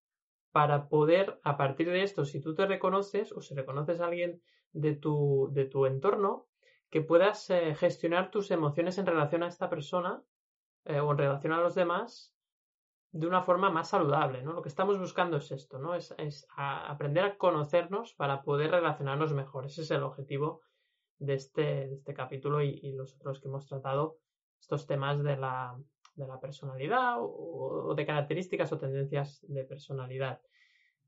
para 0.52 0.90
poder, 0.90 1.40
a 1.44 1.58
partir 1.58 1.92
de 1.92 2.02
esto, 2.02 2.26
si 2.26 2.42
tú 2.42 2.56
te 2.56 2.66
reconoces 2.66 3.32
o 3.32 3.42
si 3.42 3.54
reconoces 3.54 4.02
a 4.02 4.08
alguien 4.08 4.42
de 4.74 4.96
tu, 4.96 5.50
de 5.52 5.66
tu 5.66 5.86
entorno, 5.86 6.48
que 6.90 7.02
puedas 7.02 7.50
eh, 7.50 7.76
gestionar 7.76 8.32
tus 8.32 8.52
emociones 8.52 8.98
en 8.98 9.06
relación 9.06 9.44
a 9.44 9.48
esta 9.48 9.70
persona 9.70 10.24
eh, 10.86 11.00
o 11.00 11.12
en 11.12 11.18
relación 11.18 11.54
a 11.54 11.62
los 11.62 11.76
demás 11.76 12.34
de 13.12 13.28
una 13.28 13.42
forma 13.42 13.70
más 13.70 13.90
saludable, 13.90 14.44
¿no? 14.44 14.54
Lo 14.54 14.62
que 14.62 14.70
estamos 14.70 15.00
buscando 15.00 15.38
es 15.38 15.52
esto, 15.52 15.80
¿no? 15.80 15.96
Es, 15.96 16.14
aprender 16.56 17.24
a 17.24 17.38
conocernos 17.38 18.14
para 18.14 18.44
poder 18.44 18.72
relacionarnos 18.72 19.34
mejor. 19.34 19.66
Ese 19.66 19.82
es 19.82 19.92
el 19.92 20.04
objetivo 20.04 20.62
de 21.18 21.34
este, 21.34 21.94
este 21.94 22.14
capítulo 22.14 22.62
y, 22.62 22.92
los 22.94 23.16
otros 23.16 23.40
que 23.40 23.48
hemos 23.48 23.66
tratado, 23.66 24.20
estos 24.60 24.86
temas 24.86 25.24
de 25.24 25.38
la, 25.38 25.76
de 26.16 26.28
la 26.28 26.40
personalidad 26.40 27.16
o, 27.20 27.94
de 27.96 28.06
características 28.06 28.72
o 28.72 28.78
tendencias 28.78 29.44
de 29.48 29.64
personalidad. 29.64 30.42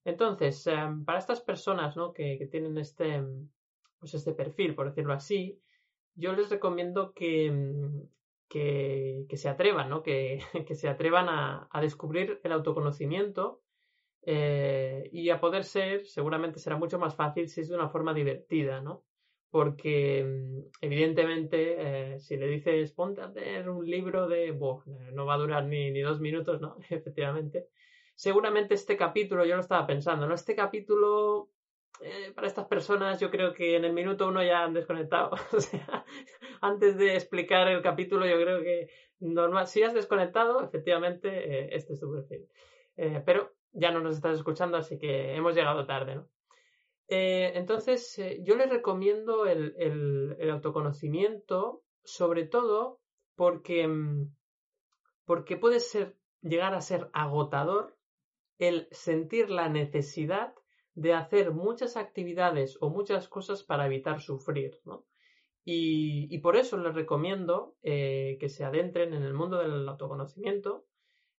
Entonces, 0.06 0.66
em, 0.68 1.06
para 1.06 1.20
estas 1.20 1.42
personas 1.42 1.96
¿no? 1.98 2.14
que, 2.14 2.38
que, 2.38 2.48
tienen 2.48 2.78
este, 2.78 3.24
pues 4.00 4.14
este 4.14 4.34
perfil, 4.34 4.76
por 4.76 4.88
decirlo 4.88 5.14
así, 5.14 5.62
yo 6.16 6.34
les 6.34 6.50
recomiendo 6.50 7.14
que, 7.14 7.52
que, 8.50 9.38
se 9.38 9.50
atrevan, 9.50 9.90
¿no? 9.90 10.04
Que, 10.04 10.42
se 10.76 10.90
atrevan 10.90 11.28
a, 11.30 11.82
descubrir 11.82 12.40
el 12.44 12.52
autoconocimiento 12.52 13.62
eh, 14.24 15.10
y 15.14 15.30
a 15.30 15.40
poder 15.40 15.64
ser, 15.64 16.06
seguramente 16.06 16.60
será 16.60 16.78
mucho 16.78 17.00
más 17.00 17.16
fácil 17.16 17.48
si 17.48 17.62
es 17.62 17.70
de 17.70 17.76
una 17.76 17.90
forma 17.90 18.14
divertida, 18.14 18.82
¿no? 18.82 19.04
Porque 19.50 20.64
evidentemente 20.82 22.14
eh, 22.14 22.20
si 22.20 22.38
le 22.38 22.48
dices 22.48 22.92
ponte 22.92 23.22
a 23.22 23.30
leer 23.30 23.70
un 23.70 23.90
libro 23.90 24.28
de... 24.28 24.54
no 25.14 25.26
va 25.26 25.34
a 25.34 25.38
durar 25.38 25.66
ni, 25.66 25.90
ni 25.92 26.02
dos 26.02 26.20
minutos, 26.20 26.62
¿no? 26.62 26.78
Efectivamente. 26.90 27.70
Seguramente 28.20 28.74
este 28.74 28.98
capítulo, 28.98 29.46
yo 29.46 29.56
lo 29.56 29.62
estaba 29.62 29.88
pensando, 29.88 30.28
¿no? 30.28 30.36
Este 30.36 30.54
capítulo 30.54 31.52
eh, 32.02 32.34
para 32.36 32.48
estas 32.48 32.68
personas 32.68 33.18
yo 33.18 33.32
creo 33.32 33.54
que 33.54 33.78
en 33.78 33.86
el 33.86 33.94
minuto 33.94 34.28
uno 34.28 34.44
ya 34.44 34.62
han 34.62 34.74
desconectado. 34.74 35.32
o 35.54 35.62
sea, 35.62 36.04
antes 36.60 36.98
de 36.98 37.16
explicar 37.16 37.70
el 37.70 37.82
capítulo 37.82 38.26
yo 38.26 38.36
creo 38.36 38.62
que 38.62 38.90
normal, 39.22 39.68
si 39.68 39.84
has 39.84 39.94
desconectado, 39.94 40.62
efectivamente, 40.62 41.30
eh, 41.30 41.70
este 41.72 41.94
es 41.94 42.02
tu 42.02 42.12
perfil. 42.12 42.50
Eh, 42.98 43.24
pero 43.26 43.54
ya 43.72 43.90
no 43.90 44.02
nos 44.02 44.16
estás 44.16 44.38
escuchando, 44.38 44.76
así 44.76 44.98
que 44.98 45.34
hemos 45.34 45.56
llegado 45.56 45.86
tarde, 45.86 46.16
¿no? 46.16 46.28
entonces, 47.08 48.22
yo 48.42 48.56
les 48.56 48.70
recomiendo 48.70 49.46
el, 49.48 49.74
el, 49.78 50.50
autoconocimiento, 50.52 51.84
sobre 52.04 52.44
todo 52.46 53.00
porque, 53.36 53.88
mm, 53.88 54.36
porque 55.24 55.56
puede 55.56 55.80
ser, 55.80 56.18
llegar 56.42 56.76
a 56.76 56.82
ser 56.82 57.10
agotador 57.14 57.98
el 58.60 58.88
sentir 58.92 59.50
la 59.50 59.70
necesidad 59.70 60.54
de 60.94 61.14
hacer 61.14 61.52
muchas 61.52 61.98
actividades 61.98 62.78
o 62.82 62.90
muchas 62.90 63.28
cosas 63.28 63.64
para 63.64 63.86
evitar 63.86 64.22
sufrir, 64.22 64.80
¿no? 64.86 65.06
Y, 65.72 66.38
por 66.40 66.56
eso 66.56 66.78
les 66.78 66.96
recomiendo 66.96 67.76
eh, 67.84 68.38
que 68.40 68.50
se 68.50 68.66
adentren 68.66 69.14
en 69.14 69.22
el 69.22 69.34
mundo 69.36 69.60
del 69.60 69.88
autoconocimiento 69.88 70.88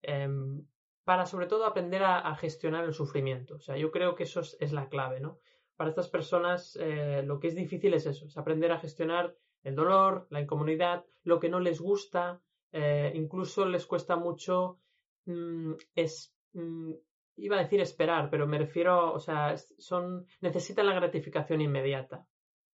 em, 0.02 0.64
para 1.04 1.26
sobre 1.26 1.46
todo 1.46 1.66
aprender 1.66 2.04
a, 2.04 2.32
gestionar 2.36 2.84
el 2.84 2.94
sufrimiento. 2.94 3.56
O 3.56 3.60
sea, 3.60 3.76
yo 3.76 3.90
creo 3.90 4.14
que 4.14 4.22
eso 4.24 4.40
es, 4.40 4.72
la 4.72 4.88
clave, 4.88 5.18
¿no? 5.18 5.40
Para 5.76 5.90
estas 5.90 6.08
personas 6.08 6.78
eh, 6.80 7.22
lo 7.24 7.40
que 7.40 7.48
es 7.48 7.56
difícil 7.56 7.92
es 7.94 8.06
eso, 8.06 8.26
es 8.26 8.36
aprender 8.36 8.70
a 8.70 8.78
gestionar 8.78 9.34
el 9.64 9.74
dolor, 9.74 10.28
la 10.30 10.40
incomodidad, 10.40 11.04
lo 11.24 11.40
que 11.40 11.48
no 11.48 11.58
les 11.58 11.80
gusta, 11.80 12.40
eh, 12.70 13.10
incluso 13.14 13.66
les 13.66 13.86
cuesta 13.86 14.14
mucho 14.14 14.78
mm, 15.24 15.72
es, 15.96 16.32
mm, 16.52 16.92
iba 17.40 17.56
a 17.56 17.62
decir 17.62 17.80
esperar, 17.80 18.30
pero 18.30 18.46
me 18.46 18.58
refiero, 18.58 19.12
o 19.12 19.18
sea, 19.18 19.56
son, 19.56 20.26
necesitan 20.40 20.86
la 20.86 20.94
gratificación 20.94 21.60
inmediata, 21.60 22.26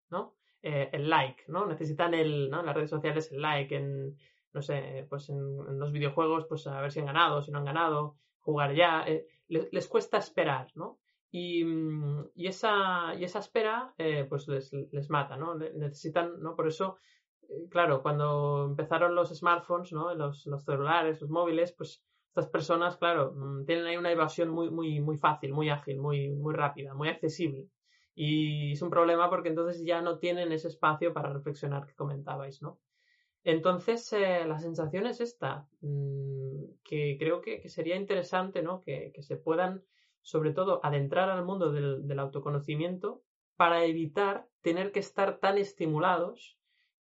¿no? 0.10 0.36
Eh, 0.62 0.90
el 0.94 1.10
like, 1.10 1.44
¿no? 1.48 1.66
Necesitan 1.68 2.14
el, 2.14 2.50
¿no? 2.50 2.62
En 2.62 2.66
las 2.66 2.76
redes 2.76 2.90
sociales 2.90 3.32
el 3.32 3.42
like, 3.42 3.76
en, 3.76 4.18
no 4.54 4.62
sé, 4.62 5.06
pues 5.10 5.30
en, 5.30 5.80
los 5.80 5.92
videojuegos, 5.92 6.46
pues 6.48 6.66
a 6.68 6.82
ver 6.82 6.92
si 6.92 7.00
han 7.00 7.06
ganado, 7.06 7.42
si 7.42 7.52
no 7.52 7.60
han 7.60 7.66
ganado, 7.66 8.18
jugar 8.40 8.74
ya, 8.74 9.04
eh, 9.08 9.28
les, 9.48 9.88
cuesta 9.88 10.18
esperar, 10.18 10.72
¿no? 10.76 11.00
Y, 11.30 11.64
mm, 11.64 12.32
y, 12.36 12.48
esa, 12.48 13.14
y 13.16 13.24
esa 13.24 13.40
espera, 13.40 13.94
eh, 13.98 14.26
pues 14.28 14.48
les, 14.48 14.74
les, 14.74 15.10
mata, 15.10 15.38
¿no? 15.38 15.56
Necesitan, 15.56 16.40
¿no? 16.42 16.56
Por 16.56 16.68
eso, 16.68 16.98
claro, 17.70 18.02
cuando 18.02 18.66
empezaron 18.66 19.14
los 19.14 19.30
smartphones, 19.30 19.92
¿no? 19.94 20.14
Los, 20.16 20.46
los 20.48 20.64
celulares, 20.64 21.22
los 21.22 21.30
móviles, 21.30 21.72
pues 21.74 22.04
estas 22.36 22.52
personas, 22.52 22.98
claro, 22.98 23.32
mm, 23.32 23.66
tienen 23.66 23.86
ahí 23.86 23.96
una 23.96 24.12
evasión 24.12 24.50
muy, 24.50 24.70
muy, 24.70 25.00
muy 25.00 25.18
fácil, 25.18 25.54
muy 25.54 25.70
ágil, 25.70 26.00
muy, 26.00 26.32
muy 26.32 26.54
rápida, 26.54 26.94
muy 26.94 27.08
accesible. 27.08 27.70
Y 28.14 28.74
es 28.74 28.82
un 28.82 28.90
problema 28.90 29.30
porque 29.30 29.48
entonces 29.50 29.86
ya 29.86 30.02
no 30.02 30.20
tienen 30.20 30.52
ese 30.52 30.68
espacio 30.68 31.14
para 31.14 31.32
reflexionar 31.32 31.88
que 31.88 31.96
comentabais, 31.96 32.62
¿no? 32.62 32.78
Entonces, 33.46 34.12
eh, 34.12 34.44
la 34.46 34.60
sensación 34.60 35.08
es 35.08 35.22
esta, 35.22 35.70
mm, 35.80 36.82
que 36.84 37.16
creo 37.18 37.40
que, 37.40 37.70
sería 37.70 37.96
interesante, 37.96 38.62
¿no? 38.62 38.84
Que, 38.84 39.14
se 39.22 39.38
puedan, 39.38 39.86
sobre 40.22 40.52
todo, 40.52 40.82
adentrar 40.84 41.30
al 41.30 41.46
mundo 41.46 41.72
del, 41.72 42.06
del 42.06 42.20
autoconocimiento 42.20 43.24
para 43.56 43.86
evitar 43.86 44.46
tener 44.62 44.92
que 44.92 45.00
estar 45.00 45.40
tan 45.40 45.58
estimulados 45.58 46.58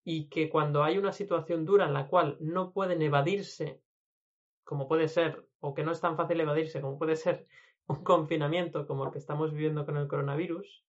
y 0.05 0.29
que 0.29 0.51
cuando 0.51 0.83
hay 0.83 0.99
una 0.99 1.13
situación 1.13 1.65
dura 1.65 1.87
en 1.87 1.95
la 1.95 2.09
cual 2.09 2.37
no 2.41 2.73
pueden 2.73 3.01
evadirse 3.01 3.81
como 4.65 4.89
puede 4.89 5.09
ser, 5.09 5.47
o 5.61 5.75
que 5.75 5.85
no 5.85 5.93
es 5.93 6.01
tan 6.01 6.17
fácil 6.17 6.41
evadirse, 6.41 6.81
como 6.81 6.99
puede 6.99 7.17
ser 7.17 7.47
un 7.87 8.03
confinamiento 8.05 8.87
como 8.87 9.05
el 9.05 9.11
que 9.11 9.19
estamos 9.19 9.53
viviendo 9.53 9.85
con 9.85 9.97
el 9.97 10.09
coronavirus, 10.09 10.85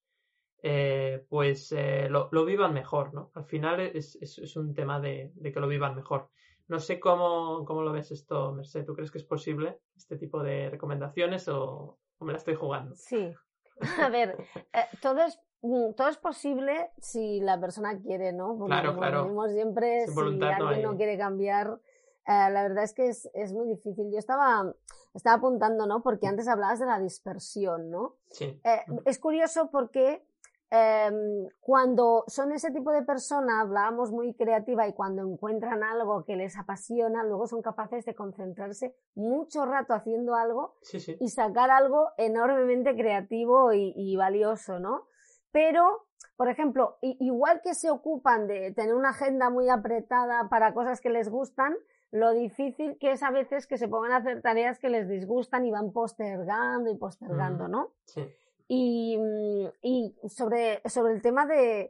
eh, 0.65 1.25
pues 1.27 1.73
eh, 1.73 2.07
lo, 2.09 2.45
vivan 2.45 2.73
mejor, 2.73 3.13
¿no? 3.13 3.31
Al 3.33 3.43
final 3.43 3.81
es, 3.81 4.15
es, 4.21 4.55
un 4.55 4.73
tema 4.73 5.01
de, 5.01 5.33
que 5.43 5.59
lo 5.59 5.67
vivan 5.67 5.93
mejor. 5.93 6.29
No 6.69 6.79
sé 6.79 7.01
cómo, 7.01 7.65
cómo, 7.65 7.81
lo 7.81 7.91
ves 7.91 8.11
esto, 8.11 8.53
Merced. 8.53 8.85
¿Tú 8.85 8.95
crees 8.95 9.11
que 9.11 9.17
es 9.17 9.25
posible 9.25 9.81
este 9.97 10.15
tipo 10.15 10.41
de 10.41 10.69
recomendaciones 10.69 11.49
o, 11.49 11.99
me 12.21 12.31
la 12.31 12.37
estoy 12.37 12.55
jugando? 12.55 12.95
Sí. 12.95 13.33
A 13.99 14.07
ver, 14.07 14.37
eh, 14.71 14.85
todo 15.01 15.25
es 15.25 15.37
mm, 15.61 15.95
todo 15.97 16.07
es 16.07 16.17
posible 16.17 16.91
si 16.97 17.41
la 17.41 17.59
persona 17.59 17.99
quiere, 17.99 18.31
¿no? 18.31 18.55
Porque 18.57 18.71
claro, 18.71 18.95
claro. 18.95 19.49
siempre, 19.49 20.07
si 20.07 20.17
alguien 20.17 20.81
no 20.83 20.95
quiere 20.95 21.17
cambiar, 21.17 21.77
eh, 22.25 22.49
la 22.51 22.63
verdad 22.63 22.83
es 22.85 22.93
que 22.93 23.07
es, 23.07 23.29
es, 23.33 23.51
muy 23.51 23.67
difícil. 23.67 24.09
Yo 24.11 24.17
estaba, 24.17 24.73
estaba 25.13 25.37
apuntando, 25.37 25.85
¿no? 25.85 26.01
Porque 26.01 26.27
antes 26.27 26.47
hablabas 26.47 26.79
de 26.79 26.85
la 26.85 26.99
dispersión, 26.99 27.89
¿no? 27.89 28.15
Sí. 28.29 28.45
Eh, 28.63 28.85
es 29.05 29.19
curioso 29.19 29.69
porque 29.69 30.25
em, 30.69 31.49
cuando 31.59 32.23
son 32.27 32.53
ese 32.53 32.71
tipo 32.71 32.91
de 32.91 33.03
persona, 33.03 33.59
hablábamos 33.59 34.11
muy 34.11 34.33
creativa 34.35 34.87
y 34.87 34.93
cuando 34.93 35.21
encuentran 35.21 35.83
algo 35.83 36.23
que 36.23 36.37
les 36.37 36.57
apasiona, 36.57 37.25
luego 37.25 37.45
son 37.45 37.61
capaces 37.61 38.05
de 38.05 38.15
concentrarse 38.15 38.95
mucho 39.15 39.65
rato 39.65 39.93
haciendo 39.93 40.35
algo 40.35 40.75
y 41.19 41.29
sacar 41.29 41.71
algo 41.71 42.11
enormemente 42.17 42.95
creativo 42.95 43.73
y, 43.73 43.93
y 43.97 44.15
valioso, 44.15 44.79
¿no? 44.79 45.07
Pero 45.51 46.07
por 46.35 46.49
ejemplo, 46.49 46.97
igual 47.01 47.61
que 47.63 47.75
se 47.75 47.91
ocupan 47.91 48.47
de 48.47 48.71
tener 48.71 48.95
una 48.95 49.09
agenda 49.09 49.49
muy 49.49 49.69
apretada 49.69 50.49
para 50.49 50.73
cosas 50.73 50.99
que 50.99 51.09
les 51.09 51.29
gustan, 51.29 51.75
lo 52.13 52.31
difícil 52.31 52.99
que 52.99 53.11
es 53.11 53.23
a 53.23 53.31
veces 53.31 53.65
que 53.65 53.79
se 53.79 53.87
pongan 53.87 54.11
a 54.11 54.17
hacer 54.17 54.39
tareas 54.43 54.77
que 54.77 54.89
les 54.89 55.09
disgustan 55.09 55.65
y 55.65 55.71
van 55.71 55.91
postergando 55.91 56.91
y 56.91 56.95
postergando, 56.95 57.67
¿no? 57.67 57.91
Sí. 58.05 58.21
Y, 58.67 59.17
mm, 59.17 59.67
y 59.81 60.15
sobre, 60.29 60.87
sobre 60.87 61.13
el 61.13 61.23
tema 61.23 61.47
de, 61.47 61.89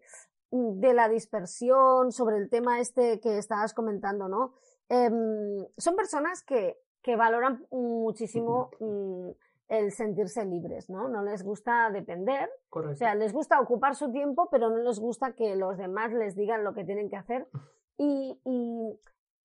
de 0.50 0.94
la 0.94 1.10
dispersión, 1.10 2.14
sobre 2.14 2.38
el 2.38 2.50
tema 2.50 2.80
este 2.80 3.20
que 3.20 3.38
estabas 3.38 3.74
comentando, 3.74 4.30
¿no? 4.30 4.54
Em, 4.88 5.68
son 5.78 5.96
personas 5.98 6.42
que, 6.42 6.78
que 7.02 7.18
valoran 7.18 7.68
muchísimo 7.70 8.72
mm, 8.80 9.30
el 9.68 9.92
sentirse 9.92 10.46
libres, 10.46 10.90
¿no? 10.90 11.10
No 11.10 11.22
les 11.22 11.44
gusta 11.44 11.90
depender. 11.92 12.50
Correcto. 12.70 12.94
O 12.94 12.96
sea, 12.96 13.14
les 13.14 13.34
gusta 13.34 13.60
ocupar 13.60 13.96
su 13.96 14.10
tiempo, 14.10 14.48
pero 14.50 14.70
no 14.70 14.78
les 14.78 15.00
gusta 15.00 15.34
que 15.34 15.58
los 15.58 15.78
demás 15.78 16.14
les 16.14 16.34
digan 16.38 16.64
lo 16.64 16.74
que 16.74 16.86
tienen 16.86 17.10
que 17.10 17.18
hacer. 17.18 17.46
Y, 17.96 18.42
y 18.44 19.00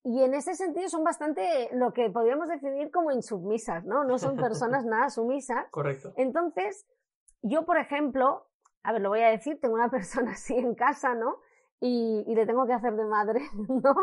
y 0.04 0.22
en 0.22 0.34
ese 0.34 0.54
sentido 0.54 0.88
son 0.88 1.04
bastante 1.04 1.68
lo 1.72 1.92
que 1.92 2.10
podríamos 2.10 2.48
definir 2.48 2.90
como 2.90 3.10
insubmisas, 3.10 3.84
¿no? 3.84 4.04
No 4.04 4.18
son 4.18 4.36
personas 4.36 4.84
nada 4.86 5.10
sumisas. 5.10 5.66
Correcto. 5.70 6.12
Entonces, 6.16 6.86
yo, 7.42 7.64
por 7.64 7.78
ejemplo, 7.78 8.46
a 8.82 8.92
ver, 8.92 9.02
lo 9.02 9.10
voy 9.10 9.20
a 9.20 9.30
decir, 9.30 9.60
tengo 9.60 9.74
una 9.74 9.90
persona 9.90 10.30
así 10.32 10.56
en 10.56 10.74
casa, 10.74 11.14
¿no? 11.14 11.38
Y, 11.80 12.24
y 12.26 12.34
le 12.34 12.46
tengo 12.46 12.66
que 12.66 12.72
hacer 12.72 12.94
de 12.94 13.04
madre, 13.04 13.40
¿no? 13.68 13.94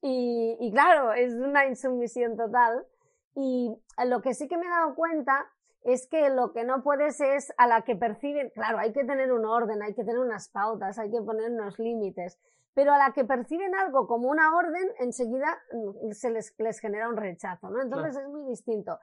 Y, 0.00 0.56
y 0.60 0.72
claro, 0.72 1.12
es 1.12 1.32
una 1.34 1.66
insumisión 1.66 2.36
total. 2.36 2.86
Y 3.34 3.74
lo 4.04 4.20
que 4.20 4.34
sí 4.34 4.48
que 4.48 4.56
me 4.56 4.66
he 4.66 4.70
dado 4.70 4.94
cuenta 4.94 5.46
es 5.84 6.06
que 6.08 6.30
lo 6.30 6.52
que 6.52 6.64
no 6.64 6.82
puedes 6.82 7.20
es 7.20 7.52
a 7.56 7.66
la 7.66 7.82
que 7.82 7.96
perciben, 7.96 8.50
claro, 8.50 8.78
hay 8.78 8.92
que 8.92 9.04
tener 9.04 9.32
un 9.32 9.44
orden, 9.44 9.82
hay 9.82 9.94
que 9.94 10.04
tener 10.04 10.18
unas 10.18 10.48
pautas, 10.48 10.98
hay 10.98 11.10
que 11.10 11.20
poner 11.20 11.50
unos 11.50 11.78
límites, 11.78 12.38
pero 12.74 12.92
a 12.92 12.98
la 12.98 13.12
que 13.12 13.24
perciben 13.24 13.74
algo 13.74 14.06
como 14.06 14.28
una 14.28 14.56
orden, 14.56 14.88
enseguida 14.98 15.58
mm, 15.72 16.12
se 16.12 16.30
les, 16.30 16.54
les 16.58 16.78
genera 16.80 17.08
un 17.08 17.16
rechazo, 17.16 17.70
¿no? 17.70 17.82
Entonces 17.82 18.16
es 18.16 18.28
muy 18.28 18.48
distinto. 18.48 18.98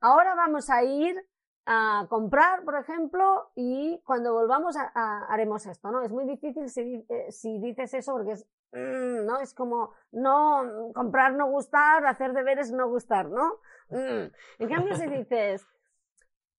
Ahora 0.00 0.34
vamos 0.34 0.68
a 0.70 0.82
ir 0.82 1.16
a 1.64 2.06
comprar, 2.08 2.64
por 2.64 2.76
ejemplo, 2.76 3.50
y 3.54 4.00
cuando 4.04 4.32
volvamos 4.32 4.76
haremos 4.94 5.64
esto, 5.66 5.90
¿no? 5.90 6.02
Es 6.02 6.10
muy 6.10 6.24
difícil 6.24 6.68
si, 6.68 7.06
eh, 7.08 7.30
si 7.30 7.60
dices 7.60 7.94
eso 7.94 8.12
porque 8.12 8.32
es, 8.32 8.46
mm, 8.72 9.24
¿no? 9.24 9.38
Es 9.40 9.54
como 9.54 9.92
no 10.10 10.90
comprar 10.94 11.34
no 11.34 11.48
gustar, 11.48 12.04
hacer 12.06 12.32
deberes 12.32 12.72
no 12.72 12.88
gustar, 12.88 13.28
¿no? 13.28 13.54
Mm. 13.92 14.32
En 14.58 14.68
cambio, 14.70 14.94
si 14.96 15.06
dices, 15.06 15.66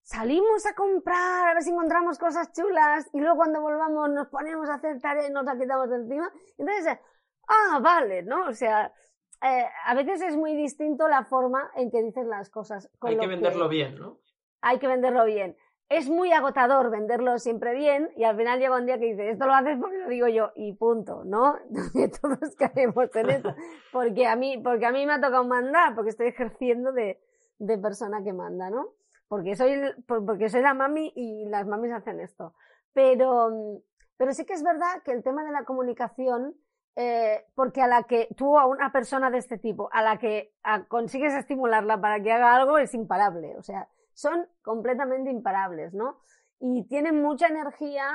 salimos 0.04 0.66
a 0.66 0.76
comprar 0.76 1.48
a 1.48 1.54
ver 1.54 1.64
si 1.64 1.72
encontramos 1.72 2.20
cosas 2.20 2.52
chulas 2.52 3.10
y 3.14 3.20
luego 3.20 3.38
cuando 3.38 3.62
volvamos 3.62 4.10
nos 4.10 4.28
ponemos 4.28 4.70
a 4.70 4.76
hacer 4.76 5.00
tareas 5.00 5.30
y 5.30 5.34
nos 5.34 5.46
la 5.46 5.58
quitamos 5.58 5.90
de 5.90 5.96
encima, 5.96 6.32
entonces, 6.58 7.00
ah, 7.48 7.80
vale, 7.82 8.24
¿no? 8.24 8.48
O 8.48 8.54
sea, 8.54 8.94
eh, 9.42 9.66
a 9.86 9.96
veces 9.96 10.22
es 10.22 10.36
muy 10.36 10.56
distinto 10.56 11.08
la 11.08 11.24
forma 11.24 11.72
en 11.76 11.90
que 11.90 12.02
dices 12.02 12.26
las 12.26 12.50
cosas. 12.50 12.90
Hay 13.02 13.18
que 13.18 13.28
venderlo 13.28 13.68
bien, 13.70 13.96
¿no? 13.96 14.20
Hay 14.62 14.80
que 14.80 14.88
venderlo 14.88 15.26
bien. 15.26 15.58
Es 15.90 16.10
muy 16.10 16.32
agotador 16.32 16.90
venderlo 16.90 17.38
siempre 17.40 17.74
bien 17.74 18.10
y 18.16 18.24
al 18.24 18.38
final 18.38 18.60
llega 18.60 18.78
un 18.78 18.86
día 18.86 18.98
que 19.00 19.06
dices, 19.06 19.34
esto 19.34 19.46
lo 19.46 19.54
haces 19.54 19.78
porque 19.80 19.98
lo 19.98 20.10
digo 20.10 20.28
yo 20.28 20.52
y 20.56 20.74
punto, 20.74 21.24
¿no? 21.26 21.58
Todos 22.22 22.56
caemos 22.56 23.14
en 23.16 23.30
eso. 23.30 23.54
Porque 23.92 24.26
a 24.28 24.36
mí, 24.36 24.58
porque 24.58 24.86
a 24.86 24.92
mí 24.92 25.06
me 25.06 25.14
ha 25.14 25.22
tocado 25.22 25.44
mandar, 25.44 25.94
porque 25.94 26.10
estoy 26.10 26.28
ejerciendo 26.28 26.94
de, 26.94 27.22
de 27.60 27.78
persona 27.78 28.24
que 28.24 28.34
manda, 28.34 28.70
¿no? 28.70 28.94
Porque 29.34 29.56
soy, 29.56 29.82
porque 30.06 30.48
soy 30.48 30.62
la 30.62 30.76
mami 30.76 31.12
y 31.16 31.46
las 31.48 31.66
mamis 31.66 31.92
hacen 31.92 32.20
esto. 32.20 32.54
Pero, 32.94 33.82
pero 34.16 34.32
sí 34.32 34.46
que 34.46 34.54
es 34.54 34.62
verdad 34.62 35.02
que 35.04 35.12
el 35.12 35.24
tema 35.24 35.44
de 35.44 35.52
la 35.52 35.64
comunicación 35.64 36.56
eh, 36.96 37.48
porque 37.56 37.82
a 37.82 37.88
la 37.88 38.04
que 38.04 38.28
tú 38.38 38.60
a 38.60 38.68
una 38.68 38.92
persona 38.92 39.32
de 39.32 39.40
este 39.40 39.58
tipo, 39.58 39.90
a 39.92 40.04
la 40.04 40.20
que 40.20 40.54
consigues 40.88 41.34
estimularla 41.34 42.00
para 42.00 42.22
que 42.22 42.32
haga 42.32 42.56
algo, 42.56 42.78
es 42.78 42.94
imparable. 42.94 43.58
O 43.58 43.64
sea, 43.64 43.90
son 44.14 44.48
completamente 44.62 45.32
imparables, 45.32 45.96
¿no? 45.96 46.20
Y 46.60 46.88
tienen 46.88 47.24
mucha 47.24 47.48
energía, 47.48 48.06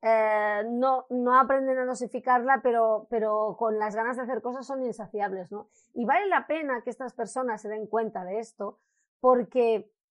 eh, 0.00 0.62
no, 0.70 1.04
no 1.10 1.38
aprenden 1.38 1.80
a 1.80 1.84
dosificarla, 1.84 2.60
pero, 2.62 3.06
pero 3.10 3.56
con 3.58 3.78
las 3.78 3.94
ganas 3.94 4.16
de 4.16 4.22
hacer 4.22 4.40
cosas 4.40 4.66
son 4.66 4.82
insaciables, 4.82 5.52
¿no? 5.52 5.68
Y 5.92 6.06
vale 6.06 6.26
la 6.28 6.46
pena 6.46 6.80
que 6.80 6.88
estas 6.88 7.12
personas 7.12 7.60
se 7.60 7.68
den 7.68 7.86
cuenta 7.86 8.24
de 8.24 8.38
esto, 8.38 8.78
porque 9.20 9.92
mm, 10.00 10.01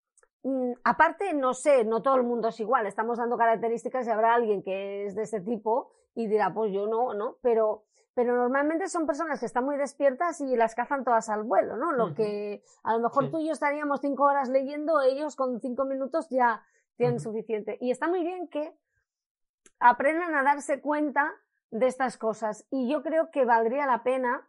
aparte, 0.84 1.34
no 1.34 1.54
sé, 1.54 1.84
no 1.84 2.02
todo 2.02 2.16
el 2.16 2.24
mundo 2.24 2.48
es 2.48 2.60
igual, 2.60 2.86
estamos 2.86 3.18
dando 3.18 3.36
características 3.36 4.06
y 4.06 4.10
habrá 4.10 4.34
alguien 4.34 4.62
que 4.62 5.06
es 5.06 5.14
de 5.14 5.22
ese 5.22 5.40
tipo 5.40 5.90
y 6.14 6.26
dirá, 6.26 6.52
pues 6.52 6.72
yo 6.72 6.86
no, 6.86 7.14
¿no? 7.14 7.38
Pero 7.42 7.84
pero 8.14 8.36
normalmente 8.36 8.88
son 8.88 9.06
personas 9.06 9.40
que 9.40 9.46
están 9.46 9.64
muy 9.64 9.76
despiertas 9.78 10.40
y 10.40 10.54
las 10.54 10.74
cazan 10.74 11.02
todas 11.02 11.30
al 11.30 11.44
vuelo, 11.44 11.76
¿no? 11.76 11.92
Lo 11.92 12.14
que 12.14 12.62
a 12.82 12.92
lo 12.94 13.00
mejor 13.00 13.30
tú 13.30 13.38
y 13.38 13.46
yo 13.46 13.52
estaríamos 13.52 14.00
cinco 14.00 14.24
horas 14.24 14.50
leyendo, 14.50 15.00
ellos 15.00 15.34
con 15.34 15.60
cinco 15.60 15.86
minutos 15.86 16.28
ya 16.28 16.62
tienen 16.96 17.20
suficiente. 17.20 17.78
Y 17.80 17.90
está 17.90 18.08
muy 18.08 18.22
bien 18.22 18.48
que 18.48 18.76
aprendan 19.78 20.34
a 20.34 20.42
darse 20.42 20.82
cuenta 20.82 21.32
de 21.70 21.86
estas 21.86 22.18
cosas. 22.18 22.66
Y 22.70 22.90
yo 22.90 23.02
creo 23.02 23.30
que 23.30 23.46
valdría 23.46 23.86
la 23.86 24.02
pena, 24.02 24.46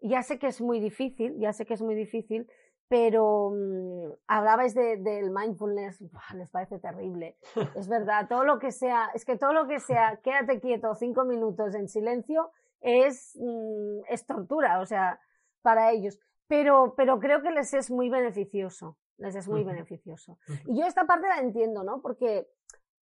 ya 0.00 0.22
sé 0.22 0.38
que 0.38 0.46
es 0.46 0.62
muy 0.62 0.80
difícil, 0.80 1.38
ya 1.38 1.52
sé 1.52 1.66
que 1.66 1.74
es 1.74 1.82
muy 1.82 1.94
difícil, 1.94 2.50
pero 2.92 3.52
mm, 3.54 4.12
hablabais 4.26 4.74
del 4.74 5.30
mindfulness, 5.30 5.98
les 6.34 6.50
parece 6.50 6.78
terrible. 6.78 7.38
Es 7.74 7.88
verdad, 7.88 8.28
todo 8.28 8.44
lo 8.44 8.58
que 8.58 8.70
sea, 8.70 9.10
es 9.14 9.24
que 9.24 9.38
todo 9.38 9.54
lo 9.54 9.66
que 9.66 9.80
sea, 9.80 10.20
quédate 10.22 10.60
quieto 10.60 10.94
cinco 10.94 11.24
minutos 11.24 11.74
en 11.74 11.88
silencio, 11.88 12.50
es, 12.82 13.34
mm, 13.40 14.00
es 14.10 14.26
tortura, 14.26 14.80
o 14.80 14.84
sea, 14.84 15.18
para 15.62 15.90
ellos. 15.90 16.18
Pero, 16.48 16.92
pero 16.94 17.18
creo 17.18 17.40
que 17.40 17.50
les 17.50 17.72
es 17.72 17.90
muy 17.90 18.10
beneficioso, 18.10 18.98
les 19.16 19.36
es 19.36 19.48
muy 19.48 19.64
beneficioso. 19.64 20.36
Y 20.66 20.78
yo 20.78 20.86
esta 20.86 21.06
parte 21.06 21.28
la 21.28 21.38
entiendo, 21.38 21.84
¿no? 21.84 22.02
Porque, 22.02 22.46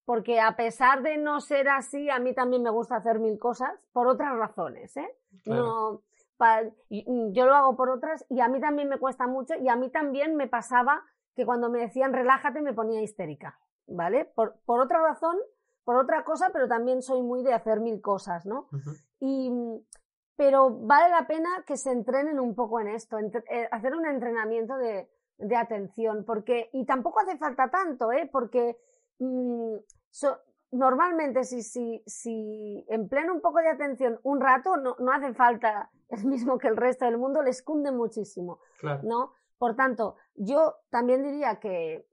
porque 0.05 0.39
a 0.39 0.55
pesar 0.55 1.01
de 1.01 1.17
no 1.17 1.41
ser 1.41 1.67
así, 1.67 2.09
a 2.09 2.19
mí 2.19 2.33
también 2.33 2.63
me 2.63 2.69
gusta 2.69 2.95
hacer 2.95 3.19
mil 3.19 3.37
cosas 3.37 3.73
por 3.91 4.07
otras 4.07 4.37
razones, 4.37 4.95
¿eh? 4.95 5.17
No, 5.45 6.01
mm, 6.89 7.31
yo 7.31 7.45
lo 7.45 7.55
hago 7.55 7.75
por 7.75 7.89
otras 7.89 8.25
y 8.29 8.39
a 8.39 8.47
mí 8.47 8.59
también 8.59 8.89
me 8.89 8.99
cuesta 8.99 9.27
mucho 9.27 9.55
y 9.55 9.69
a 9.69 9.75
mí 9.75 9.89
también 9.89 10.35
me 10.35 10.47
pasaba 10.47 11.03
que 11.35 11.45
cuando 11.45 11.69
me 11.69 11.79
decían 11.79 12.13
relájate 12.13 12.61
me 12.61 12.73
ponía 12.73 13.01
histérica, 13.01 13.59
¿vale? 13.87 14.25
Por, 14.25 14.55
por 14.65 14.79
otra 14.79 15.01
razón, 15.01 15.37
por 15.83 15.95
otra 15.95 16.23
cosa, 16.23 16.49
pero 16.51 16.67
también 16.67 17.01
soy 17.01 17.21
muy 17.21 17.43
de 17.43 17.53
hacer 17.53 17.79
mil 17.79 18.01
cosas, 18.01 18.45
¿no? 18.45 18.67
Y, 19.19 19.51
pero 20.35 20.71
vale 20.71 21.09
la 21.09 21.27
pena 21.27 21.49
que 21.65 21.77
se 21.77 21.91
entrenen 21.91 22.39
un 22.39 22.55
poco 22.55 22.79
en 22.79 22.87
esto, 22.87 23.17
eh, 23.19 23.67
hacer 23.71 23.95
un 23.95 24.05
entrenamiento 24.05 24.77
de, 24.77 25.09
de, 25.37 25.55
atención, 25.55 26.23
porque, 26.25 26.69
y 26.73 26.85
tampoco 26.85 27.19
hace 27.19 27.37
falta 27.37 27.69
tanto, 27.69 28.11
¿eh? 28.11 28.29
Porque 28.31 28.77
mm, 29.19 29.75
normalmente 30.71 31.43
si, 31.43 31.61
si, 31.61 32.03
si 32.05 32.85
emplean 32.89 33.29
un 33.29 33.41
poco 33.41 33.59
de 33.59 33.69
atención 33.69 34.19
un 34.23 34.41
rato, 34.41 34.77
no, 34.77 34.95
no 34.99 35.11
hace 35.11 35.33
falta 35.33 35.89
el 36.09 36.25
mismo 36.25 36.57
que 36.57 36.67
el 36.67 36.77
resto 36.77 37.05
del 37.05 37.17
mundo, 37.17 37.41
les 37.41 37.61
cunde 37.61 37.91
muchísimo, 37.91 38.59
¿no? 39.03 39.33
Por 39.57 39.75
tanto, 39.75 40.15
yo 40.35 40.77
también 40.89 41.23
diría 41.23 41.59
que 41.59 42.05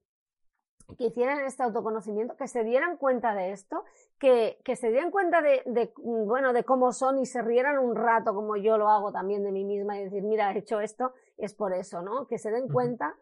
que 0.96 1.06
hicieran 1.06 1.44
este 1.44 1.62
autoconocimiento, 1.62 2.36
que 2.36 2.48
se 2.48 2.64
dieran 2.64 2.96
cuenta 2.96 3.34
de 3.34 3.52
esto, 3.52 3.84
que, 4.18 4.58
que 4.64 4.74
se 4.74 4.90
dieran 4.90 5.10
cuenta 5.10 5.42
de, 5.42 5.62
de, 5.66 5.92
bueno, 5.98 6.52
de 6.52 6.64
cómo 6.64 6.92
son 6.92 7.18
y 7.18 7.26
se 7.26 7.42
rieran 7.42 7.78
un 7.78 7.94
rato, 7.94 8.34
como 8.34 8.56
yo 8.56 8.78
lo 8.78 8.88
hago 8.88 9.12
también 9.12 9.44
de 9.44 9.52
mí 9.52 9.64
misma, 9.64 9.98
y 9.98 10.04
decir, 10.04 10.22
mira, 10.22 10.52
he 10.52 10.58
hecho 10.58 10.80
esto, 10.80 11.12
es 11.36 11.52
por 11.52 11.74
eso, 11.74 12.00
¿no? 12.00 12.26
Que 12.26 12.38
se 12.38 12.50
den 12.50 12.68
cuenta. 12.68 13.14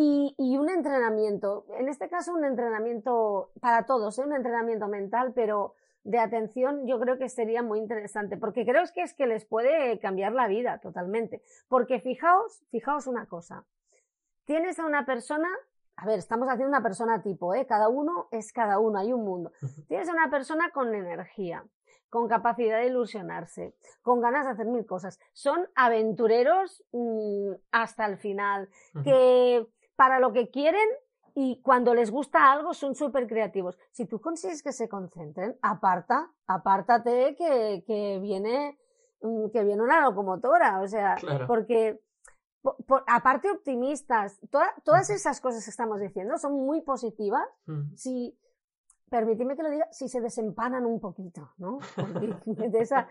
Y, 0.00 0.32
y, 0.38 0.56
un 0.58 0.70
entrenamiento, 0.70 1.66
en 1.76 1.88
este 1.88 2.08
caso 2.08 2.32
un 2.32 2.44
entrenamiento 2.44 3.50
para 3.60 3.84
todos, 3.84 4.16
¿eh? 4.18 4.22
un 4.22 4.32
entrenamiento 4.32 4.86
mental, 4.86 5.32
pero 5.34 5.74
de 6.04 6.20
atención 6.20 6.86
yo 6.86 7.00
creo 7.00 7.18
que 7.18 7.28
sería 7.28 7.64
muy 7.64 7.80
interesante, 7.80 8.36
porque 8.36 8.64
creo 8.64 8.84
que 8.94 9.02
es 9.02 9.12
que 9.12 9.26
les 9.26 9.44
puede 9.44 9.98
cambiar 9.98 10.34
la 10.34 10.46
vida 10.46 10.78
totalmente. 10.78 11.42
Porque 11.66 11.98
fijaos, 11.98 12.64
fijaos 12.70 13.08
una 13.08 13.26
cosa, 13.26 13.64
tienes 14.44 14.78
a 14.78 14.86
una 14.86 15.04
persona 15.04 15.48
a 15.96 16.06
ver, 16.06 16.20
estamos 16.20 16.48
haciendo 16.48 16.68
una 16.68 16.82
persona 16.82 17.22
tipo, 17.22 17.56
¿eh? 17.56 17.66
Cada 17.66 17.88
uno 17.88 18.28
es 18.30 18.52
cada 18.52 18.78
uno, 18.78 19.00
hay 19.00 19.12
un 19.12 19.24
mundo. 19.24 19.50
Tienes 19.88 20.08
una 20.08 20.30
persona 20.30 20.70
con 20.70 20.94
energía, 20.94 21.64
con 22.08 22.28
capacidad 22.28 22.78
de 22.78 22.86
ilusionarse, 22.86 23.74
con 24.00 24.20
ganas 24.20 24.44
de 24.46 24.52
hacer 24.52 24.66
mil 24.66 24.86
cosas. 24.86 25.18
Son 25.32 25.68
aventureros 25.74 26.84
mm, 26.92 27.50
hasta 27.72 28.06
el 28.06 28.16
final, 28.16 28.68
que 29.02 29.66
para 29.98 30.20
lo 30.20 30.32
que 30.32 30.48
quieren 30.48 30.88
y 31.34 31.60
cuando 31.60 31.92
les 31.92 32.12
gusta 32.12 32.52
algo 32.52 32.72
son 32.72 32.94
súper 32.94 33.26
creativos. 33.26 33.76
Si 33.90 34.06
tú 34.06 34.20
consigues 34.20 34.62
que 34.62 34.72
se 34.72 34.88
concentren, 34.88 35.58
aparta, 35.60 36.30
apártate 36.46 37.34
que, 37.36 37.82
que 37.84 38.20
viene 38.20 38.78
mm, 39.22 39.48
que 39.50 39.64
viene 39.64 39.82
una 39.82 40.00
locomotora, 40.00 40.80
o 40.82 40.86
sea, 40.86 41.16
porque 41.48 42.00
aparte 43.08 43.50
optimistas, 43.50 44.40
todas 44.84 45.10
esas 45.10 45.40
cosas 45.40 45.64
que 45.64 45.70
estamos 45.70 45.98
diciendo 45.98 46.38
son 46.38 46.52
muy 46.52 46.80
positivas. 46.82 47.48
Si, 47.96 48.38
permíteme 49.10 49.56
que 49.56 49.64
lo 49.64 49.70
diga, 49.70 49.88
si 49.90 50.08
se 50.08 50.20
desempanan 50.20 50.86
un 50.86 51.00
poquito, 51.00 51.54
¿no? 51.58 51.80
de 52.46 52.78
esa, 52.78 53.08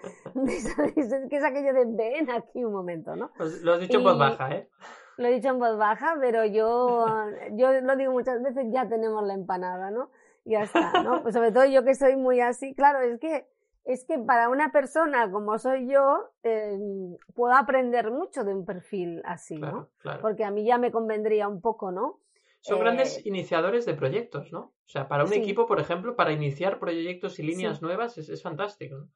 que 1.28 1.36
es 1.38 1.44
aquello 1.44 1.74
de 1.74 1.86
ven 1.86 2.32
aquí 2.32 2.64
un 2.64 2.72
momento, 2.72 3.14
¿no? 3.18 3.32
Pues 3.38 3.62
lo 3.62 3.74
has 3.74 3.82
dicho 3.82 3.98
en 3.98 4.04
voz 4.06 4.18
baja, 4.18 4.56
¿eh? 4.56 4.70
Lo 5.18 5.28
he 5.28 5.34
dicho 5.34 5.50
en 5.50 5.60
voz 5.60 5.78
baja, 5.78 6.16
pero 6.20 6.46
yo, 6.46 7.06
yo 7.54 7.72
lo 7.82 7.96
digo 7.96 8.12
muchas 8.12 8.42
veces, 8.42 8.68
ya 8.72 8.88
tenemos 8.88 9.26
la 9.26 9.34
empanada, 9.34 9.92
¿no? 9.92 10.12
Ya 10.46 10.62
está, 10.62 11.04
¿no? 11.04 11.22
Pues 11.24 11.34
sobre 11.36 11.52
todo 11.52 11.66
yo 11.66 11.84
que 11.84 11.96
soy 11.96 12.16
muy 12.16 12.40
así, 12.40 12.74
claro, 12.76 13.02
es 13.02 13.20
que 13.20 13.48
es 13.88 14.04
que 14.04 14.20
para 14.20 14.50
una 14.50 14.72
persona 14.72 15.32
como 15.32 15.58
soy 15.58 15.90
yo, 15.90 16.32
em, 16.44 17.16
puedo 17.34 17.56
aprender 17.56 18.12
mucho 18.12 18.44
de 18.44 18.54
un 18.54 18.66
perfil 18.66 19.22
así, 19.24 19.56
¿no? 19.56 19.90
Porque 20.22 20.44
a 20.44 20.52
mí 20.52 20.66
ya 20.66 20.78
me 20.78 20.92
convendría 20.92 21.48
un 21.48 21.62
poco, 21.62 21.92
¿no? 21.92 22.20
Son 22.60 22.80
grandes 22.82 23.20
eh, 23.20 23.22
iniciadores 23.26 23.86
de 23.86 23.94
proyectos, 23.94 24.52
¿no? 24.52 24.60
O 24.60 24.90
sea, 24.90 25.08
para 25.08 25.24
un 25.24 25.32
equipo, 25.32 25.68
por 25.68 25.80
ejemplo, 25.80 26.18
para 26.18 26.34
iniciar 26.34 26.80
proyectos 26.80 27.40
y 27.40 27.44
líneas 27.44 27.82
nuevas 27.82 28.18
es, 28.18 28.44
fantástico. 28.44 28.98
¿no? 28.98 29.10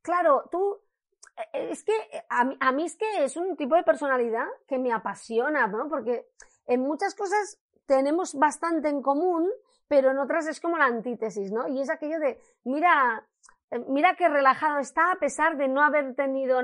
Claro, 0.00 0.44
tú, 0.50 0.78
es 1.52 1.84
que 1.84 1.92
a 2.28 2.44
mí, 2.44 2.56
a 2.60 2.72
mí 2.72 2.84
es 2.84 2.96
que 2.96 3.24
es 3.24 3.36
un 3.36 3.56
tipo 3.56 3.76
de 3.76 3.82
personalidad 3.82 4.46
que 4.66 4.78
me 4.78 4.92
apasiona, 4.92 5.66
¿no? 5.66 5.88
Porque 5.88 6.26
en 6.66 6.80
muchas 6.80 7.14
cosas 7.14 7.58
tenemos 7.86 8.34
bastante 8.34 8.88
en 8.88 9.02
común, 9.02 9.50
pero 9.88 10.10
en 10.10 10.18
otras 10.18 10.46
es 10.46 10.60
como 10.60 10.76
la 10.76 10.84
antítesis, 10.84 11.50
¿no? 11.50 11.66
Y 11.68 11.80
es 11.80 11.90
aquello 11.90 12.20
de, 12.20 12.38
mira, 12.64 13.24
eh, 13.24 13.37
mira 13.88 14.14
qué 14.16 14.28
relajado 14.28 14.78
está 14.78 15.12
a 15.12 15.18
pesar 15.18 15.56
de 15.56 15.68
no 15.68 15.82
haber 15.82 16.14
tenido, 16.14 16.60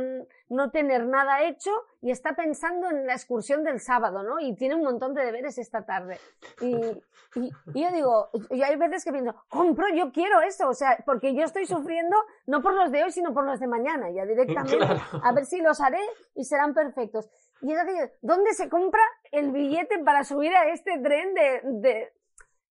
no 0.48 0.70
tener 0.70 1.06
nada 1.06 1.42
hecho 1.42 1.70
y 2.00 2.10
está 2.10 2.34
pensando 2.34 2.88
en 2.90 3.06
la 3.06 3.14
excursión 3.14 3.62
del 3.64 3.80
sábado, 3.80 4.22
¿no? 4.22 4.40
Y 4.40 4.54
tiene 4.54 4.74
un 4.74 4.82
montón 4.82 5.14
de 5.14 5.24
deberes 5.24 5.58
esta 5.58 5.84
tarde. 5.84 6.18
Y, 6.60 6.74
y, 7.36 7.50
yo 7.80 7.90
digo, 7.92 8.30
y 8.50 8.62
hay 8.62 8.76
veces 8.76 9.04
que 9.04 9.12
pienso, 9.12 9.34
compro, 9.48 9.86
yo 9.94 10.12
quiero 10.12 10.40
eso, 10.40 10.68
o 10.68 10.74
sea, 10.74 10.98
porque 11.04 11.34
yo 11.34 11.44
estoy 11.44 11.66
sufriendo 11.66 12.16
no 12.46 12.62
por 12.62 12.74
los 12.74 12.90
de 12.90 13.04
hoy, 13.04 13.10
sino 13.10 13.34
por 13.34 13.44
los 13.44 13.60
de 13.60 13.66
mañana, 13.66 14.10
ya 14.10 14.24
directamente, 14.24 14.86
a 15.22 15.32
ver 15.32 15.44
si 15.44 15.60
los 15.60 15.80
haré 15.80 16.00
y 16.34 16.44
serán 16.44 16.74
perfectos. 16.74 17.28
Y 17.60 17.72
es 17.72 17.78
aquello, 17.78 18.10
¿dónde 18.22 18.52
se 18.52 18.68
compra 18.68 19.02
el 19.30 19.50
billete 19.50 19.98
para 20.04 20.24
subir 20.24 20.54
a 20.54 20.70
este 20.70 20.98
tren 20.98 21.34
de, 21.34 21.60
de 21.64 22.12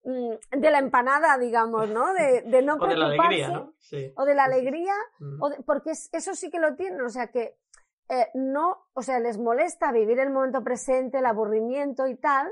de 0.04 0.72
la 0.72 0.80
empanada, 0.80 1.38
digamos, 1.38 1.90
¿no? 1.90 2.14
De, 2.14 2.42
de 2.42 2.62
no 2.62 2.76
o 2.82 2.88
de 2.88 2.96
la 2.96 3.06
alegría, 3.08 3.48
preocuparse, 3.48 3.54
¿no? 3.54 3.74
Sí. 3.80 4.14
o 4.18 4.26
de 4.26 4.36
la 4.36 4.44
alegría, 4.44 4.94
Mm. 5.20 5.42
o 5.42 5.50
de- 5.50 5.64
porque 5.64 5.92
es- 5.92 6.10
eso 6.14 6.36
sí 6.36 6.50
que 6.50 6.60
lo 6.60 6.76
tienen, 6.76 7.02
o 7.02 7.10
sea 7.10 7.28
que 7.28 7.56
eh, 8.10 8.28
no, 8.34 8.86
o 8.94 9.02
sea, 9.02 9.20
les 9.22 9.38
molesta 9.40 9.92
vivir 9.94 10.20
el 10.20 10.30
momento 10.30 10.62
presente, 10.62 11.20
el 11.20 11.26
aburrimiento 11.26 12.06
y 12.06 12.16
tal, 12.16 12.52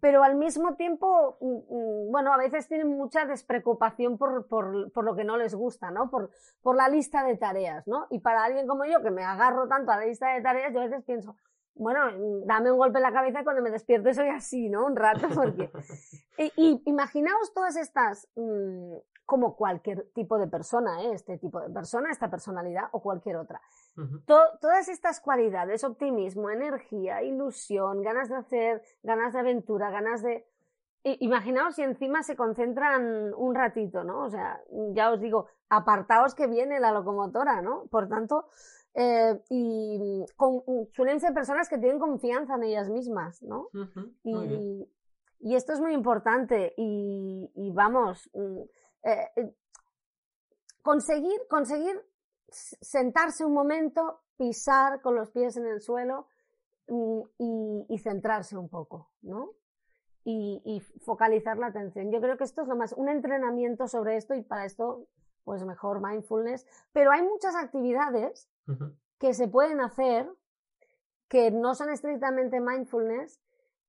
pero 0.00 0.22
al 0.22 0.34
mismo 0.34 0.74
tiempo, 0.74 1.38
mm, 1.40 1.46
mm, 2.08 2.12
bueno, 2.12 2.32
a 2.32 2.36
veces 2.36 2.68
tienen 2.68 2.88
mucha 2.88 3.24
despreocupación 3.24 4.18
por, 4.18 4.46
por, 4.48 4.92
por 4.92 5.04
lo 5.04 5.16
que 5.16 5.24
no 5.24 5.38
les 5.38 5.54
gusta, 5.54 5.90
¿no? 5.90 6.10
Por, 6.10 6.30
por 6.60 6.76
la 6.76 6.88
lista 6.90 7.24
de 7.24 7.36
tareas, 7.38 7.86
¿no? 7.86 8.06
Y 8.10 8.18
para 8.18 8.44
alguien 8.44 8.66
como 8.66 8.84
yo, 8.84 9.00
que 9.02 9.10
me 9.10 9.24
agarro 9.24 9.66
tanto 9.66 9.92
a 9.92 9.96
la 9.96 10.04
lista 10.04 10.34
de 10.34 10.42
tareas, 10.42 10.72
yo 10.74 10.80
a 10.80 10.84
veces 10.86 11.02
pienso, 11.04 11.36
bueno, 11.74 12.00
dame 12.46 12.70
un 12.70 12.78
golpe 12.78 12.98
en 12.98 13.02
la 13.04 13.12
cabeza 13.12 13.40
y 13.40 13.44
cuando 13.44 13.62
me 13.62 13.70
despierto 13.70 14.12
soy 14.12 14.28
así, 14.28 14.68
¿no? 14.68 14.86
Un 14.86 14.96
rato, 14.96 15.28
porque... 15.34 15.70
Y, 16.38 16.50
y 16.56 16.82
imaginaos 16.86 17.52
todas 17.52 17.76
estas, 17.76 18.26
mm, 18.36 18.94
como 19.26 19.54
cualquier 19.54 20.10
tipo 20.14 20.38
de 20.38 20.48
persona, 20.48 21.02
¿eh? 21.02 21.12
Este 21.12 21.36
tipo 21.38 21.60
de 21.60 21.68
persona, 21.70 22.10
esta 22.10 22.30
personalidad 22.30 22.84
o 22.92 23.00
cualquier 23.02 23.36
otra. 23.36 23.60
To- 24.26 24.58
todas 24.60 24.88
estas 24.88 25.20
cualidades, 25.20 25.84
optimismo, 25.84 26.48
energía, 26.50 27.22
ilusión, 27.22 28.02
ganas 28.02 28.28
de 28.30 28.36
hacer, 28.36 28.82
ganas 29.02 29.32
de 29.34 29.40
aventura, 29.40 29.90
ganas 29.90 30.22
de... 30.22 30.46
I- 31.04 31.18
Imaginaos 31.20 31.74
si 31.76 31.82
encima 31.82 32.22
se 32.22 32.34
concentran 32.36 33.32
un 33.36 33.54
ratito, 33.54 34.02
¿no? 34.04 34.24
O 34.24 34.30
sea, 34.30 34.60
ya 34.94 35.10
os 35.10 35.20
digo, 35.20 35.46
apartaos 35.68 36.34
que 36.34 36.46
viene 36.46 36.80
la 36.80 36.92
locomotora, 36.92 37.60
¿no? 37.60 37.84
Por 37.90 38.08
tanto, 38.08 38.46
eh, 38.94 39.40
y 39.50 40.24
con- 40.36 40.62
suelen 40.92 41.18
ser 41.20 41.32
personas 41.32 41.68
que 41.68 41.78
tienen 41.78 41.98
confianza 41.98 42.54
en 42.56 42.64
ellas 42.64 42.88
mismas, 42.90 43.42
¿no? 43.42 43.68
Y, 44.22 44.88
y 45.40 45.54
esto 45.56 45.72
es 45.72 45.80
muy 45.80 45.92
importante. 45.94 46.74
Y, 46.76 47.50
y 47.54 47.70
vamos, 47.72 48.30
mm, 48.34 48.60
eh, 49.04 49.28
eh, 49.36 49.54
conseguir, 50.82 51.40
conseguir 51.48 52.00
sentarse 52.48 53.44
un 53.44 53.54
momento, 53.54 54.20
pisar 54.36 55.00
con 55.00 55.14
los 55.14 55.30
pies 55.30 55.56
en 55.56 55.66
el 55.66 55.80
suelo 55.80 56.26
mm, 56.88 57.20
y, 57.38 57.86
y 57.88 57.98
centrarse 57.98 58.56
un 58.56 58.68
poco, 58.68 59.10
¿no? 59.22 59.50
Y 60.24 60.80
focalizar 61.00 61.58
la 61.58 61.66
atención. 61.66 62.12
Yo 62.12 62.20
creo 62.20 62.36
que 62.36 62.44
esto 62.44 62.62
es 62.62 62.68
lo 62.68 62.76
más, 62.76 62.92
un 62.92 63.08
entrenamiento 63.08 63.88
sobre 63.88 64.16
esto 64.16 64.34
y 64.34 64.42
para 64.42 64.64
esto, 64.66 65.06
pues 65.44 65.64
mejor 65.64 66.00
mindfulness. 66.00 66.66
Pero 66.92 67.10
hay 67.12 67.22
muchas 67.22 67.54
actividades 67.54 68.50
que 69.18 69.34
se 69.34 69.48
pueden 69.48 69.80
hacer 69.80 70.30
que 71.28 71.50
no 71.50 71.74
son 71.74 71.90
estrictamente 71.90 72.60
mindfulness 72.60 73.40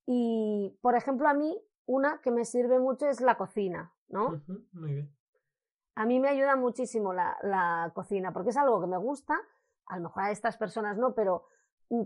y, 0.05 0.77
por 0.81 0.95
ejemplo, 0.95 1.27
a 1.27 1.33
mí 1.33 1.61
una 1.85 2.21
que 2.21 2.31
me 2.31 2.45
sirve 2.45 2.79
mucho 2.79 3.07
es 3.07 3.21
la 3.21 3.35
cocina, 3.37 3.93
¿no? 4.07 4.41
Muy 4.71 4.93
bien. 4.93 5.15
A 5.95 6.05
mí 6.05 6.19
me 6.19 6.29
ayuda 6.29 6.55
muchísimo 6.55 7.13
la, 7.13 7.37
la 7.43 7.91
cocina 7.93 8.31
porque 8.31 8.49
es 8.49 8.57
algo 8.57 8.81
que 8.81 8.87
me 8.87 8.97
gusta, 8.97 9.39
a 9.85 9.97
lo 9.97 10.03
mejor 10.03 10.23
a 10.23 10.31
estas 10.31 10.57
personas 10.57 10.97
no, 10.97 11.13
pero 11.13 11.45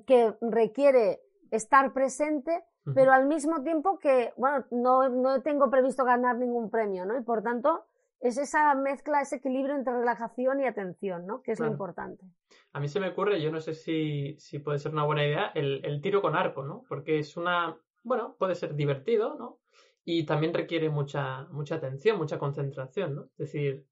que 0.05 0.35
requiere 0.41 1.21
estar 1.51 1.93
presente, 1.93 2.65
pero 2.93 3.11
al 3.11 3.25
mismo 3.25 3.63
tiempo 3.63 3.99
que, 3.99 4.33
bueno, 4.37 4.65
no, 4.71 5.09
no 5.09 5.41
tengo 5.41 5.69
previsto 5.69 6.05
ganar 6.05 6.37
ningún 6.37 6.69
premio, 6.69 7.05
¿no? 7.05 7.17
Y 7.17 7.21
por 7.21 7.43
tanto, 7.43 7.85
es 8.19 8.37
esa 8.37 8.73
mezcla, 8.75 9.21
ese 9.21 9.37
equilibrio 9.37 9.75
entre 9.75 9.93
relajación 9.93 10.59
y 10.59 10.65
atención, 10.65 11.25
¿no? 11.25 11.41
Que 11.41 11.51
es 11.51 11.57
Claro. 11.57 11.71
lo 11.71 11.75
importante. 11.75 12.25
A 12.73 12.79
mí 12.79 12.87
se 12.87 12.99
me 12.99 13.09
ocurre, 13.09 13.41
yo 13.41 13.51
no 13.51 13.59
sé 13.59 13.73
si, 13.73 14.35
si 14.39 14.59
puede 14.59 14.79
ser 14.79 14.91
una 14.93 15.03
buena 15.05 15.25
idea, 15.25 15.51
el, 15.53 15.81
el 15.85 16.01
tiro 16.01 16.21
con 16.21 16.35
arco, 16.35 16.63
¿no? 16.63 16.83
Porque 16.87 17.19
es 17.19 17.37
una, 17.37 17.77
bueno, 18.03 18.35
puede 18.37 18.55
ser 18.55 18.75
divertido, 18.75 19.35
¿no? 19.37 19.59
Y 20.03 20.25
también 20.25 20.53
requiere 20.53 20.89
mucha, 20.89 21.43
mucha 21.51 21.75
atención, 21.75 22.17
mucha 22.17 22.39
concentración, 22.39 23.15
¿no? 23.15 23.23
Es 23.37 23.37
decir, 23.37 23.85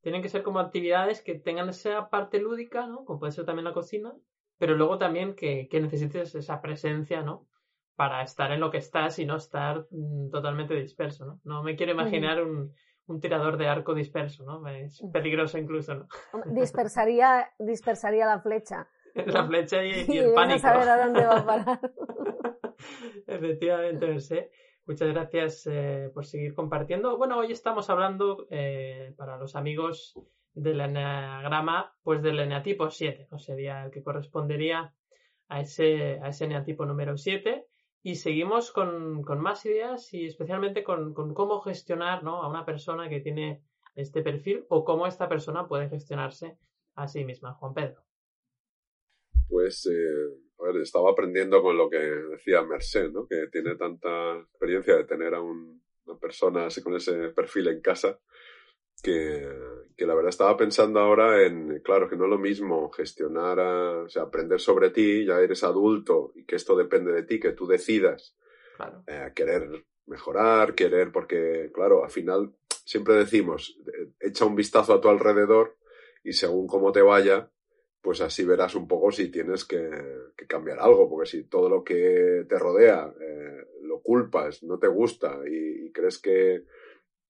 tienen 0.00 0.22
que 0.22 0.28
ser 0.28 0.42
como 0.42 0.60
actividades 0.60 1.22
que 1.22 1.34
tengan 1.36 1.68
esa 1.68 2.10
parte 2.10 2.40
lúdica, 2.40 2.86
¿no? 2.86 3.04
Como 3.04 3.18
puede 3.20 3.32
ser 3.32 3.44
también 3.46 3.64
la 3.64 3.72
cocina, 3.72 4.12
pero 4.58 4.76
luego 4.76 4.98
también 4.98 5.34
que, 5.34 5.68
que 5.68 5.80
necesites 5.80 6.34
esa 6.34 6.60
presencia, 6.60 7.22
¿no? 7.22 7.48
Para 7.96 8.22
estar 8.22 8.52
en 8.52 8.60
lo 8.60 8.70
que 8.70 8.78
estás 8.78 9.18
y 9.18 9.26
no 9.26 9.36
estar 9.36 9.86
mm, 9.90 10.30
totalmente 10.30 10.74
disperso, 10.74 11.24
¿no? 11.24 11.40
No 11.44 11.62
me 11.62 11.74
quiero 11.76 11.92
imaginar 11.92 12.42
un, 12.42 12.74
un 13.06 13.20
tirador 13.20 13.56
de 13.56 13.68
arco 13.68 13.94
disperso, 13.94 14.44
¿no? 14.44 14.66
Es 14.68 15.02
peligroso 15.12 15.58
incluso, 15.58 15.94
¿no? 15.94 16.06
Dispersaría, 16.46 17.50
dispersaría 17.58 18.26
la 18.26 18.40
flecha. 18.40 18.88
La 19.26 19.46
flecha 19.46 19.84
y, 19.84 20.06
y 20.08 20.12
Y 20.14 20.18
el 20.18 20.32
a 20.32 20.34
pánico. 20.34 20.60
saber 20.60 20.88
a 20.88 21.04
dónde 21.04 21.26
va 21.26 21.36
a 21.38 21.44
parar. 21.44 21.80
Efectivamente, 23.26 24.06
Mercé. 24.06 24.50
Muchas 24.86 25.08
gracias 25.08 25.66
eh, 25.70 26.10
por 26.12 26.24
seguir 26.24 26.54
compartiendo. 26.54 27.16
Bueno, 27.18 27.38
hoy 27.38 27.52
estamos 27.52 27.88
hablando 27.90 28.46
eh, 28.50 29.14
para 29.16 29.36
los 29.36 29.54
amigos 29.54 30.14
del 30.54 30.80
eneagrama, 30.80 31.94
pues 32.02 32.22
del 32.22 32.40
eneatipo 32.40 32.90
7, 32.90 33.28
¿no? 33.30 33.38
Sería 33.38 33.84
el 33.84 33.90
que 33.90 34.02
correspondería 34.02 34.92
a 35.48 35.60
ese, 35.60 36.18
a 36.22 36.28
ese 36.28 36.46
eneatipo 36.46 36.84
número 36.84 37.16
7. 37.16 37.66
Y 38.02 38.16
seguimos 38.16 38.72
con, 38.72 39.22
con 39.22 39.40
más 39.40 39.64
ideas 39.64 40.12
y 40.12 40.26
especialmente 40.26 40.82
con, 40.82 41.14
cómo 41.14 41.60
gestionar 41.60 42.24
¿no? 42.24 42.42
a 42.42 42.48
una 42.48 42.64
persona 42.64 43.08
que 43.08 43.20
tiene 43.20 43.62
este 43.94 44.22
perfil 44.22 44.64
o 44.68 44.84
cómo 44.84 45.06
esta 45.06 45.28
persona 45.28 45.68
puede 45.68 45.88
gestionarse 45.88 46.58
a 46.94 47.06
sí 47.06 47.24
misma. 47.24 47.54
Juan 47.54 47.74
Pedro. 47.74 48.02
Pues, 49.48 49.86
eh, 49.86 50.40
a 50.58 50.64
ver, 50.64 50.82
estaba 50.82 51.10
aprendiendo 51.10 51.62
con 51.62 51.76
lo 51.76 51.88
que 51.88 51.98
decía 51.98 52.62
Merced, 52.62 53.10
¿no? 53.12 53.26
Que 53.26 53.46
tiene 53.52 53.76
tanta 53.76 54.38
experiencia 54.38 54.96
de 54.96 55.04
tener 55.04 55.34
a 55.34 55.40
un- 55.40 55.82
una 56.04 56.18
persona 56.18 56.66
así 56.66 56.82
con 56.82 56.96
ese 56.96 57.28
perfil 57.28 57.68
en 57.68 57.80
casa, 57.80 58.18
que, 59.02 59.46
que 59.96 60.06
la 60.06 60.14
verdad 60.14 60.30
estaba 60.30 60.56
pensando 60.56 61.00
ahora 61.00 61.44
en, 61.44 61.80
claro, 61.80 62.08
que 62.08 62.16
no 62.16 62.24
es 62.24 62.30
lo 62.30 62.38
mismo 62.38 62.90
gestionar, 62.90 63.60
a- 63.60 64.02
o 64.04 64.08
sea, 64.08 64.22
aprender 64.22 64.60
sobre 64.60 64.90
ti, 64.90 65.24
ya 65.26 65.40
eres 65.40 65.64
adulto 65.64 66.32
y 66.34 66.44
que 66.44 66.56
esto 66.56 66.76
depende 66.76 67.12
de 67.12 67.24
ti, 67.24 67.40
que 67.40 67.52
tú 67.52 67.66
decidas 67.66 68.36
Claro. 68.76 69.02
eh, 69.06 69.32
querer 69.34 69.84
mejorar, 70.06 70.74
querer, 70.74 71.12
porque, 71.12 71.70
claro, 71.74 72.04
al 72.04 72.10
final 72.10 72.52
siempre 72.84 73.14
decimos, 73.14 73.78
echa 74.20 74.44
un 74.44 74.56
vistazo 74.56 74.94
a 74.94 75.00
tu 75.00 75.08
alrededor 75.08 75.76
y 76.24 76.32
según 76.32 76.66
cómo 76.66 76.92
te 76.92 77.02
vaya, 77.02 77.50
pues 78.00 78.20
así 78.20 78.44
verás 78.44 78.74
un 78.74 78.88
poco 78.88 79.12
si 79.12 79.30
tienes 79.30 79.64
que, 79.64 79.88
que 80.36 80.46
cambiar 80.46 80.80
algo, 80.80 81.08
porque 81.08 81.30
si 81.30 81.44
todo 81.44 81.68
lo 81.68 81.84
que 81.84 82.44
te 82.48 82.58
rodea 82.58 83.12
eh, 83.20 83.64
lo 83.82 84.00
culpas, 84.02 84.62
no 84.64 84.78
te 84.78 84.88
gusta 84.88 85.38
y, 85.48 85.86
y 85.86 85.92
crees 85.92 86.18
que, 86.18 86.64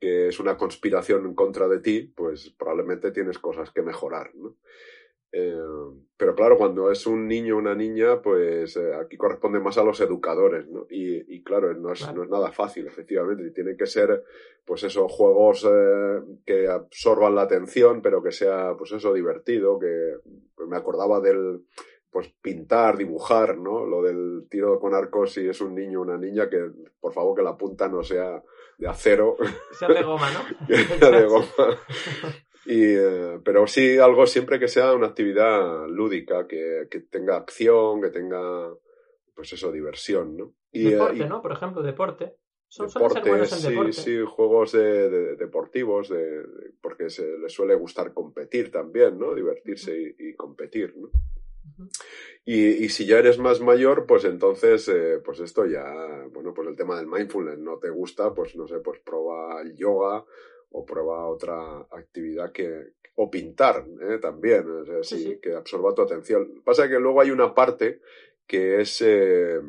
que 0.03 0.27
es 0.27 0.41
una 0.41 0.57
conspiración 0.57 1.25
en 1.27 1.35
contra 1.37 1.69
de 1.69 1.79
ti, 1.79 2.13
pues 2.17 2.51
probablemente 2.59 3.13
tienes 3.13 3.39
cosas 3.39 3.71
que 3.71 3.83
mejorar, 3.83 4.35
¿no? 4.35 4.57
Eh, 5.31 5.57
pero 6.17 6.35
claro, 6.35 6.59
cuando 6.59 6.91
es 6.91 7.07
un 7.07 7.29
niño 7.29 7.55
o 7.55 7.59
una 7.61 7.77
niña, 7.77 8.21
pues 8.21 8.77
eh, 8.77 8.95
aquí 8.97 9.17
corresponde 9.17 9.61
más 9.61 9.79
a 9.79 9.85
los 9.85 10.01
educadores, 10.01 10.67
¿no? 10.67 10.89
Y, 10.91 11.37
y 11.37 11.45
claro, 11.45 11.73
no 11.75 11.93
es, 11.93 12.01
Claro. 12.01 12.17
no 12.19 12.25
es 12.25 12.31
nada 12.31 12.51
fácil, 12.51 12.85
efectivamente. 12.89 13.47
Y 13.47 13.53
tienen 13.53 13.77
que 13.77 13.87
ser, 13.87 14.25
pues 14.65 14.83
esos 14.83 15.11
juegos 15.13 15.65
eh, 15.71 16.21
que 16.45 16.67
absorban 16.67 17.37
la 17.37 17.43
atención, 17.43 18.03
pero 18.03 18.25
que 18.25 18.33
sea, 18.33 18.75
pues 18.77 18.91
eso, 18.91 19.15
divertido, 19.15 19.79
que 19.79 20.17
pues 20.57 20.69
me 20.69 20.77
acordaba 20.77 21.21
del, 21.21 21.61
pues 22.13 22.29
pintar, 22.43 22.99
dibujar, 22.99 23.57
¿no? 23.57 23.87
Lo 23.87 24.03
del 24.03 24.47
tiro 24.51 24.79
con 24.79 24.95
arcos 24.95 25.33
si 25.33 25.49
es 25.49 25.61
un 25.63 25.75
niño 25.75 26.01
o 26.01 26.03
una 26.03 26.19
niña, 26.19 26.49
que 26.51 26.71
por 27.01 27.13
favor 27.15 27.35
que 27.35 27.43
la 27.43 27.57
punta 27.57 27.89
no 27.89 28.03
sea 28.05 28.41
de 28.77 28.87
acero, 28.87 29.37
sea 29.79 29.89
de 29.89 30.03
goma, 30.03 30.29
¿no? 30.31 30.67
que 30.69 30.77
sea 30.77 31.11
de 31.11 31.25
goma. 31.27 31.47
Y, 32.67 32.83
eh, 32.85 33.41
pero 33.45 33.67
sí 33.67 33.99
algo 33.99 34.27
siempre 34.27 34.61
que 34.61 34.69
sea 34.69 34.93
una 34.95 35.09
actividad 35.09 35.89
lúdica, 35.89 36.47
que, 36.47 36.87
que 36.91 37.01
tenga 37.01 37.37
acción, 37.37 38.03
que 38.03 38.11
tenga, 38.11 38.69
pues 39.35 39.53
eso, 39.55 39.73
diversión, 39.73 40.37
¿no? 40.37 40.53
Y, 40.71 40.89
eh, 40.89 40.91
deporte, 40.91 41.17
y 41.17 41.25
¿no? 41.25 41.41
Por 41.43 41.53
ejemplo, 41.53 41.83
deporte. 41.83 42.37
Son, 42.69 42.89
suelen 42.89 43.11
ser 43.11 43.23
deporte, 43.25 43.31
buenos 43.31 43.53
en 43.53 43.59
sí, 43.59 43.69
deporte. 43.71 43.93
sí, 43.95 44.19
juegos 44.27 44.73
de, 44.73 45.11
de- 45.11 45.37
deportivos, 45.37 46.09
de, 46.09 46.19
de- 46.43 46.73
porque 46.81 47.11
se 47.11 47.37
les 47.39 47.53
suele 47.53 47.75
gustar 47.75 48.13
competir 48.15 48.71
también, 48.71 49.19
¿no? 49.19 49.35
Divertirse 49.35 50.15
y, 50.19 50.29
y 50.29 50.35
competir, 50.35 50.95
¿no? 50.97 51.09
Y, 52.45 52.85
y 52.85 52.89
si 52.89 53.07
ya 53.07 53.19
eres 53.19 53.39
más 53.39 53.61
mayor, 53.61 54.05
pues 54.07 54.25
entonces, 54.25 54.89
eh, 54.89 55.21
pues 55.25 55.39
esto 55.41 55.65
ya, 55.65 55.85
bueno, 56.33 56.53
pues 56.53 56.67
el 56.69 56.77
tema 56.77 56.97
del 56.97 57.07
mindfulness 57.07 57.59
no 57.59 57.79
te 57.79 57.91
gusta, 57.91 58.35
pues 58.35 58.57
no 58.57 58.67
sé, 58.67 58.81
pues 58.81 58.99
prueba 59.01 59.61
el 59.63 59.77
yoga 59.77 60.25
o 60.71 60.85
prueba 60.85 61.29
otra 61.29 61.87
actividad 61.93 62.51
que, 62.51 62.95
o 63.15 63.31
pintar, 63.31 63.87
¿eh? 64.01 64.19
también, 64.19 64.69
o 64.69 64.85
sea, 64.85 65.03
Sí, 65.05 65.19
sí, 65.19 65.25
sí. 65.25 65.39
que 65.41 65.55
absorba 65.55 65.95
tu 65.95 66.03
atención. 66.03 66.63
Pasa 66.65 66.89
que 66.89 66.99
luego 66.99 67.21
hay 67.21 67.31
una 67.31 67.55
parte 67.55 68.01
que 68.47 68.81
es, 68.81 69.01
eh, 69.03 69.61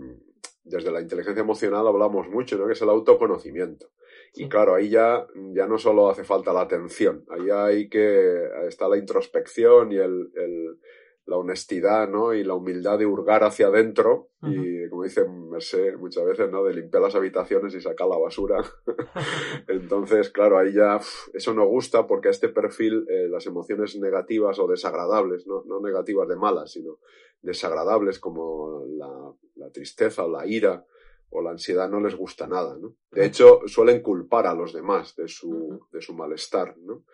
desde 0.64 0.91
la 0.91 1.01
inteligencia 1.01 1.41
emocional 1.41 1.86
hablamos 1.88 2.28
mucho, 2.30 2.57
¿no? 2.57 2.66
Que 2.66 2.74
es 2.74 2.82
el 2.82 2.89
autoconocimiento. 2.89 3.91
Sí. 4.34 4.45
Y 4.45 4.49
claro, 4.49 4.74
ahí 4.74 4.89
ya, 4.89 5.28
ya 5.51 5.68
no 5.68 5.78
solo 5.78 6.09
hace 6.09 6.24
falta 6.24 6.53
la 6.53 6.61
atención, 6.61 7.24
ahí 7.30 7.49
hay 7.51 7.89
que, 7.89 8.49
está 8.68 8.88
la 8.88 8.97
introspección 8.97 9.91
y 9.91 9.97
el, 9.97 10.32
el, 10.36 10.80
la 11.26 11.38
honestidad, 11.38 12.09
¿no? 12.09 12.34
Y 12.34 12.43
la 12.43 12.53
humildad 12.53 12.99
de 12.99 13.05
hurgar 13.05 13.43
hacia 13.43 13.67
adentro 13.67 14.30
y, 14.41 14.89
como 14.89 15.03
dice 15.03 15.26
Merced 15.26 15.95
muchas 15.97 16.26
veces, 16.26 16.51
¿no? 16.51 16.63
De 16.63 16.74
limpiar 16.74 17.01
las 17.01 17.15
habitaciones 17.15 17.74
y 17.76 17.82
sacar 17.82 18.07
la 18.07 18.17
basura. 18.17 18.61
Entonces, 19.67 20.30
claro, 20.32 20.57
ahí 20.57 20.74
ya 20.74 20.99
eso 21.34 21.53
no 21.53 21.65
gusta 21.65 22.07
porque 22.07 22.28
a 22.28 22.32
este 22.32 22.49
perfil 22.49 23.05
eh, 23.09 23.28
las 23.30 23.45
emociones 23.45 23.95
negativas 23.97 24.59
o 24.59 24.67
desagradables, 24.67 25.47
¿no? 25.47 25.63
no 25.65 25.80
negativas 25.80 26.28
de 26.28 26.36
malas, 26.36 26.71
sino 26.71 26.99
desagradables 27.41 28.19
como 28.19 28.86
la, 28.86 29.34
la 29.55 29.71
tristeza 29.71 30.26
o 30.26 30.32
la 30.32 30.45
ira 30.45 30.86
o 31.30 31.41
la 31.41 31.51
ansiedad 31.51 31.89
no 31.89 31.99
les 31.99 32.15
gusta 32.15 32.47
nada, 32.47 32.78
¿no? 32.78 32.95
De 33.11 33.26
hecho, 33.26 33.61
suelen 33.65 34.01
culpar 34.01 34.45
a 34.45 34.53
los 34.53 34.71
demás 34.71 35.15
de 35.15 35.28
su, 35.28 35.88
de 35.91 36.01
su 36.01 36.13
malestar, 36.13 36.78
¿no? 36.78 37.05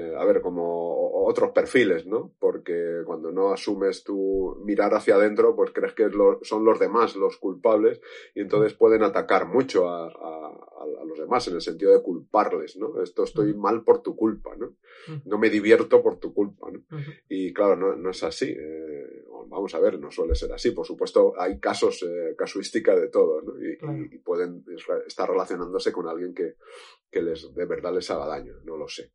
Eh, 0.00 0.14
a 0.16 0.24
ver, 0.24 0.40
como 0.40 1.26
otros 1.26 1.50
perfiles, 1.50 2.06
¿no? 2.06 2.32
Porque 2.38 3.02
cuando 3.04 3.30
no 3.30 3.52
asumes 3.52 4.02
tu 4.02 4.56
mirar 4.64 4.94
hacia 4.94 5.16
adentro, 5.16 5.54
pues 5.54 5.72
crees 5.72 5.92
que 5.92 6.08
son 6.42 6.64
los 6.64 6.78
demás 6.78 7.16
los 7.16 7.36
culpables 7.36 8.00
y 8.34 8.40
entonces 8.40 8.72
pueden 8.74 9.02
atacar 9.02 9.46
mucho 9.46 9.88
a, 9.88 10.08
los 11.06 11.18
demás 11.18 11.46
en 11.48 11.56
el 11.56 11.60
sentido 11.60 11.92
de 11.92 12.02
culparles, 12.02 12.76
¿no? 12.76 13.02
Esto 13.02 13.24
estoy 13.24 13.52
mal 13.52 13.82
por 13.82 14.00
tu 14.00 14.16
culpa, 14.16 14.56
¿no? 14.56 14.76
No 15.26 15.38
me 15.38 15.50
divierto 15.50 16.02
por 16.02 16.18
tu 16.18 16.32
culpa, 16.32 16.70
¿no? 16.70 16.84
Y 17.28 17.52
claro, 17.52 17.76
no, 17.96 18.10
es 18.10 18.22
así. 18.22 18.54
Eh, 18.56 19.24
vamos 19.48 19.74
a 19.74 19.80
ver, 19.80 19.98
no 19.98 20.10
suele 20.10 20.34
ser 20.34 20.52
así. 20.52 20.70
Por 20.70 20.86
supuesto, 20.86 21.34
hay 21.38 21.58
casos, 21.58 22.02
eh, 22.04 22.34
casuística 22.38 22.94
de 22.94 23.08
todo, 23.08 23.42
¿no? 23.42 23.52
Y, 23.60 24.14
y, 24.14 24.18
pueden 24.18 24.64
estar 25.06 25.28
relacionándose 25.28 25.92
con 25.92 26.06
alguien 26.08 26.32
que, 26.32 26.54
que 27.10 27.22
les, 27.22 27.52
de 27.54 27.66
verdad 27.66 27.92
les 27.92 28.10
haga 28.10 28.26
daño, 28.26 28.54
no 28.64 28.76
lo 28.76 28.88
sé 28.88 29.12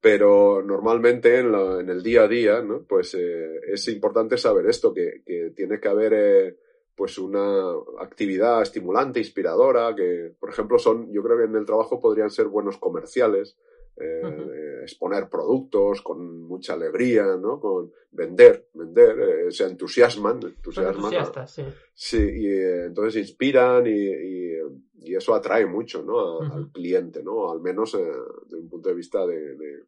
pero 0.00 0.62
normalmente 0.62 1.38
en, 1.38 1.54
en, 1.54 1.90
el 1.90 2.02
día 2.02 2.22
a 2.22 2.28
día, 2.28 2.62
¿no? 2.62 2.82
Pues 2.82 3.14
eh, 3.14 3.60
es 3.66 3.88
importante 3.88 4.38
saber 4.38 4.66
esto, 4.66 4.94
que, 4.94 5.22
que 5.26 5.52
tiene 5.56 5.80
que 5.80 5.88
haber 5.88 6.12
eh, 6.14 6.56
pues 6.94 7.18
una 7.18 7.70
actividad 8.00 8.62
estimulante, 8.62 9.20
inspiradora, 9.20 9.94
que 9.94 10.32
por 10.38 10.50
ejemplo 10.50 10.78
son, 10.78 11.12
yo 11.12 11.22
creo 11.22 11.38
que 11.38 11.44
en 11.44 11.56
el 11.56 11.64
trabajo 11.64 12.00
podrían 12.00 12.30
ser 12.30 12.46
buenos 12.46 12.78
comerciales, 12.78 13.56
eh, 14.00 14.22
eh 14.22 14.82
exponer 14.82 15.28
productos 15.28 16.00
con 16.02 16.42
mucha 16.42 16.74
alegría, 16.74 17.36
¿no? 17.36 17.60
Con 17.60 17.92
vender, 18.10 18.68
vender, 18.72 19.20
eh, 19.20 19.50
se 19.50 19.64
entusiasman, 19.64 20.40
entusiasman. 20.42 21.46
sí. 21.46 21.62
Sí, 21.94 22.16
y 22.16 22.48
entonces 22.86 23.16
inspiran 23.16 23.86
y, 23.86 23.90
y, 23.90 24.52
y, 25.00 25.14
eso 25.14 25.34
atrae 25.34 25.66
mucho, 25.66 26.02
¿no? 26.02 26.40
Al 26.40 26.70
cliente, 26.70 27.22
¿no? 27.22 27.50
Al 27.50 27.60
menos 27.60 27.92
desde 27.92 28.56
un 28.56 28.68
punto 28.68 28.88
de 28.88 28.94
vista 28.94 29.26
de, 29.26 29.56
de 29.56 29.84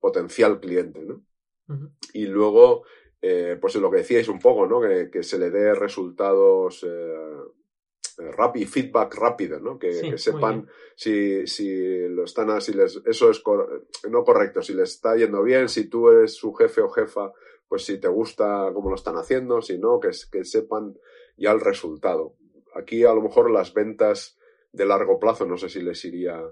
potencial 0.00 0.60
cliente, 0.60 1.04
¿no? 1.04 1.22
Y 2.14 2.26
luego, 2.26 2.84
pues 3.60 3.74
lo 3.74 3.90
que 3.90 3.98
decíais 3.98 4.28
un 4.28 4.38
poco, 4.38 4.66
¿no? 4.66 4.80
Que, 4.80 5.10
que 5.10 5.22
se 5.22 5.38
le 5.38 5.50
dé 5.50 5.74
resultados 5.74 6.86
rápido, 8.18 8.68
feedback 8.68 9.14
rápido, 9.14 9.60
¿no? 9.60 9.78
Que, 9.78 10.00
que 10.00 10.18
sepan 10.18 10.68
si, 10.96 11.46
si 11.46 12.08
lo 12.08 12.24
están, 12.24 12.60
si 12.60 12.72
les, 12.72 13.00
eso 13.06 13.30
es 13.30 13.42
no 14.10 14.24
correcto, 14.24 14.60
si 14.60 14.74
les 14.74 14.90
está 14.90 15.16
yendo 15.16 15.42
bien, 15.42 15.68
si 15.68 15.88
tú 15.88 16.08
eres 16.10 16.34
su 16.34 16.52
jefe 16.52 16.80
o 16.80 16.88
jefa, 16.88 17.32
pues 17.68 17.84
si 17.84 17.98
te 17.98 18.08
gusta 18.08 18.70
cómo 18.74 18.88
lo 18.90 18.96
están 18.96 19.16
haciendo, 19.16 19.62
si 19.62 19.78
no, 19.78 20.00
que, 20.00 20.10
que 20.30 20.44
sepan 20.44 20.98
ya 21.36 21.52
el 21.52 21.60
resultado. 21.60 22.34
Aquí 22.74 23.04
a 23.04 23.14
lo 23.14 23.22
mejor 23.22 23.50
las 23.50 23.72
ventas 23.72 24.38
de 24.72 24.86
largo 24.86 25.18
plazo, 25.18 25.46
no 25.46 25.56
sé 25.56 25.68
si 25.68 25.80
les 25.80 26.04
iría 26.04 26.42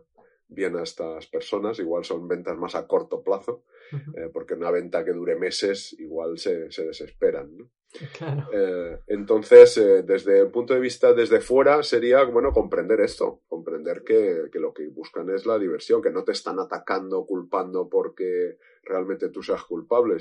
bien 0.49 0.77
a 0.77 0.83
estas 0.85 1.27
personas, 1.27 1.79
igual 1.81 2.05
son 2.05 2.29
ventas 2.29 2.57
más 2.57 2.75
a 2.77 2.87
corto 2.87 3.23
plazo, 3.23 3.65
eh, 3.93 4.31
porque 4.33 4.55
una 4.55 4.71
venta 4.71 5.05
que 5.05 5.13
dure 5.13 5.37
meses 5.37 5.95
igual 5.99 6.39
se, 6.39 6.71
se 6.71 6.85
desesperan. 6.85 7.57
¿no? 7.57 7.71
Eh, 8.53 8.99
entonces, 9.07 9.79
eh, 9.79 10.03
desde 10.03 10.41
el 10.41 10.51
punto 10.51 10.75
de 10.75 10.81
vista 10.81 11.15
desde 11.15 11.41
fuera, 11.41 11.83
sería, 11.83 12.25
bueno, 12.25 12.53
comprender 12.53 13.01
esto, 13.01 13.41
comprender 13.49 14.03
que, 14.05 14.49
lo 14.55 14.75
que 14.75 14.89
buscan 14.89 15.31
es 15.31 15.47
la 15.47 15.59
diversión, 15.59 16.03
que 16.03 16.11
no 16.11 16.25
te 16.25 16.33
están 16.33 16.59
atacando, 16.59 17.25
culpando 17.25 17.89
porque 17.89 18.59
realmente 18.83 19.31
tú 19.31 19.43
seas 19.43 19.63
culpable, 19.65 20.17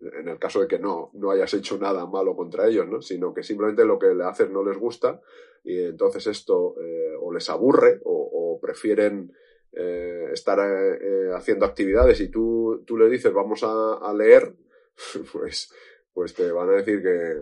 en 0.00 0.28
el 0.28 0.38
caso 0.38 0.60
de 0.60 0.68
que 0.68 0.78
no, 0.78 1.10
no 1.14 1.30
hayas 1.30 1.52
hecho 1.54 1.78
nada 1.78 2.06
malo 2.06 2.34
contra 2.36 2.66
ellos, 2.66 2.88
¿no? 2.88 3.02
sino 3.02 3.34
que 3.34 3.42
simplemente 3.42 3.84
lo 3.84 3.98
que 3.98 4.14
le 4.14 4.24
haces 4.24 4.50
no 4.50 4.64
les 4.64 4.78
gusta 4.78 5.20
y 5.64 5.80
entonces 5.80 6.26
esto 6.26 6.76
o 7.20 7.32
les 7.32 7.50
aburre 7.50 8.00
o, 8.04 8.58
prefieren 8.60 9.32
eh, 9.72 10.30
estar 10.32 10.58
eh, 10.60 11.30
haciendo 11.34 11.66
actividades 11.66 12.20
y 12.20 12.28
tú, 12.28 12.82
tú 12.86 12.96
le 12.96 13.08
dices 13.08 13.32
vamos 13.32 13.62
a, 13.62 14.12
leer, 14.14 14.54
pues, 15.32 15.72
pues 16.18 16.34
te 16.34 16.50
van 16.50 16.68
a 16.68 16.72
decir 16.72 17.00
que, 17.00 17.36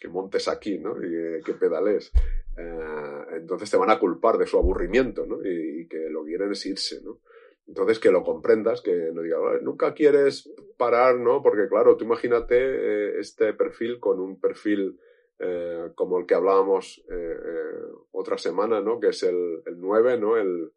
que 0.00 0.08
montes 0.08 0.48
aquí, 0.48 0.76
¿no? 0.76 0.96
Y 1.00 1.40
que, 1.40 1.54
pedales. 1.54 2.10
Eh, 2.56 3.24
entonces 3.36 3.70
te 3.70 3.76
van 3.76 3.90
a 3.90 3.98
culpar 4.00 4.38
de 4.38 4.46
su 4.48 4.58
aburrimiento, 4.58 5.24
¿no? 5.24 5.38
Y, 5.44 5.86
que 5.86 6.10
lo 6.10 6.24
quieren 6.24 6.50
es 6.50 6.66
irse, 6.66 7.00
¿no? 7.00 7.20
Entonces 7.68 8.00
que 8.00 8.10
lo 8.10 8.24
comprendas, 8.24 8.80
que 8.82 9.12
no 9.12 9.22
digas, 9.22 9.38
nunca 9.62 9.94
quieres 9.94 10.50
parar, 10.76 11.20
¿no? 11.20 11.44
Porque 11.44 11.68
claro, 11.68 11.96
tú 11.96 12.06
imagínate 12.06 13.20
este 13.20 13.54
perfil 13.54 14.00
con 14.00 14.18
un 14.18 14.40
perfil 14.40 14.98
eh, 15.38 15.90
como 15.94 16.18
el 16.18 16.26
que 16.26 16.34
hablábamos 16.34 16.98
eh, 17.08 17.36
eh, 17.40 17.82
otra 18.10 18.36
semana, 18.36 18.80
¿no? 18.80 18.98
Que 18.98 19.10
es 19.10 19.22
el, 19.22 19.62
el 19.64 19.78
9, 19.78 20.18
¿no? 20.18 20.36
El, 20.36 20.72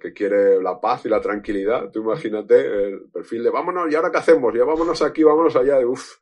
que 0.00 0.14
quiere 0.14 0.62
la 0.62 0.80
paz 0.80 1.04
y 1.04 1.10
la 1.10 1.20
tranquilidad. 1.20 1.90
Tú 1.90 2.00
imagínate 2.00 2.88
el 2.88 3.10
perfil 3.12 3.44
de 3.44 3.50
vámonos, 3.50 3.92
¿y 3.92 3.94
ahora 3.94 4.10
qué 4.10 4.16
hacemos? 4.16 4.54
Ya 4.54 4.64
vámonos 4.64 5.02
aquí, 5.02 5.22
vámonos 5.22 5.54
allá. 5.54 5.78
Uff, 5.86 6.18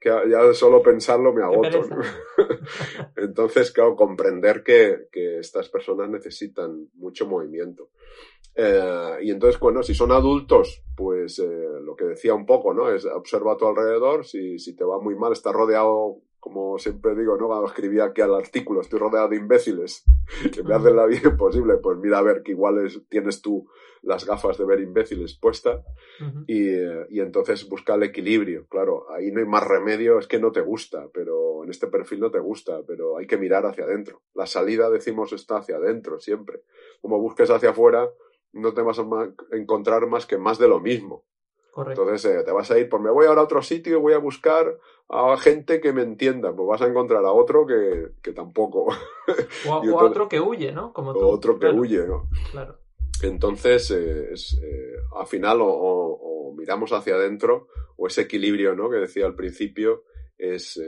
que 0.00 0.08
ya 0.30 0.52
solo 0.54 0.82
pensarlo 0.82 1.32
me 1.32 1.42
agoto. 1.42 1.82
¿no? 1.84 2.02
Entonces, 3.16 3.70
claro, 3.70 3.94
comprender 3.94 4.62
que, 4.62 5.08
que, 5.12 5.38
estas 5.38 5.68
personas 5.68 6.08
necesitan 6.08 6.88
mucho 6.94 7.26
movimiento. 7.26 7.90
Eh, 8.54 9.18
y 9.22 9.30
entonces, 9.30 9.60
bueno, 9.60 9.82
si 9.82 9.94
son 9.94 10.10
adultos, 10.10 10.82
pues 10.96 11.38
eh, 11.38 11.68
lo 11.82 11.94
que 11.94 12.06
decía 12.06 12.34
un 12.34 12.46
poco, 12.46 12.74
¿no? 12.74 12.90
Es 12.90 13.04
observa 13.04 13.52
a 13.52 13.56
tu 13.56 13.66
alrededor, 13.66 14.24
si, 14.24 14.58
si 14.58 14.74
te 14.74 14.84
va 14.84 15.00
muy 15.00 15.14
mal, 15.14 15.32
estás 15.32 15.52
rodeado 15.52 16.16
como 16.40 16.78
siempre 16.78 17.14
digo, 17.14 17.36
¿no? 17.36 17.46
Cuando 17.46 17.66
escribí 17.66 18.00
aquí 18.00 18.22
al 18.22 18.34
artículo, 18.34 18.80
estoy 18.80 18.98
rodeado 18.98 19.28
de 19.28 19.36
imbéciles 19.36 20.04
que 20.52 20.62
me 20.62 20.74
hacen 20.74 20.96
la 20.96 21.06
vida 21.06 21.28
imposible, 21.28 21.76
pues 21.76 21.98
mira 21.98 22.18
a 22.18 22.22
ver 22.22 22.42
que 22.42 22.52
igual 22.52 22.84
es, 22.84 23.00
tienes 23.08 23.42
tú 23.42 23.68
las 24.02 24.24
gafas 24.24 24.56
de 24.56 24.64
ver 24.64 24.80
imbéciles 24.80 25.36
puestas 25.36 25.84
y, 26.46 26.70
y, 27.10 27.20
entonces 27.20 27.68
busca 27.68 27.94
el 27.94 28.02
equilibrio. 28.02 28.66
Claro, 28.68 29.10
ahí 29.10 29.30
no 29.30 29.40
hay 29.40 29.46
más 29.46 29.66
remedio, 29.66 30.18
es 30.18 30.26
que 30.26 30.38
no 30.38 30.52
te 30.52 30.62
gusta, 30.62 31.08
pero 31.12 31.64
en 31.64 31.70
este 31.70 31.86
perfil 31.86 32.20
no 32.20 32.30
te 32.30 32.38
gusta, 32.38 32.80
pero 32.86 33.18
hay 33.18 33.26
que 33.26 33.36
mirar 33.36 33.66
hacia 33.66 33.84
adentro. 33.84 34.22
La 34.34 34.46
salida, 34.46 34.88
decimos, 34.88 35.32
está 35.34 35.58
hacia 35.58 35.76
adentro 35.76 36.18
siempre. 36.18 36.62
Como 37.02 37.18
busques 37.18 37.50
hacia 37.50 37.70
afuera, 37.70 38.08
no 38.52 38.72
te 38.72 38.80
vas 38.80 38.98
a 38.98 39.04
encontrar 39.52 40.06
más 40.06 40.26
que 40.26 40.38
más 40.38 40.58
de 40.58 40.68
lo 40.68 40.80
mismo. 40.80 41.24
Entonces 41.76 42.24
eh, 42.24 42.42
te 42.44 42.52
vas 42.52 42.70
a 42.70 42.78
ir, 42.78 42.88
pues 42.88 43.02
me 43.02 43.10
voy 43.10 43.26
ahora 43.26 43.40
a 43.40 43.44
otro 43.44 43.62
sitio 43.62 43.96
y 43.96 44.00
voy 44.00 44.12
a 44.12 44.18
buscar 44.18 44.76
a 45.10 45.36
gente 45.36 45.80
que 45.80 45.92
me 45.92 46.02
entienda. 46.02 46.54
Pues 46.54 46.68
vas 46.68 46.82
a 46.82 46.86
encontrar 46.86 47.24
a 47.24 47.32
otro 47.32 47.66
que, 47.66 48.12
que 48.22 48.32
tampoco. 48.32 48.88
O, 49.68 49.72
a, 49.72 49.80
otro 50.04 50.28
que 50.28 50.40
huye, 50.40 50.72
¿no? 50.72 50.92
Como 50.92 51.12
tú. 51.12 51.20
O 51.20 51.28
otro 51.28 51.58
que 51.58 51.68
huye, 51.68 52.04
¿no? 52.06 52.28
Claro. 52.50 52.78
Entonces, 53.22 53.90
eh, 53.92 54.32
es, 54.32 54.58
eh, 54.60 54.96
al 55.16 55.26
final 55.26 55.60
o, 55.60 55.68
o, 55.68 56.54
miramos 56.54 56.92
hacia 56.92 57.14
adentro, 57.14 57.68
o 57.96 58.06
ese 58.06 58.22
equilibrio, 58.22 58.74
¿no? 58.74 58.90
Que 58.90 58.96
decía 58.96 59.26
al 59.26 59.36
principio, 59.36 60.04
es 60.36 60.80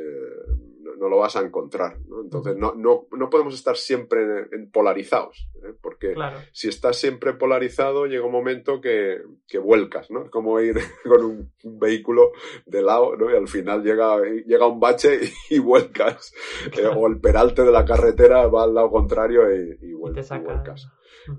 no 1.02 1.08
lo 1.08 1.18
vas 1.18 1.34
a 1.34 1.40
encontrar. 1.40 1.98
¿no? 2.06 2.20
Entonces, 2.22 2.56
no, 2.56 2.74
no, 2.74 3.06
no 3.10 3.28
podemos 3.28 3.54
estar 3.54 3.76
siempre 3.76 4.46
en, 4.52 4.70
polarizados, 4.70 5.48
¿eh? 5.56 5.74
porque 5.82 6.14
si 6.52 6.68
estás 6.68 6.96
siempre 6.96 7.32
polarizado, 7.34 8.06
llega 8.06 8.24
un 8.24 8.32
momento 8.32 8.80
que, 8.80 9.20
que 9.48 9.58
vuelcas, 9.58 10.10
¿no? 10.12 10.22
Es 10.24 10.30
como 10.30 10.60
ir 10.60 10.76
con 11.04 11.24
un, 11.24 11.52
vehículo 11.64 12.30
de 12.66 12.82
lado, 12.82 13.16
¿no? 13.16 13.30
Y 13.30 13.34
al 13.34 13.48
final 13.48 13.82
llega, 13.82 14.20
llega 14.46 14.66
un 14.66 14.78
bache 14.78 15.20
y, 15.50 15.58
vuelcas. 15.58 16.32
Eh, 16.78 16.86
o 16.86 17.08
el 17.08 17.20
peralte 17.20 17.64
de 17.64 17.72
la 17.72 17.84
carretera 17.84 18.46
va 18.46 18.62
al 18.62 18.74
lado 18.74 18.90
contrario 18.90 19.52
y, 19.52 19.78
y, 19.82 19.92
vuelcas. 19.92 20.30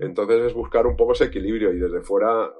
Entonces 0.00 0.44
es 0.44 0.54
buscar 0.54 0.86
un 0.86 0.96
poco 0.96 1.12
ese 1.12 1.24
equilibrio 1.24 1.72
y 1.72 1.78
desde 1.78 2.02
fuera 2.02 2.52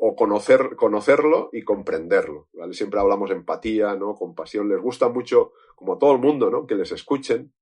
o 0.00 0.14
conocer, 0.14 0.76
conocerlo 0.76 1.50
y 1.52 1.62
comprenderlo. 1.62 2.48
¿vale? 2.52 2.74
Siempre 2.74 3.00
hablamos 3.00 3.30
de 3.30 3.36
empatía, 3.36 3.94
¿no? 3.94 4.14
Compasión. 4.14 4.68
Les 4.68 4.80
gusta 4.80 5.08
mucho, 5.08 5.52
como 5.74 5.98
todo 5.98 6.12
el 6.12 6.18
mundo, 6.18 6.50
¿no? 6.50 6.66
Que 6.66 6.74
les 6.74 6.92
escuchen, 6.92 7.52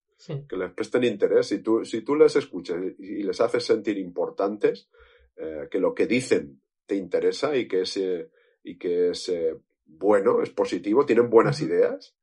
que 0.48 0.56
les 0.56 0.72
presten 0.72 1.04
interés. 1.04 1.46
Si 1.46 1.60
tú, 1.60 1.84
si 1.84 2.02
tú 2.02 2.14
les 2.14 2.36
escuchas 2.36 2.78
y 2.98 3.22
les 3.22 3.40
haces 3.40 3.64
sentir 3.64 3.98
importantes, 3.98 4.88
eh, 5.36 5.68
que 5.70 5.78
lo 5.78 5.94
que 5.94 6.06
dicen 6.06 6.62
te 6.86 6.94
interesa 6.96 7.56
y 7.56 7.68
que 7.68 7.82
es, 7.82 7.96
eh, 7.96 8.30
y 8.62 8.78
que 8.78 9.10
es 9.10 9.28
eh, 9.28 9.54
bueno, 9.84 10.42
es 10.42 10.50
positivo, 10.50 11.04
tienen 11.04 11.30
buenas 11.30 11.60
ideas, 11.60 12.14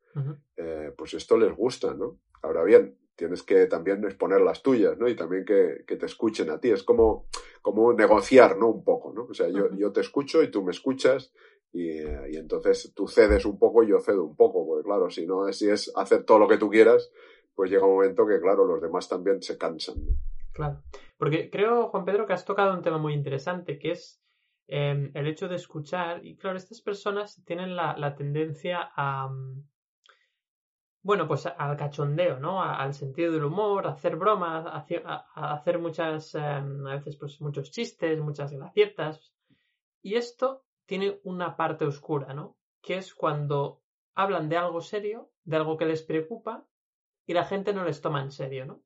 pues 0.95 1.15
esto 1.15 1.37
les 1.37 1.55
gusta, 1.55 1.95
¿no? 1.95 2.19
Ahora 2.43 2.63
bien, 2.63 2.97
tienes 3.15 3.43
que 3.43 3.67
también 3.67 4.03
exponer 4.03 4.41
las 4.41 4.61
tuyas, 4.61 4.97
¿no? 4.97 5.07
Y 5.07 5.15
también 5.15 5.45
que, 5.45 5.83
que, 5.85 5.95
te 5.97 6.05
escuchen 6.05 6.49
a 6.49 6.59
ti. 6.59 6.71
Es 6.71 6.83
como, 6.83 7.27
como 7.61 7.93
negociar, 7.93 8.57
¿no? 8.57 8.69
Un 8.69 8.83
poco, 8.83 9.13
¿no? 9.13 9.25
O 9.25 9.33
sea, 9.33 9.49
yo, 9.49 9.69
yo 9.75 9.91
te 9.91 10.01
escucho 10.01 10.41
y 10.43 10.49
tú 10.49 10.63
me 10.63 10.71
escuchas 10.71 11.31
Y, 11.71 11.89
eh, 11.89 12.31
y, 12.31 12.37
entonces 12.37 12.93
tú 12.95 13.07
cedes 13.07 13.45
un 13.45 13.57
poco 13.57 13.83
y 13.83 13.89
yo 13.89 13.99
cedo 13.99 14.23
un 14.23 14.35
poco, 14.35 14.65
porque 14.65 14.83
claro, 14.83 15.09
si 15.09 15.25
no 15.25 15.51
si 15.51 15.69
es 15.69 15.91
hacer 15.95 16.23
todo 16.23 16.39
lo 16.39 16.47
que 16.47 16.57
tú 16.57 16.69
quieras, 16.69 17.11
pues 17.55 17.71
llega 17.71 17.85
un 17.85 17.93
momento 17.93 18.27
que, 18.27 18.39
claro, 18.39 18.65
los 18.65 18.81
demás 18.81 19.09
también 19.09 19.41
se 19.41 19.57
cansan. 19.57 19.95
Claro, 20.53 20.83
porque 21.17 21.49
creo, 21.49 21.89
Juan 21.89 22.05
Pedro, 22.05 22.27
que 22.27 22.33
has 22.33 22.45
tocado 22.45 22.75
un 22.75 22.83
tema 22.83 22.99
muy 22.99 23.13
interesante, 23.13 23.79
que 23.79 23.91
es 23.91 24.21
eh, 24.67 25.11
el 25.13 25.27
hecho 25.27 25.47
de 25.47 25.55
escuchar. 25.55 26.25
Y 26.25 26.37
claro, 26.37 26.57
estas 26.57 26.81
personas 26.81 27.43
tienen 27.45 27.75
la, 27.75 27.97
la 27.97 28.15
tendencia 28.15 28.91
a, 28.95 29.29
mm, 29.29 29.63
bueno, 31.03 31.27
pues 31.27 31.45
al 31.45 31.75
cachondeo, 31.75 32.39
¿no? 32.39 32.63
al 32.63 32.93
sentido 32.93 33.33
del 33.33 33.43
humor, 33.43 33.85
a 33.85 33.91
hacer 33.91 34.15
bromas, 34.15 34.65
a, 34.65 35.53
hacer 35.53 35.77
muchas, 35.77 36.33
em, 36.33 36.87
a 36.87 36.95
veces 36.95 37.17
pues 37.17 37.41
muchos 37.41 37.71
chistes, 37.71 38.21
muchas 38.21 38.53
gracietas. 38.53 39.33
Y 40.01 40.15
esto 40.15 40.63
tiene 40.85 41.19
una 41.23 41.57
parte 41.57 41.85
oscura, 41.85 42.33
¿no? 42.33 42.57
Que 42.81 42.97
es 42.97 43.13
cuando 43.13 43.81
hablan 44.15 44.47
de 44.47 44.57
algo 44.57 44.81
serio, 44.81 45.29
de 45.43 45.57
algo 45.57 45.77
que 45.77 45.85
les 45.85 46.03
preocupa, 46.03 46.65
y 47.25 47.33
la 47.33 47.45
gente 47.45 47.73
no 47.73 47.83
les 47.83 48.01
toma 48.01 48.21
en 48.21 48.31
serio, 48.31 48.65
¿no? 48.65 48.81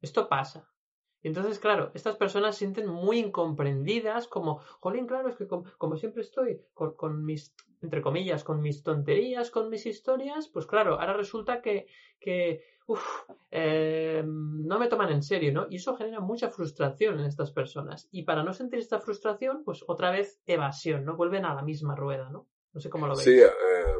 Esto 0.00 0.28
pasa. 0.28 0.68
Entonces, 1.22 1.58
claro, 1.58 1.90
estas 1.94 2.16
personas 2.16 2.54
se 2.54 2.60
sienten 2.60 2.88
muy 2.88 3.18
incomprendidas, 3.18 4.26
como, 4.26 4.58
jolín, 4.80 5.06
claro, 5.06 5.28
es 5.28 5.36
que 5.36 5.46
como, 5.46 5.96
siempre 5.96 6.22
estoy 6.22 6.60
con, 6.74 7.24
mis, 7.24 7.54
entre 7.82 8.02
comillas, 8.02 8.44
con 8.44 8.60
mis 8.60 8.82
tonterías, 8.82 9.50
con 9.50 9.68
mis 9.68 9.86
historias, 9.86 10.48
pues 10.48 10.66
claro, 10.66 11.00
ahora 11.00 11.14
resulta 11.14 11.60
que, 11.60 11.86
que 12.20 12.62
uff, 12.86 13.04
eh, 13.50 14.22
no 14.24 14.78
me 14.78 14.88
toman 14.88 15.12
en 15.12 15.22
serio, 15.22 15.52
¿no? 15.52 15.66
Y 15.68 15.76
eso 15.76 15.96
genera 15.96 16.20
mucha 16.20 16.50
frustración 16.50 17.20
en 17.20 17.26
estas 17.26 17.50
personas. 17.50 18.08
Y 18.12 18.22
para 18.22 18.42
no 18.42 18.52
sentir 18.52 18.78
esta 18.78 19.00
frustración, 19.00 19.64
pues 19.64 19.84
otra 19.86 20.10
vez 20.10 20.40
evasión, 20.46 21.04
¿no? 21.04 21.16
Vuelven 21.16 21.44
a 21.44 21.54
la 21.54 21.62
misma 21.62 21.94
rueda, 21.96 22.30
¿no? 22.30 22.48
No 22.72 22.80
sé 22.80 22.88
cómo 22.88 23.06
lo 23.06 23.14
veis. 23.14 23.24
Sí, 23.24 23.38
eh, 23.38 23.50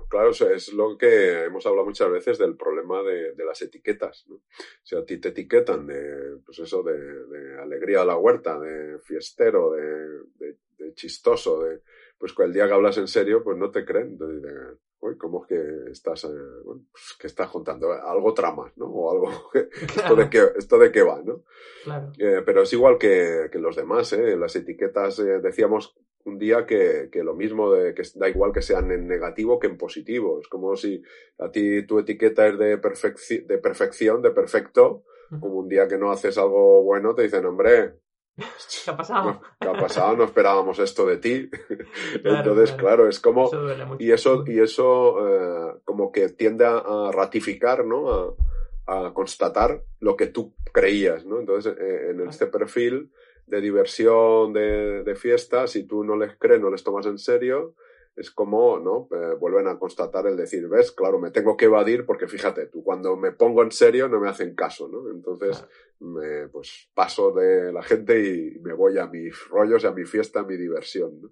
claro, 0.09 0.31
es 0.31 0.73
lo 0.73 0.97
que 0.97 1.45
hemos 1.45 1.67
hablado 1.67 1.87
muchas 1.87 2.11
veces 2.11 2.39
del 2.39 2.57
problema 2.57 3.03
de, 3.03 3.35
las 3.45 3.61
etiquetas. 3.61 4.25
¿no? 4.29 4.37
O 4.37 4.41
sea, 4.83 5.01
a 5.01 5.05
ti 5.05 5.19
te 5.19 5.29
etiquetan 5.29 5.87
de, 5.87 6.39
pues 6.45 6.59
eso, 6.61 6.83
de, 6.83 7.61
alegría 7.61 8.01
a 8.01 8.07
la 8.07 8.17
huerta, 8.17 8.59
de 8.59 8.99
fiestero, 9.01 9.73
de, 9.73 10.95
chistoso, 10.95 11.63
de, 11.63 11.83
pues 12.23 12.39
el 12.39 12.53
día 12.53 12.69
que 12.69 12.73
hablas 12.75 12.97
en 12.99 13.09
serio, 13.09 13.43
pues 13.43 13.59
no 13.59 13.73
te 13.73 13.85
creen. 13.85 14.11
Entonces, 14.13 14.79
uy, 15.01 15.19
¿cómo 15.19 15.45
es 15.45 15.49
que 15.49 15.91
estás, 15.91 16.23
eh, 16.23 16.29
bueno, 16.65 16.83
pues, 16.93 17.17
que 17.19 17.27
estás 17.27 17.51
contando? 17.51 17.91
Algo 17.91 18.33
tramas, 18.33 18.71
¿no? 18.77 18.87
O 18.87 19.11
algo, 19.11 19.51
esto, 19.55 20.15
de 20.15 20.31
qué, 20.31 20.45
esto 20.57 20.79
de 20.79 20.93
qué 20.93 21.03
va, 21.03 21.21
¿no? 21.21 21.43
Claro. 21.83 22.13
Eh, 22.17 22.43
pero 22.47 22.63
es 22.63 22.73
igual 22.73 22.97
que, 22.97 23.49
que 23.51 23.59
los 23.59 23.75
demás, 23.75 24.13
¿eh? 24.13 24.37
Las 24.37 24.55
etiquetas, 24.55 25.17
decíamos 25.17 25.97
un 26.25 26.39
día 26.39 26.65
que, 26.65 27.09
que, 27.11 27.25
lo 27.25 27.35
mismo, 27.35 27.73
de, 27.73 27.93
que 27.93 28.05
da 28.15 28.29
igual 28.29 28.53
que 28.53 28.63
sean 28.63 28.93
en 28.93 29.09
negativo 29.09 29.59
que 29.59 29.67
en 29.67 29.77
positivo. 29.77 30.39
Es 30.41 30.47
como 30.47 30.77
si 30.77 31.03
a 31.39 31.51
ti 31.51 31.85
tu 31.87 31.99
etiqueta 31.99 32.47
es 32.47 32.57
de, 32.57 32.77
de 32.77 33.59
perfección, 33.59 34.23
de 34.23 34.31
perfecto, 34.31 35.03
como 35.41 35.57
un 35.57 35.69
día 35.69 35.89
que 35.89 35.99
no 35.99 36.13
haces 36.13 36.39
algo 36.39 36.85
bueno, 36.85 37.17
te 37.17 37.23
dicen, 37.23 37.45
hombre, 37.47 37.95
¿qué 38.37 38.91
ha 38.91 38.97
pasado? 38.97 39.41
¿Qué 39.61 39.69
ha 39.69 39.73
pasado? 39.73 40.17
No 40.17 40.25
esperábamos 40.25 40.79
esto 40.79 41.07
de 41.07 41.19
ti. 41.19 41.51
Entonces, 42.25 42.73
claro. 42.73 43.09
es 43.09 43.21
como... 43.21 43.51
y 43.99 44.11
eso, 44.11 44.45
y 44.47 44.61
eso 44.61 45.29
eh, 45.29 45.75
como 45.85 46.13
que 46.13 46.31
tiende 46.31 46.65
a, 46.65 47.11
ratificar, 47.13 47.85
¿no? 47.85 48.11
A, 48.11 49.07
a, 49.07 49.15
constatar 49.15 49.83
lo 50.01 50.17
que 50.17 50.27
tú 50.27 50.55
creías, 50.73 51.25
¿no? 51.25 51.41
Entonces, 51.41 51.77
eh, 51.79 52.11
en 52.11 52.29
este 52.29 52.47
perfil 52.47 53.11
de 53.47 53.61
diversión, 53.61 54.53
de, 54.53 55.03
de 55.03 55.15
fiesta, 55.15 55.67
si 55.67 55.85
tú 55.85 56.05
no 56.05 56.17
les 56.17 56.37
crees, 56.37 56.61
no 56.61 56.71
les 56.71 56.83
tomas 56.83 57.07
en 57.07 57.19
serio, 57.19 57.75
es 58.15 58.31
como, 58.31 58.79
¿no? 58.79 59.09
Eh, 59.17 59.35
vuelven 59.39 59.69
a 59.69 59.79
constatar 59.79 60.27
el 60.27 60.37
decir, 60.37 60.69
ves, 60.69 60.93
claro, 60.93 61.19
me 61.19 61.31
tengo 61.31 61.57
que 61.57 61.67
evadir 61.67 62.05
porque 62.05 62.29
fíjate, 62.29 62.67
tú 62.67 62.83
cuando 62.83 63.17
me 63.17 63.33
pongo 63.33 63.63
en 63.63 63.71
serio 63.71 64.09
no 64.09 64.21
me 64.21 64.29
hacen 64.29 64.55
caso, 64.55 64.89
¿no? 64.89 65.11
Entonces, 65.11 65.67
me, 66.01 66.49
pues 66.49 66.91
paso 66.95 67.33
de 67.33 67.73
la 67.73 67.83
gente 67.83 68.23
y 68.25 68.59
me 68.61 68.73
voy 68.73 68.99
a 68.99 69.07
mis 69.07 69.49
rollos, 69.49 69.85
a 69.85 69.93
mi 69.93 70.05
fiesta, 70.05 70.41
a 70.41 70.45
mi 70.45 70.57
diversión, 70.57 71.21
¿no? 71.23 71.31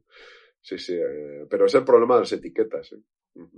Sí, 0.61 0.78
sí, 0.78 0.95
eh, 0.95 1.47
pero 1.49 1.66
es 1.66 1.74
el 1.74 1.85
problema 1.85 2.14
de 2.14 2.20
las 2.20 2.33
etiquetas, 2.33 2.93
¿eh? 2.93 3.03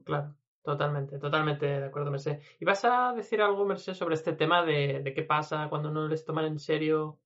Claro. 0.04 0.34
Totalmente, 0.64 1.18
totalmente 1.18 1.66
de 1.66 1.84
acuerdo, 1.84 2.12
Merced. 2.12 2.38
¿Y 2.60 2.64
vas 2.64 2.84
a 2.84 3.12
decir 3.16 3.42
algo, 3.42 3.64
Merced, 3.64 3.94
sobre 3.94 4.14
este 4.14 4.32
tema 4.34 4.64
de, 4.64 5.00
de 5.02 5.12
qué 5.12 5.24
pasa 5.24 5.66
cuando 5.68 5.90
no 5.90 6.06
les 6.06 6.24
toman 6.24 6.44
en 6.44 6.60
serio 6.60 7.18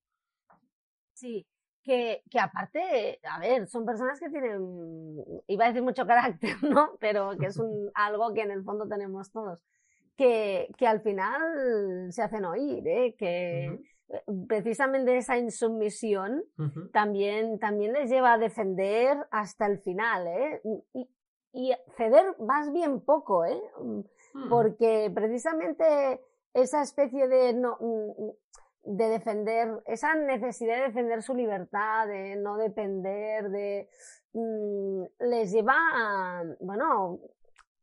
Sí, 1.17 1.47
que, 1.87 2.21
que, 2.29 2.39
aparte, 2.39 3.19
a 3.23 3.39
ver, 3.39 3.65
son 3.67 3.85
personas 3.85 4.19
que 4.19 4.29
tienen, 4.29 5.23
iba 5.47 5.65
a 5.65 5.67
decir 5.69 5.81
mucho 5.81 6.05
carácter, 6.05 6.55
¿no? 6.61 6.97
Pero 6.99 7.31
que 7.39 7.47
es 7.47 7.57
un, 7.57 7.89
algo 7.95 8.33
que 8.33 8.41
en 8.41 8.51
el 8.51 8.63
fondo 8.63 8.87
tenemos 8.87 9.31
todos, 9.31 9.59
que, 10.17 10.67
que 10.77 10.85
al 10.85 10.99
final 10.99 12.11
se 12.11 12.21
hacen 12.21 12.43
oír, 12.43 12.85
¿eh? 12.85 13.15
Que 13.17 13.65
eh, 14.09 14.23
precisamente 14.47 15.17
esa 15.17 15.37
insumisión 15.37 16.43
también, 16.91 17.57
también 17.57 17.93
les 17.93 18.09
lleva 18.09 18.33
a 18.33 18.37
defender 18.37 19.25
hasta 19.31 19.65
el 19.65 19.79
final, 19.79 20.27
¿eh? 20.27 20.61
Y, 20.93 21.09
y 21.53 21.73
ceder 21.95 22.35
más 22.39 22.71
bien 22.73 22.99
poco, 22.99 23.45
¿eh? 23.45 23.61
Mm. 23.81 24.49
Porque 24.49 25.09
precisamente 25.15 26.21
esa 26.53 26.81
especie 26.81 27.27
de 27.27 27.53
no, 27.53 27.77
de 28.87 29.09
defender, 29.09 29.83
esa 29.85 30.15
necesidad 30.15 30.77
de 30.77 30.83
defender 30.83 31.21
su 31.21 31.35
libertad, 31.35 32.07
de 32.07 32.37
no 32.37 32.55
depender, 32.55 33.49
de 33.49 33.89
mm, 34.33 35.03
les 35.19 35.51
lleva 35.51 35.75
a, 35.75 36.43
bueno, 36.61 37.19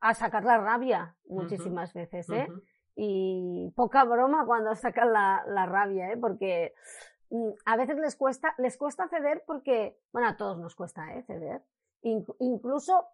a 0.00 0.14
sacar 0.14 0.44
la 0.44 0.58
rabia 0.58 1.14
muchísimas 1.26 1.92
veces, 1.92 2.28
¿eh? 2.30 2.48
Y 2.96 3.72
poca 3.76 4.04
broma 4.04 4.46
cuando 4.46 4.74
sacan 4.74 5.12
la, 5.12 5.44
la 5.46 5.66
rabia, 5.66 6.12
¿eh? 6.12 6.16
Porque 6.16 6.74
mm, 7.30 7.50
a 7.66 7.76
veces 7.76 7.98
les 7.98 8.16
cuesta, 8.16 8.54
les 8.56 8.78
cuesta 8.78 9.08
ceder 9.08 9.44
porque, 9.46 9.98
bueno, 10.12 10.28
a 10.28 10.36
todos 10.36 10.58
nos 10.58 10.74
cuesta, 10.74 11.14
¿eh? 11.14 11.22
Ceder. 11.26 11.62
incluso 12.02 13.08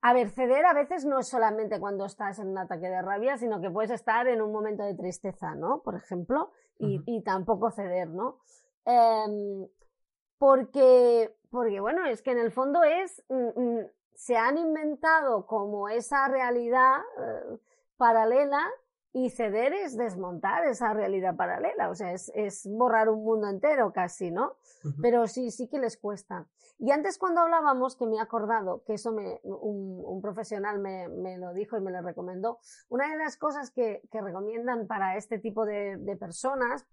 a 0.00 0.12
ver, 0.12 0.30
ceder 0.30 0.64
a 0.66 0.72
veces 0.72 1.04
no 1.04 1.18
es 1.18 1.28
solamente 1.28 1.78
cuando 1.78 2.04
estás 2.06 2.38
en 2.38 2.48
un 2.48 2.58
ataque 2.58 2.88
de 2.88 3.02
rabia, 3.02 3.36
sino 3.36 3.60
que 3.60 3.70
puedes 3.70 3.90
estar 3.90 4.26
en 4.26 4.42
un 4.42 4.52
momento 4.52 4.82
de 4.82 4.94
tristeza, 4.94 5.54
¿no? 5.54 5.82
Por 5.82 5.94
ejemplo, 5.94 6.50
y, 6.78 7.22
tampoco 7.22 7.70
ceder, 7.70 8.08
¿no? 8.08 8.38
Em, 8.84 9.68
porque, 10.38 11.36
porque, 11.50 11.78
bueno, 11.80 12.04
es 12.06 12.22
que 12.22 12.32
en 12.32 12.38
el 12.38 12.50
fondo 12.50 12.82
es, 12.82 13.22
mm, 13.28 13.60
mm, 13.60 13.86
se 14.14 14.36
han 14.36 14.58
inventado 14.58 15.46
como 15.46 15.88
esa 15.88 16.26
realidad 16.26 16.96
eh, 17.20 17.58
paralela 17.96 18.68
y 19.12 19.28
ceder 19.30 19.74
es 19.74 19.96
desmontar 19.96 20.64
esa 20.66 20.94
realidad 20.94 21.36
paralela, 21.36 21.90
o 21.90 21.94
sea, 21.94 22.12
es, 22.12 22.32
es 22.34 22.66
borrar 22.66 23.10
un 23.10 23.22
mundo 23.22 23.48
entero 23.48 23.92
casi, 23.92 24.30
¿no? 24.30 24.56
Pero 25.02 25.26
sí, 25.26 25.50
sí 25.50 25.68
que 25.68 25.78
les 25.78 25.98
cuesta. 25.98 26.46
Y 26.78 26.90
antes 26.90 27.18
cuando 27.18 27.42
hablábamos, 27.42 27.94
que 27.94 28.06
me 28.06 28.16
he 28.16 28.20
acordado, 28.20 28.82
que 28.84 28.94
eso 28.94 29.12
me, 29.12 29.38
un, 29.44 30.02
un 30.04 30.22
profesional 30.22 30.78
me, 30.78 31.08
me, 31.08 31.36
lo 31.36 31.52
dijo 31.52 31.76
y 31.76 31.80
me 31.80 31.90
lo 31.90 32.00
recomendó, 32.00 32.58
una 32.88 33.10
de 33.10 33.18
las 33.18 33.36
cosas 33.36 33.70
que, 33.70 34.02
que 34.10 34.20
recomiendan 34.22 34.86
para 34.86 35.16
este 35.16 35.38
tipo 35.38 35.66
de, 35.66 35.98
de, 35.98 36.16
personas, 36.16 36.86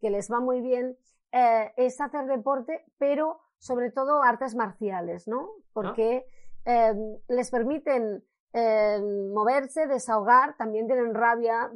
que 0.00 0.10
les 0.10 0.32
va 0.32 0.40
muy 0.40 0.62
bien, 0.62 0.96
eh, 1.32 1.72
es 1.76 2.00
hacer 2.00 2.26
deporte, 2.26 2.84
pero 2.96 3.40
sobre 3.58 3.90
todo 3.90 4.22
artes 4.22 4.54
marciales, 4.54 5.28
¿no? 5.28 5.50
Porque 5.74 6.26
eh, 6.64 6.94
les 7.28 7.50
permiten 7.50 8.24
eh, 8.58 8.98
moverse, 9.34 9.86
desahogar, 9.86 10.56
también 10.56 10.86
tienen 10.86 11.14
rabia 11.14 11.70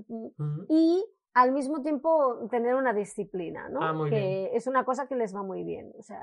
y 0.66 1.05
al 1.35 1.53
mismo 1.53 1.83
tiempo 1.83 2.49
tener 2.51 2.74
una 2.74 2.95
disciplina, 2.95 3.68
¿no? 3.68 3.81
Ah, 3.83 4.09
que 4.09 4.51
es 4.55 4.66
una 4.66 4.83
cosa 4.87 5.07
que 5.07 5.14
les 5.14 5.37
va 5.37 5.43
muy 5.43 5.62
bien. 5.62 5.93
O 5.99 6.03
sea, 6.03 6.22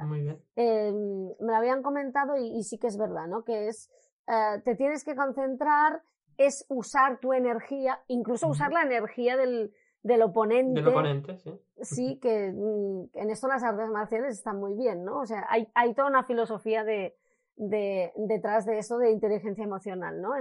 Eh, 0.56 0.92
me 1.40 1.52
lo 1.52 1.56
habían 1.56 1.84
comentado 1.84 2.36
y, 2.38 2.64
sí 2.64 2.80
que 2.80 2.88
es 2.88 2.98
verdad, 2.98 3.28
¿no? 3.28 3.44
Que 3.44 3.68
es, 3.68 3.92
eh, 4.28 4.60
te 4.66 4.74
tienes 4.74 5.04
que 5.04 5.16
concentrar, 5.16 6.02
es 6.38 6.66
usar 6.70 7.20
tu 7.20 7.34
energía, 7.34 8.02
incluso 8.08 8.48
usar 8.48 8.72
la 8.72 8.82
energía 8.82 9.38
del, 9.38 9.72
del 10.02 10.24
oponente. 10.24 10.82
Del 10.82 10.88
oponente, 10.90 11.38
sí. 11.38 11.52
Sí, 11.82 12.20
que 12.20 12.52
mm, 12.52 13.10
en 13.14 13.30
esto 13.30 13.48
las 13.48 13.64
artes 13.64 13.90
marciales 13.90 14.36
están 14.36 14.60
muy 14.60 14.74
bien, 14.74 15.06
¿no? 15.06 15.20
O 15.20 15.26
sea, 15.28 15.46
hay, 15.50 15.68
hay 15.76 15.94
toda 15.94 16.08
una 16.08 16.24
filosofía 16.24 16.84
de, 16.84 17.16
de, 17.58 18.14
detrás 18.16 18.66
de 18.66 18.78
eso 18.78 18.98
de 18.98 19.12
inteligencia 19.12 19.64
emocional, 19.64 20.22
¿no? 20.22 20.32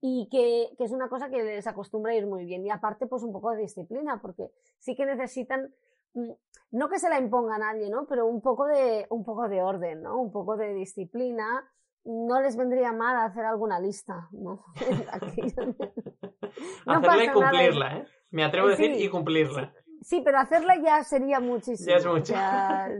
Y 0.00 0.28
que, 0.30 0.68
que, 0.78 0.84
es 0.84 0.92
una 0.92 1.08
cosa 1.08 1.28
que 1.28 1.42
les 1.42 1.66
acostumbra 1.66 2.12
a 2.12 2.16
ir 2.16 2.26
muy 2.26 2.46
bien. 2.46 2.64
Y 2.64 2.70
aparte, 2.70 3.06
pues 3.06 3.22
un 3.22 3.32
poco 3.32 3.50
de 3.50 3.62
disciplina, 3.62 4.20
porque 4.22 4.50
sí 4.78 4.94
que 4.94 5.04
necesitan, 5.04 5.74
mm, 6.14 6.30
no 6.70 6.88
que 6.88 7.00
se 7.00 7.10
la 7.10 7.18
imponga 7.18 7.56
a 7.56 7.58
nadie, 7.58 7.90
¿no? 7.90 8.06
Pero 8.06 8.26
un 8.26 8.40
poco 8.40 8.66
de, 8.66 9.06
un 9.10 9.24
poco 9.24 9.48
de 9.48 9.62
orden, 9.62 10.02
¿no? 10.02 10.20
Un 10.20 10.32
poco 10.32 10.56
de 10.56 10.74
disciplina. 10.74 11.68
No 12.04 12.40
les 12.40 12.56
vendría 12.56 12.92
mal 12.92 13.16
hacer 13.16 13.44
alguna 13.44 13.80
lista, 13.80 14.28
¿no? 14.32 14.64
Hacerla 16.86 17.24
y 17.24 17.30
cumplirla, 17.30 17.98
¿eh? 17.98 18.06
Me 18.30 18.44
atrevo 18.44 18.68
a 18.68 18.70
decir 18.70 18.92
y 18.92 19.08
cumplirla. 19.08 19.74
Sí, 20.02 20.20
pero 20.22 20.38
hacerla 20.38 20.76
ya 20.76 21.02
sería 21.02 21.40
muchísimo. 21.40 21.88
Ya 21.88 21.96
es 21.96 22.06
mucho. 22.06 22.34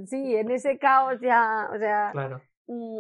sí, 0.07 0.37
en 0.37 0.51
ese 0.51 0.79
caos 0.79 1.21
ya, 1.21 1.69
o 1.73 1.79
sea, 1.79 2.11
claro 2.13 2.41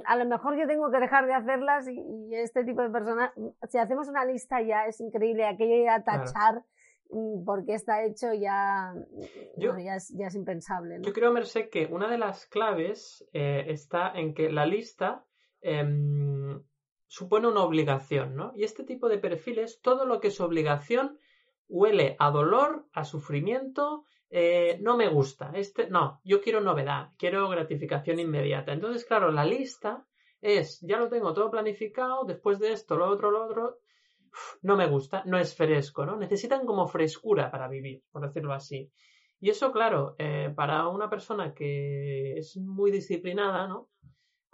a 0.06 0.16
lo 0.16 0.26
mejor 0.26 0.58
yo 0.58 0.66
tengo 0.66 0.90
que 0.90 0.98
dejar 0.98 1.26
de 1.26 1.34
hacerlas 1.34 1.88
y, 1.88 2.34
este 2.34 2.64
tipo 2.64 2.82
de 2.82 2.90
personas, 2.90 3.32
si 3.68 3.78
hacemos 3.78 4.08
una 4.08 4.24
lista 4.24 4.60
ya 4.60 4.86
es 4.86 5.00
increíble, 5.00 5.46
aquello 5.46 5.76
ir 5.76 5.88
a 5.88 6.04
tachar 6.04 6.64
mm, 7.10 7.44
porque 7.44 7.74
está 7.74 8.04
hecho 8.04 8.34
ya, 8.34 8.94
ya, 9.56 9.96
es, 9.96 10.34
impensable. 10.34 10.98
Yo 11.00 11.12
creo, 11.12 11.32
Merced, 11.32 11.70
que 11.70 11.86
una 11.86 12.10
de 12.10 12.18
las 12.18 12.46
claves 12.46 13.26
eh, 13.32 13.64
está 13.68 14.12
en 14.14 14.34
que 14.34 14.50
la 14.50 14.66
lista 14.66 15.24
em, 15.62 16.62
supone 17.06 17.48
una 17.48 17.62
obligación, 17.62 18.36
¿no? 18.36 18.52
Y 18.54 18.64
este 18.64 18.84
tipo 18.84 19.08
de 19.08 19.18
perfiles, 19.18 19.80
todo 19.80 20.04
lo 20.04 20.20
que 20.20 20.28
es 20.28 20.40
obligación, 20.40 21.18
huele 21.68 22.16
a 22.18 22.30
dolor, 22.30 22.86
a 22.92 23.04
sufrimiento, 23.04 24.04
eh, 24.36 24.78
no 24.80 24.96
me 24.96 25.06
gusta, 25.06 25.52
este, 25.54 25.88
no, 25.88 26.20
yo 26.24 26.40
quiero 26.40 26.60
novedad, 26.60 27.10
quiero 27.16 27.48
gratificación 27.48 28.18
inmediata. 28.18 28.72
Entonces, 28.72 29.04
claro, 29.04 29.30
la 29.30 29.44
lista 29.44 30.04
es, 30.40 30.80
ya 30.80 30.98
lo 30.98 31.08
tengo 31.08 31.32
todo 31.32 31.52
planificado, 31.52 32.24
después 32.24 32.58
de 32.58 32.72
esto, 32.72 32.96
lo 32.96 33.08
otro, 33.08 33.30
lo 33.30 33.44
otro, 33.44 33.78
no 34.62 34.76
me 34.76 34.88
gusta, 34.88 35.22
no 35.24 35.38
es 35.38 35.54
fresco, 35.54 36.04
¿no? 36.04 36.16
Necesitan 36.16 36.66
como 36.66 36.88
frescura 36.88 37.48
para 37.48 37.68
vivir, 37.68 38.02
por 38.10 38.26
decirlo 38.26 38.52
así. 38.52 38.90
Y 39.38 39.50
eso, 39.50 39.70
claro, 39.70 40.16
eh, 40.18 40.52
para 40.52 40.88
una 40.88 41.08
persona 41.08 41.54
que 41.54 42.36
es 42.36 42.56
muy 42.56 42.90
disciplinada, 42.90 43.68
¿no? 43.68 43.88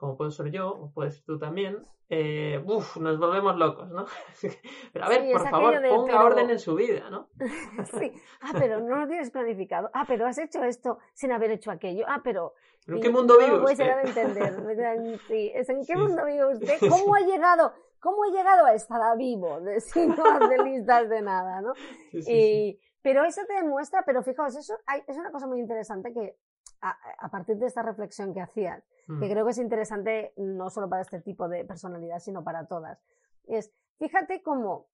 Como 0.00 0.16
puedo 0.16 0.30
ser 0.30 0.50
yo, 0.50 0.70
o 0.70 0.90
puedes 0.94 1.16
ser 1.16 1.24
tú 1.26 1.38
también, 1.38 1.86
eh, 2.08 2.58
uf, 2.64 2.96
nos 2.96 3.18
volvemos 3.18 3.54
locos, 3.56 3.90
¿no? 3.90 4.06
pero 4.94 5.04
a 5.04 5.08
ver, 5.10 5.30
por 5.30 5.46
favor, 5.46 5.78
ponga 5.90 6.24
orden 6.24 6.48
en 6.48 6.58
su 6.58 6.74
vida, 6.74 7.10
¿no? 7.10 7.28
sí, 8.00 8.10
ah, 8.40 8.52
pero 8.58 8.80
no 8.80 8.96
lo 8.96 9.06
tienes 9.06 9.30
planificado. 9.30 9.90
Ah, 9.92 10.06
pero 10.08 10.26
has 10.26 10.38
hecho 10.38 10.64
esto 10.64 11.00
sin 11.12 11.32
haber 11.32 11.50
hecho 11.50 11.70
aquello. 11.70 12.06
Ah, 12.08 12.22
pero... 12.24 12.54
¿En 12.86 12.98
qué 12.98 13.10
mundo 13.10 13.36
vive 13.38 13.58
usted? 13.58 13.94
No 13.94 14.08
entender. 14.08 15.20
Sí, 15.28 15.52
¿En 15.54 15.84
qué 15.84 15.96
mundo 15.96 16.24
vive 16.24 16.46
usted? 16.46 16.78
¿Cómo 16.88 17.14
ha 17.14 17.20
llegado? 17.20 17.74
¿Cómo 18.00 18.24
ha 18.24 18.28
llegado 18.28 18.64
a 18.64 18.72
estar 18.72 19.18
vivo? 19.18 19.60
De, 19.60 19.80
sin 19.82 20.16
no 20.16 20.48
de 20.48 20.64
listas 20.64 21.10
de 21.10 21.20
nada, 21.20 21.60
¿no? 21.60 21.74
y, 22.12 22.80
pero 23.02 23.22
eso 23.24 23.42
te 23.46 23.54
demuestra, 23.54 24.02
pero 24.06 24.22
fijaos, 24.22 24.56
eso 24.56 24.78
es 25.06 25.16
una 25.18 25.30
cosa 25.30 25.46
muy 25.46 25.60
interesante 25.60 26.12
que 26.14 26.36
a, 26.82 27.28
partir 27.30 27.56
de 27.58 27.66
esta 27.66 27.82
reflexión 27.82 28.32
que 28.32 28.40
hacías, 28.40 28.82
que 29.06 29.12
mm. 29.12 29.30
creo 29.30 29.44
que 29.44 29.50
es 29.50 29.58
interesante 29.58 30.32
no 30.36 30.70
solo 30.70 30.88
para 30.88 31.02
este 31.02 31.20
tipo 31.20 31.48
de 31.48 31.64
personalidad, 31.64 32.18
sino 32.18 32.42
para 32.42 32.66
todas, 32.66 33.02
es, 33.44 33.72
fíjate 33.98 34.42
cómo, 34.42 34.86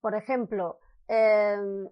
por 0.00 0.14
ejemplo, 0.14 0.78
em, 1.08 1.88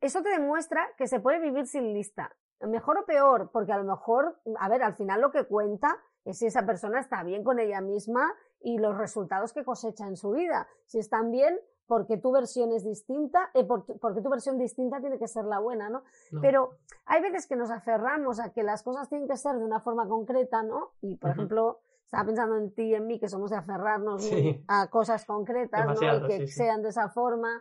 eso 0.00 0.22
te 0.22 0.30
demuestra 0.30 0.86
que 0.96 1.06
se 1.06 1.20
puede 1.20 1.40
vivir 1.40 1.66
sin 1.66 1.92
lista, 1.92 2.34
mejor 2.60 2.98
o 2.98 3.06
peor, 3.06 3.50
porque 3.52 3.72
a 3.72 3.78
lo 3.78 3.84
mejor, 3.84 4.40
a 4.58 4.68
ver, 4.68 4.82
al 4.82 4.94
final 4.94 5.20
lo 5.20 5.30
que 5.30 5.44
cuenta 5.44 5.96
es 6.24 6.38
si 6.38 6.46
esa 6.46 6.66
persona 6.66 7.00
está 7.00 7.22
bien 7.22 7.44
con 7.44 7.58
ella 7.58 7.80
misma 7.80 8.32
y 8.60 8.78
los 8.78 8.96
resultados 8.96 9.52
que 9.52 9.64
cosecha 9.64 10.06
en 10.06 10.16
su 10.16 10.32
vida. 10.32 10.68
Si 10.86 10.98
están 10.98 11.30
bien, 11.30 11.58
porque 11.88 12.18
tu 12.18 12.30
versión 12.30 12.70
es 12.72 12.84
distinta, 12.84 13.50
eh, 13.54 13.64
porque 13.64 14.20
tu 14.20 14.28
versión 14.28 14.58
distinta 14.58 15.00
tiene 15.00 15.18
que 15.18 15.26
ser 15.26 15.46
la 15.46 15.58
buena, 15.58 15.88
¿no? 15.88 16.04
Pero 16.42 16.76
hay 17.06 17.22
veces 17.22 17.46
que 17.46 17.56
nos 17.56 17.70
aferramos 17.70 18.38
a 18.40 18.52
que 18.52 18.62
las 18.62 18.82
cosas 18.82 19.08
tienen 19.08 19.26
que 19.26 19.36
ser 19.36 19.56
de 19.56 19.64
una 19.64 19.80
forma 19.80 20.06
concreta, 20.06 20.62
¿no? 20.62 20.92
Y, 21.00 21.16
por 21.16 21.30
ejemplo, 21.30 21.80
estaba 22.04 22.26
pensando 22.26 22.56
en 22.56 22.74
ti 22.74 22.82
y 22.82 22.94
en 22.94 23.06
mí, 23.06 23.18
que 23.18 23.28
somos 23.28 23.50
de 23.50 23.56
aferrarnos 23.56 24.30
a 24.68 24.88
cosas 24.88 25.24
concretas, 25.24 25.98
¿no? 25.98 26.16
Y 26.16 26.26
que 26.28 26.46
sean 26.46 26.82
de 26.82 26.90
esa 26.90 27.08
forma 27.08 27.58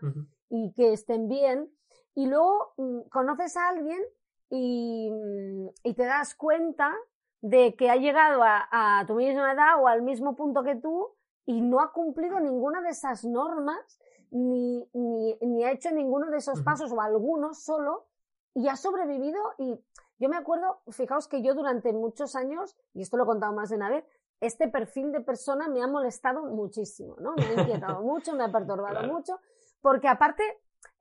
y 0.49 0.73
que 0.73 0.91
estén 0.91 1.30
bien. 1.30 1.71
Y 2.13 2.28
luego 2.28 2.73
mm, 2.75 3.09
conoces 3.09 3.55
a 3.55 3.69
alguien 3.69 4.01
y, 4.49 5.09
mm, 5.09 5.67
y, 5.84 5.93
te 5.93 6.03
das 6.03 6.36
cuenta 6.36 6.93
de 7.41 7.75
que 7.75 7.89
ha 7.89 7.95
llegado 7.95 8.43
a, 8.43 8.67
a 8.71 9.05
tu 9.05 9.15
misma 9.15 9.53
edad 9.53 9.82
o 9.82 9.88
al 9.88 10.01
mismo 10.01 10.36
punto 10.36 10.63
que 10.63 10.75
tú 10.75 11.13
y 11.45 11.61
no 11.61 11.80
ha 11.80 11.93
cumplido 11.93 12.39
ninguna 12.41 12.82
de 12.82 12.89
esas 12.89 13.23
normas 13.23 13.99
ni, 14.32 14.89
ni, 14.93 15.38
ni 15.41 15.63
ha 15.63 15.71
hecho 15.71 15.91
ninguno 15.91 16.30
de 16.30 16.38
esos 16.38 16.61
pasos 16.61 16.91
o 16.91 17.01
algunos 17.01 17.63
solo 17.63 18.05
y 18.53 18.67
ha 18.67 18.75
sobrevivido 18.75 19.39
y 19.57 19.80
yo 20.19 20.30
me 20.30 20.38
acuerdo, 20.38 20.82
fijaos 20.89 21.28
que 21.28 21.43
yo 21.43 21.53
durante 21.53 21.93
muchos 21.93 22.36
años, 22.36 22.75
y 22.93 23.01
esto 23.01 23.17
lo 23.17 23.23
he 23.23 23.28
contado 23.28 23.53
más 23.53 23.69
de 23.69 23.75
una 23.75 23.89
vez, 23.89 24.05
este 24.41 24.67
perfil 24.67 25.11
de 25.11 25.21
persona 25.21 25.67
me 25.67 25.82
ha 25.82 25.88
molestado 25.88 26.43
muchísimo, 26.43 27.15
¿no? 27.19 27.36
Me 27.36 27.45
ha 27.45 27.53
inquietado 27.53 28.01
mucho, 28.03 28.36
me 28.36 28.43
ha 28.43 28.51
perturbado 28.51 29.07
mucho, 29.07 29.39
porque 29.82 30.07
aparte 30.07 30.43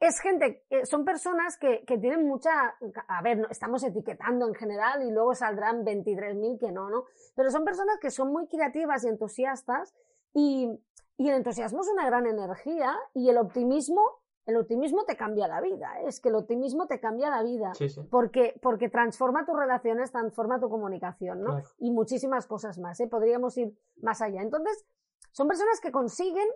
es 0.00 0.20
gente, 0.20 0.64
eh, 0.68 0.84
son 0.84 1.04
personas 1.04 1.56
que, 1.56 1.84
que, 1.86 1.96
tienen 1.96 2.26
mucha, 2.26 2.76
a 3.08 3.22
ver, 3.22 3.46
estamos 3.50 3.82
etiquetando 3.82 4.46
en 4.46 4.54
general 4.54 5.02
y 5.02 5.10
luego 5.10 5.34
saldrán 5.34 5.84
23.000 5.84 6.58
que 6.58 6.72
no, 6.72 6.90
¿no? 6.90 7.04
Pero 7.34 7.50
son 7.50 7.64
personas 7.64 7.98
que 8.00 8.10
son 8.10 8.30
muy 8.30 8.46
creativas 8.48 9.04
y 9.04 9.08
entusiastas 9.08 9.94
y, 10.34 10.78
y 11.18 11.28
el 11.28 11.36
entusiasmo 11.36 11.80
es 11.80 11.88
una 11.88 12.06
gran 12.06 12.26
energía 12.26 12.94
y 13.14 13.28
el 13.28 13.38
optimismo, 13.38 14.02
el 14.44 14.56
optimismo 14.56 15.04
te 15.04 15.16
cambia 15.16 15.48
la 15.48 15.60
vida. 15.60 16.00
¿eh? 16.00 16.04
Es 16.08 16.20
que 16.20 16.28
el 16.28 16.34
optimismo 16.34 16.86
te 16.86 17.00
cambia 17.00 17.30
la 17.30 17.42
vida. 17.42 17.72
Porque, 18.10 18.58
porque 18.60 18.88
transforma 18.88 19.46
tus 19.46 19.56
relaciones, 19.56 20.12
transforma 20.12 20.60
tu 20.60 20.68
comunicación, 20.68 21.42
¿no? 21.42 21.62
Y 21.78 21.90
muchísimas 21.90 22.46
cosas 22.46 22.78
más. 22.78 23.00
¿eh? 23.00 23.08
Podríamos 23.08 23.56
ir 23.56 23.76
más 24.02 24.20
allá. 24.20 24.42
Entonces, 24.42 24.86
son 25.32 25.48
personas 25.48 25.80
que 25.80 25.90
consiguen 25.90 26.48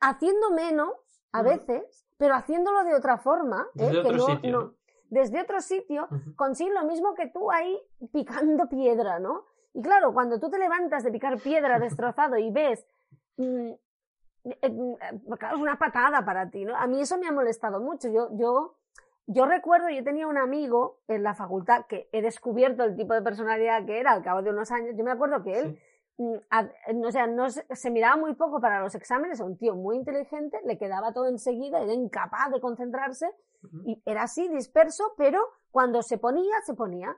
haciendo 0.00 0.50
menos 0.50 0.92
a 1.32 1.42
veces, 1.42 2.06
pero 2.16 2.34
haciéndolo 2.34 2.84
de 2.84 2.94
otra 2.94 3.18
forma. 3.18 3.66
¿eh? 3.76 3.86
Desde 3.86 3.98
otro 4.00 4.26
sitio. 4.26 4.74
desde 5.08 5.40
otro 5.40 5.60
sitio, 5.60 6.08
consiguen 6.36 6.74
lo 6.74 6.84
mismo 6.84 7.14
que 7.14 7.28
tú 7.28 7.50
ahí 7.50 7.80
picando 8.12 8.68
piedra, 8.68 9.18
¿no? 9.18 9.44
Y 9.72 9.82
claro, 9.82 10.12
cuando 10.12 10.40
tú 10.40 10.50
te 10.50 10.58
levantas 10.58 11.04
de 11.04 11.12
picar 11.12 11.40
piedra 11.40 11.78
destrozado 11.80 12.36
y 12.36 12.50
ves 12.50 12.86
Mm, 13.40 13.72
eh, 14.44 14.70
mm, 14.70 14.94
es 15.00 15.58
una 15.58 15.78
patada 15.78 16.24
para 16.24 16.50
ti, 16.50 16.64
¿no? 16.64 16.76
A 16.76 16.86
mí 16.86 17.00
eso 17.00 17.18
me 17.18 17.26
ha 17.26 17.32
molestado 17.32 17.80
mucho. 17.80 18.08
Yo, 18.08 18.28
yo, 18.36 18.76
yo 19.26 19.46
recuerdo, 19.46 19.88
yo 19.88 20.04
tenía 20.04 20.26
un 20.26 20.36
amigo 20.36 21.00
en 21.08 21.22
la 21.22 21.34
facultad 21.34 21.86
que 21.86 22.08
he 22.12 22.20
descubierto 22.20 22.84
el 22.84 22.96
tipo 22.96 23.14
de 23.14 23.22
personalidad 23.22 23.84
que 23.86 23.98
era 23.98 24.12
al 24.12 24.22
cabo 24.22 24.42
de 24.42 24.50
unos 24.50 24.70
años. 24.70 24.94
Yo 24.96 25.04
me 25.04 25.12
acuerdo 25.12 25.42
que 25.42 25.58
él, 25.58 25.78
mm, 26.18 27.04
o 27.04 27.10
sea, 27.10 27.26
no 27.26 27.48
se, 27.50 27.90
miraba 27.90 28.16
muy 28.16 28.34
poco 28.34 28.60
para 28.60 28.80
los 28.80 28.94
exámenes, 28.94 29.40
un 29.40 29.56
tío 29.56 29.74
muy 29.74 29.96
inteligente, 29.96 30.60
le 30.64 30.76
quedaba 30.76 31.14
todo 31.14 31.26
enseguida, 31.26 31.80
era 31.80 31.94
incapaz 31.94 32.50
de 32.50 32.60
concentrarse 32.60 33.26
y 33.84 34.02
era 34.06 34.22
así, 34.22 34.48
disperso, 34.48 35.12
pero 35.18 35.38
cuando 35.70 36.02
se 36.02 36.18
ponía, 36.18 36.60
se 36.64 36.74
ponía. 36.74 37.16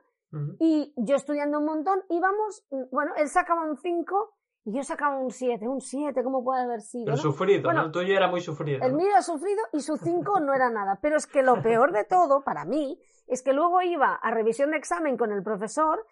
Y 0.59 0.93
yo 0.97 1.15
estudiando 1.15 1.59
un 1.59 1.65
montón, 1.65 2.01
íbamos, 2.09 2.65
bueno, 2.91 3.13
él 3.17 3.29
sacaba 3.29 3.69
un 3.69 3.77
5 3.77 4.33
y 4.65 4.73
yo 4.75 4.83
sacaba 4.83 5.17
un 5.17 5.31
7, 5.31 5.67
un 5.67 5.81
7, 5.81 6.23
¿cómo 6.23 6.43
puede 6.43 6.63
haber 6.63 6.81
sido? 6.81 7.11
El 7.11 7.17
sufrido, 7.19 7.63
bueno, 7.63 7.85
El 7.85 7.91
tuyo 7.91 8.15
era 8.15 8.29
muy 8.29 8.39
sufrido. 8.39 8.85
El 8.85 8.93
mío 8.93 9.07
era 9.09 9.21
sufrido 9.21 9.61
y 9.73 9.81
su 9.81 9.97
5 9.97 10.39
no 10.39 10.53
era 10.53 10.69
nada. 10.69 10.99
Pero 11.01 11.17
es 11.17 11.27
que 11.27 11.43
lo 11.43 11.61
peor 11.61 11.91
de 11.91 12.05
todo, 12.05 12.43
para 12.43 12.63
mí, 12.63 12.97
es 13.27 13.41
que 13.41 13.51
luego 13.51 13.81
iba 13.81 14.15
a 14.15 14.31
revisión 14.31 14.71
de 14.71 14.77
examen 14.77 15.17
con 15.17 15.33
el 15.33 15.43
profesor, 15.43 16.05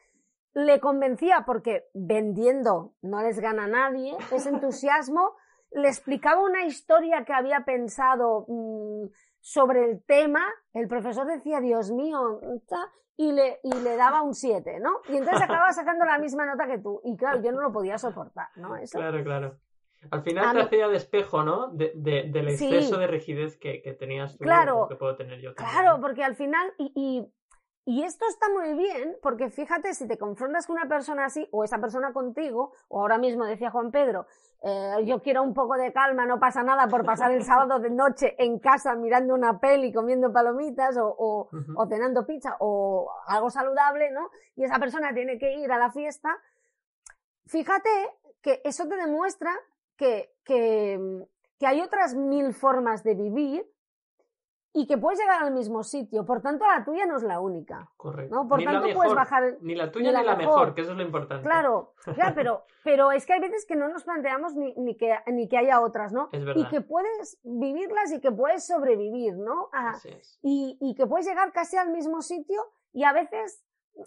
le 0.54 0.82
convencía, 0.82 1.44
porque 1.46 1.86
vendiendo 1.94 2.94
no 3.02 3.22
les 3.22 3.40
gana 3.40 3.66
a 3.66 3.68
nadie, 3.68 4.18
ese 4.32 4.50
entusiasmo, 4.50 5.36
le 5.72 5.88
explicaba 5.88 6.42
una 6.42 6.66
historia 6.66 7.24
que 7.24 7.34
había 7.34 7.64
pensado 7.64 8.46
mm, 8.50 9.06
sobre 9.42 9.84
el 9.84 10.04
tema, 10.04 10.46
el 10.74 10.88
profesor 10.88 11.28
decía, 11.28 11.60
Dios 11.60 11.92
mío, 11.92 12.40
y 13.18 13.32
le, 13.34 13.60
y 13.64 13.74
le 13.74 13.98
daba 13.98 14.22
un 14.22 14.34
7, 14.34 14.80
¿no? 14.80 15.02
Y 15.10 15.18
entonces 15.18 15.42
acababa 15.42 15.74
sacando 15.74 16.06
la 16.06 16.18
misma 16.18 16.46
nota 16.46 16.68
que 16.68 16.78
tú. 16.78 17.02
Y 17.04 17.18
claro, 17.18 17.42
yo 17.42 17.52
no 17.52 17.62
lo 17.62 17.72
podía 17.72 17.98
soportar, 17.98 18.48
¿no? 18.56 18.76
Claro, 18.92 19.24
claro. 19.24 19.60
Al 20.10 20.24
final 20.24 20.56
te 20.56 20.62
hacía 20.64 20.88
despejo, 20.88 21.44
¿no? 21.44 21.68
De, 21.70 21.92
del 21.96 22.48
exceso 22.50 22.98
de 22.98 23.06
rigidez 23.06 23.58
que, 23.58 23.84
que 23.84 23.94
tenías 23.94 24.36
tú 24.36 24.44
claro, 24.44 24.88
que 24.90 24.96
puedo 24.96 25.16
tener 25.16 25.40
yo 25.42 25.54
también. 25.54 25.78
Claro, 25.78 26.02
porque 26.02 26.24
al 26.24 26.36
final, 26.36 26.74
y, 26.80 26.92
y, 26.96 27.32
y, 27.86 28.04
esto 28.04 28.26
está 28.28 28.48
muy 28.50 28.74
bien, 28.74 29.18
porque 29.22 29.50
fíjate, 29.50 29.94
si 29.94 30.08
te 30.08 30.18
confrontas 30.18 30.68
con 30.68 30.78
una 30.78 30.88
persona 30.88 31.26
así, 31.26 31.48
o 31.52 31.64
esa 31.64 31.80
persona 31.80 32.14
contigo, 32.14 32.74
o 32.88 33.02
ahora 33.02 33.18
mismo 33.18 33.46
decía 33.46 33.72
Juan 33.72 33.92
Pedro, 33.92 34.28
eh, 34.64 35.04
yo 35.06 35.22
quiero 35.22 35.42
un 35.42 35.54
poco 35.54 35.76
de 35.76 35.92
calma, 35.92 36.26
no 36.26 36.40
pasa 36.40 36.62
nada 36.62 36.88
por 36.88 37.04
pasar 37.04 37.32
el 37.32 37.44
sábado 37.44 37.80
de 37.80 37.90
noche 37.90 38.36
en 38.38 38.60
casa 38.60 38.96
mirando 38.96 39.34
una 39.34 39.60
peli, 39.60 39.92
comiendo 39.92 40.32
palomitas 40.32 40.98
o, 40.98 41.50
o, 41.76 41.88
cenando 41.88 42.26
pizza 42.28 42.58
o 42.60 43.12
algo 43.26 43.50
saludable, 43.50 44.12
¿no? 44.12 44.30
Y 44.56 44.64
esa 44.64 44.78
persona 44.78 45.14
tiene 45.14 45.40
que 45.40 45.54
ir 45.56 45.72
a 45.72 45.80
la 45.80 45.92
fiesta. 45.92 46.38
Fíjate 47.48 47.90
que 48.42 48.62
eso 48.64 48.88
te 48.88 48.96
demuestra 48.96 49.52
que, 49.98 50.32
que, 50.44 51.26
que 51.58 51.68
hay 51.68 51.82
otras 51.82 52.14
mil 52.14 52.54
formas 52.54 53.04
de 53.04 53.16
vivir 53.16 53.66
y 54.74 54.88
que 54.88 54.98
puedes 54.98 55.20
llegar 55.20 55.44
al 55.44 55.54
mismo 55.54 55.84
sitio. 55.84 56.26
Por 56.26 56.42
tanto, 56.42 56.66
la 56.66 56.84
tuya 56.86 57.06
no 57.06 57.18
es 57.18 57.24
la 57.24 57.40
única. 57.40 57.90
Correcto. 57.98 58.36
¿no? 58.36 58.48
Por 58.48 58.60
ni 58.60 58.66
tanto, 58.66 58.88
la 58.88 58.94
puedes 58.94 59.14
bajar. 59.14 59.58
Ni 59.62 59.76
la 59.76 59.92
tuya 59.92 60.12
ni, 60.12 60.26
la, 60.26 60.36
mejor. 60.36 60.74
que 60.74 60.82
eso 60.82 60.92
es 60.92 60.98
lo 60.98 61.04
importante. 61.04 61.44
Claro, 61.44 61.94
ya, 62.18 62.34
pero, 62.34 62.64
pero 62.84 63.12
es 63.12 63.26
que 63.26 63.34
hay 63.34 63.42
veces 63.42 63.66
que 63.66 63.76
no 63.76 63.90
nos 63.90 64.04
planteamos 64.04 64.56
ni, 64.56 64.74
ni, 64.76 64.96
que, 64.96 65.18
ni 65.28 65.50
que 65.50 65.58
haya 65.58 65.82
otras, 65.82 66.14
¿no? 66.14 66.30
Es 66.32 66.46
verdad. 66.46 66.62
Y 66.62 66.70
que 66.70 66.82
puedes 66.82 67.40
vivirlas 67.44 68.12
y 68.14 68.22
que 68.22 68.32
puedes 68.32 68.66
sobrevivir, 68.66 69.36
¿no? 69.38 69.70
Así 69.74 70.10
es. 70.10 70.40
y, 70.42 70.78
y 70.80 70.96
que 70.96 71.06
puedes 71.06 71.28
llegar 71.28 71.52
casi 71.52 71.78
al 71.78 71.92
mismo 71.92 72.22
sitio 72.22 72.62
y 72.94 73.04
a 73.04 73.14
veces 73.14 73.64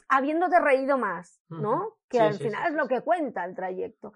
habiéndote 0.09 0.59
reído 0.61 0.99
más, 0.99 1.41
¿no? 1.49 1.97
Que 2.09 2.21
al 2.21 2.35
final 2.35 2.69
es 2.69 2.75
lo 2.75 2.89
que 2.89 3.03
cuenta 3.03 3.45
el 3.45 3.55
trayecto. 3.55 4.13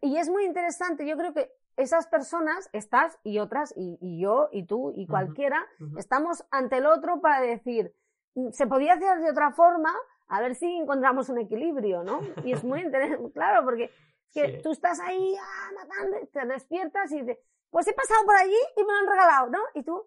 Y 0.00 0.16
es 0.16 0.28
muy 0.28 0.44
interesante, 0.44 1.06
yo 1.06 1.16
creo 1.16 1.34
que 1.34 1.52
esas 1.76 2.06
personas, 2.06 2.68
estás 2.72 3.18
y 3.22 3.38
otras, 3.38 3.74
y, 3.76 4.20
yo, 4.20 4.48
y 4.52 4.64
tú, 4.64 4.92
y 4.96 5.06
cualquiera, 5.06 5.66
estamos 5.96 6.44
ante 6.50 6.78
el 6.78 6.86
otro 6.86 7.20
para 7.20 7.40
decir, 7.40 7.94
mm, 8.34 8.50
se 8.50 8.66
podía 8.66 8.94
hacer 8.94 9.20
de 9.20 9.30
otra 9.30 9.52
forma, 9.52 9.92
a 10.28 10.40
ver 10.40 10.54
si 10.54 10.66
encontramos 10.76 11.28
un 11.28 11.38
equilibrio, 11.38 12.02
¿no? 12.02 12.20
Y 12.44 12.52
es 12.52 12.64
muy 12.64 12.80
interesante, 12.84 13.32
claro, 13.32 13.64
porque 13.64 13.90
que 14.32 14.60
tú 14.62 14.72
estás 14.72 14.98
ahí 15.00 15.34
ah, 15.40 15.70
matando, 15.74 16.26
te 16.32 16.46
despiertas 16.46 17.12
y 17.12 17.20
dices, 17.20 17.38
pues 17.70 17.86
he 17.88 17.92
pasado 17.92 18.24
por 18.24 18.36
allí 18.36 18.58
y 18.76 18.80
me 18.80 18.92
lo 18.92 18.98
han 18.98 19.06
regalado, 19.06 19.50
¿no? 19.50 19.60
Y 19.74 19.82
tú, 19.82 20.04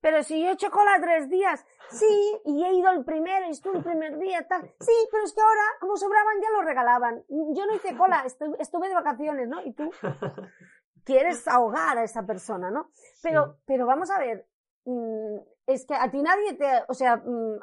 pero 0.00 0.22
si 0.22 0.40
yo 0.40 0.48
he 0.48 0.52
hecho 0.52 0.70
cola 0.70 0.98
tres 1.00 1.28
días, 1.28 1.64
sí, 1.90 2.40
y 2.44 2.62
he 2.64 2.74
ido 2.74 2.90
el 2.90 3.04
primero 3.04 3.46
y 3.46 3.50
estuve 3.50 3.78
el 3.78 3.84
primer 3.84 4.18
día, 4.18 4.46
tal. 4.46 4.62
Sí, 4.80 4.92
pero 5.10 5.24
es 5.24 5.32
que 5.32 5.40
ahora, 5.40 5.62
como 5.80 5.96
sobraban, 5.96 6.40
ya 6.42 6.50
lo 6.50 6.62
regalaban. 6.62 7.24
Yo 7.28 7.66
no 7.66 7.74
hice 7.74 7.96
cola, 7.96 8.24
estuve, 8.26 8.88
de 8.88 8.94
vacaciones, 8.94 9.48
¿no? 9.48 9.62
Y 9.64 9.72
tú 9.72 9.90
quieres 11.04 11.48
ahogar 11.48 11.98
a 11.98 12.04
esa 12.04 12.24
persona, 12.26 12.70
¿no? 12.70 12.90
Pero, 13.22 13.56
pero 13.66 13.86
vamos 13.86 14.10
a 14.10 14.18
ver, 14.18 14.46
mm, 14.84 15.38
es 15.66 15.86
que 15.86 15.94
a 15.94 16.10
ti 16.10 16.22
nadie 16.22 16.54
te, 16.54 16.84
o 16.88 16.94
sea, 16.94 17.16
mm, 17.16 17.60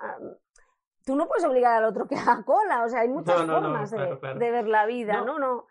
tú 1.05 1.15
no 1.15 1.27
puedes 1.27 1.45
obligar 1.45 1.77
al 1.77 1.85
otro 1.85 2.07
que 2.07 2.15
haga 2.15 2.43
cola, 2.43 2.83
o 2.83 2.89
sea, 2.89 3.01
hay 3.01 3.09
muchas 3.09 3.45
formas 3.45 3.91
de, 3.91 4.51
ver 4.51 4.67
la 4.67 4.85
vida, 4.85 5.21
¿no? 5.21 5.39
no. 5.39 5.67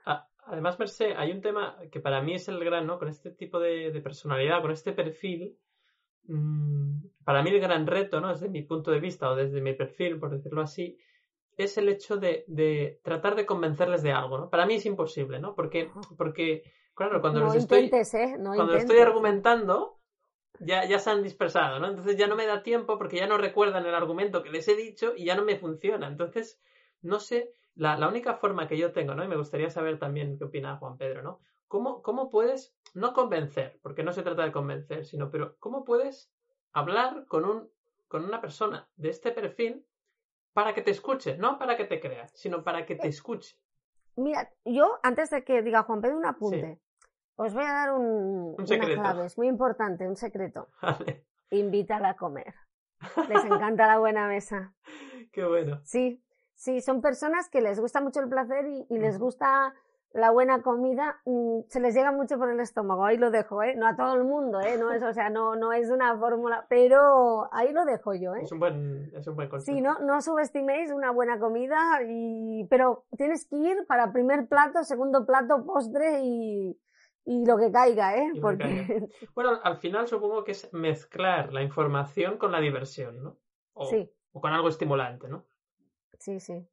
Además, 0.50 0.78
Mercé, 0.78 1.14
hay 1.16 1.30
un 1.30 1.40
tema 1.40 1.78
que 1.92 2.00
para 2.00 2.20
mí 2.22 2.34
es 2.34 2.48
el 2.48 2.62
gran, 2.64 2.86
¿no? 2.86 2.98
Con 2.98 3.08
este 3.08 3.30
tipo 3.30 3.60
de, 3.60 3.98
personalidad, 4.02 4.60
con 4.60 4.72
este 4.72 4.92
perfil, 4.92 5.56
mm, 6.24 7.04
para 7.24 7.42
mí 7.42 7.50
el 7.50 7.60
gran 7.60 7.86
reto, 7.86 8.20
¿no? 8.20 8.28
Desde 8.28 8.48
mi 8.48 8.62
punto 8.62 8.90
de 8.90 8.98
vista 8.98 9.30
o 9.30 9.36
desde 9.36 9.60
mi 9.60 9.74
perfil, 9.74 10.18
por 10.18 10.30
decirlo 10.30 10.62
así, 10.62 10.98
es 11.56 11.78
el 11.78 11.88
hecho 11.88 12.16
de, 12.16 13.00
tratar 13.04 13.36
de 13.36 13.46
convencerles 13.46 14.02
de 14.02 14.12
algo, 14.12 14.38
¿no? 14.38 14.50
Para 14.50 14.66
mí 14.66 14.74
es 14.74 14.86
imposible, 14.86 15.38
¿no? 15.38 15.54
Porque, 15.54 15.90
porque 16.18 16.64
claro, 16.94 17.20
cuando 17.20 17.40
los 17.40 17.54
estoy, 17.54 17.84
¿eh? 17.84 18.36
cuando 18.42 18.74
estoy 18.74 18.98
argumentando, 18.98 20.00
ya, 20.58 20.84
ya 20.84 20.98
se 20.98 21.10
han 21.10 21.22
dispersado, 21.22 21.78
¿no? 21.78 21.88
Entonces 21.88 22.16
ya 22.16 22.26
no 22.26 22.34
me 22.34 22.46
da 22.46 22.64
tiempo 22.64 22.98
porque 22.98 23.18
ya 23.18 23.28
no 23.28 23.38
recuerdan 23.38 23.86
el 23.86 23.94
argumento 23.94 24.42
que 24.42 24.50
les 24.50 24.66
he 24.66 24.74
dicho 24.74 25.12
y 25.16 25.26
ya 25.26 25.36
no 25.36 25.44
me 25.44 25.56
funciona. 25.56 26.08
Entonces, 26.08 26.60
no 27.02 27.20
sé, 27.20 27.52
la, 27.74 27.96
la, 27.96 28.08
única 28.08 28.34
forma 28.34 28.68
que 28.68 28.78
yo 28.78 28.92
tengo, 28.92 29.14
¿no? 29.14 29.24
Y 29.24 29.28
me 29.28 29.36
gustaría 29.36 29.70
saber 29.70 29.98
también 29.98 30.36
qué 30.38 30.44
opina 30.44 30.76
Juan 30.76 30.96
Pedro, 30.96 31.22
¿no? 31.22 31.40
¿Cómo, 31.68 32.02
¿Cómo 32.02 32.30
puedes, 32.30 32.74
no 32.94 33.12
convencer, 33.12 33.78
porque 33.82 34.02
no 34.02 34.12
se 34.12 34.22
trata 34.22 34.42
de 34.44 34.52
convencer, 34.52 35.04
sino, 35.04 35.30
pero 35.30 35.56
¿cómo 35.58 35.84
puedes 35.84 36.32
hablar 36.72 37.26
con, 37.26 37.44
un, 37.44 37.70
con 38.08 38.24
una 38.24 38.40
persona 38.40 38.88
de 38.96 39.10
este 39.10 39.30
perfil 39.30 39.86
para 40.52 40.74
que 40.74 40.82
te 40.82 40.90
escuche? 40.90 41.36
No 41.38 41.58
para 41.58 41.76
que 41.76 41.84
te 41.84 42.00
crea, 42.00 42.26
sino 42.28 42.64
para 42.64 42.86
que 42.86 42.96
te 42.96 43.06
eh, 43.06 43.10
escuche. 43.10 43.56
Mira, 44.16 44.52
yo, 44.64 44.98
antes 45.02 45.30
de 45.30 45.44
que 45.44 45.62
diga 45.62 45.84
Juan 45.84 46.00
Pedro 46.00 46.18
un 46.18 46.26
apunte, 46.26 46.80
os 47.36 47.54
voy 47.54 47.64
a 47.64 47.72
dar 47.72 47.92
un, 47.92 48.04
un 48.04 48.56
una 48.58 48.66
clave, 48.66 49.26
es 49.26 49.38
muy 49.38 49.46
importante, 49.46 50.08
un 50.08 50.16
secreto. 50.16 50.68
Invítala 51.50 52.10
a 52.10 52.16
comer. 52.16 52.54
Les 53.28 53.44
encanta 53.44 53.86
la 53.86 53.98
buena 53.98 54.28
mesa. 54.28 54.74
Qué 55.32 55.44
bueno. 55.44 55.80
Sí, 55.84 56.22
Sí, 56.60 56.82
son 56.82 57.00
personas 57.00 57.48
que 57.48 57.62
les 57.62 57.80
gusta 57.80 58.02
mucho 58.02 58.20
el 58.20 58.28
placer 58.28 58.66
y, 58.66 58.98
les 58.98 59.18
gusta 59.18 59.72
la 60.12 60.30
buena 60.30 60.60
comida, 60.60 61.18
mm, 61.24 61.60
se 61.68 61.80
les 61.80 61.94
llega 61.94 62.12
mucho 62.12 62.36
por 62.36 62.50
el 62.50 62.60
estómago, 62.60 63.06
ahí 63.06 63.16
lo 63.16 63.30
dejo, 63.30 63.62
¿eh? 63.62 63.74
No 63.76 63.88
a 63.88 63.96
todo 63.96 64.12
el 64.14 64.24
mundo, 64.24 64.60
¿eh? 64.60 64.76
No 64.76 64.92
es, 64.92 65.02
o 65.02 65.10
sea, 65.14 65.30
no, 65.30 65.56
no 65.56 65.72
es 65.72 65.88
una 65.88 66.18
fórmula, 66.18 66.66
pero 66.68 67.48
ahí 67.54 67.72
lo 67.72 67.86
dejo 67.86 68.12
yo, 68.12 68.34
¿eh? 68.34 68.42
Es 68.42 68.52
un 68.52 68.58
buen, 68.58 69.10
es 69.16 69.26
un 69.26 69.36
buen 69.36 69.48
consejo. 69.48 69.74
Sí, 69.74 69.80
no, 69.80 70.00
no 70.00 70.20
subestiméis 70.20 70.90
una 70.92 71.12
buena 71.12 71.38
comida, 71.38 71.78
y, 72.06 72.66
pero 72.68 73.06
tienes 73.16 73.46
que 73.46 73.56
ir 73.56 73.86
para 73.86 74.12
primer 74.12 74.46
plato, 74.46 74.84
segundo 74.84 75.24
plato, 75.24 75.64
postre 75.64 76.20
y, 76.20 76.78
y 77.24 77.46
lo 77.46 77.56
que 77.56 77.72
caiga, 77.72 78.18
¿eh? 78.18 78.32
Porque... 78.38 79.08
Bueno, 79.34 79.58
al 79.62 79.78
final 79.78 80.08
supongo 80.08 80.44
que 80.44 80.52
es 80.52 80.70
mezclar 80.74 81.54
la 81.54 81.62
información 81.62 82.36
con 82.36 82.52
la 82.52 82.60
diversión, 82.60 83.22
¿no? 83.22 83.38
sí. 83.88 84.12
O 84.32 84.42
con 84.42 84.52
algo 84.52 84.68
estimulante, 84.68 85.26
¿no? 85.26 85.46
Sí, 86.18 86.40
sí. 86.40 86.66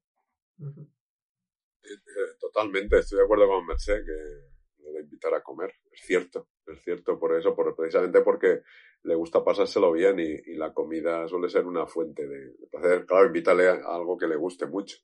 Eh, 1.87 2.37
totalmente, 2.39 2.99
estoy 2.99 3.19
de 3.19 3.23
acuerdo 3.23 3.47
con 3.47 3.65
Merced 3.65 4.03
que 4.03 4.83
lo 4.83 4.91
de 4.91 5.01
invitar 5.01 5.33
a 5.33 5.41
comer, 5.41 5.73
es 5.91 6.01
cierto, 6.01 6.47
es 6.65 6.81
cierto 6.83 7.19
por 7.19 7.35
eso, 7.35 7.55
por, 7.55 7.75
precisamente 7.75 8.21
porque 8.21 8.61
le 9.03 9.15
gusta 9.15 9.43
pasárselo 9.43 9.91
bien 9.91 10.19
y, 10.19 10.55
la 10.55 10.73
comida 10.73 11.27
suele 11.27 11.49
ser 11.49 11.65
una 11.65 11.85
fuente 11.85 12.27
de, 12.27 12.53
placer. 12.69 13.05
Claro, 13.05 13.27
invítale 13.27 13.67
a 13.69 13.73
algo 13.85 14.17
que 14.17 14.27
le 14.27 14.35
guste 14.35 14.65
mucho. 14.65 14.97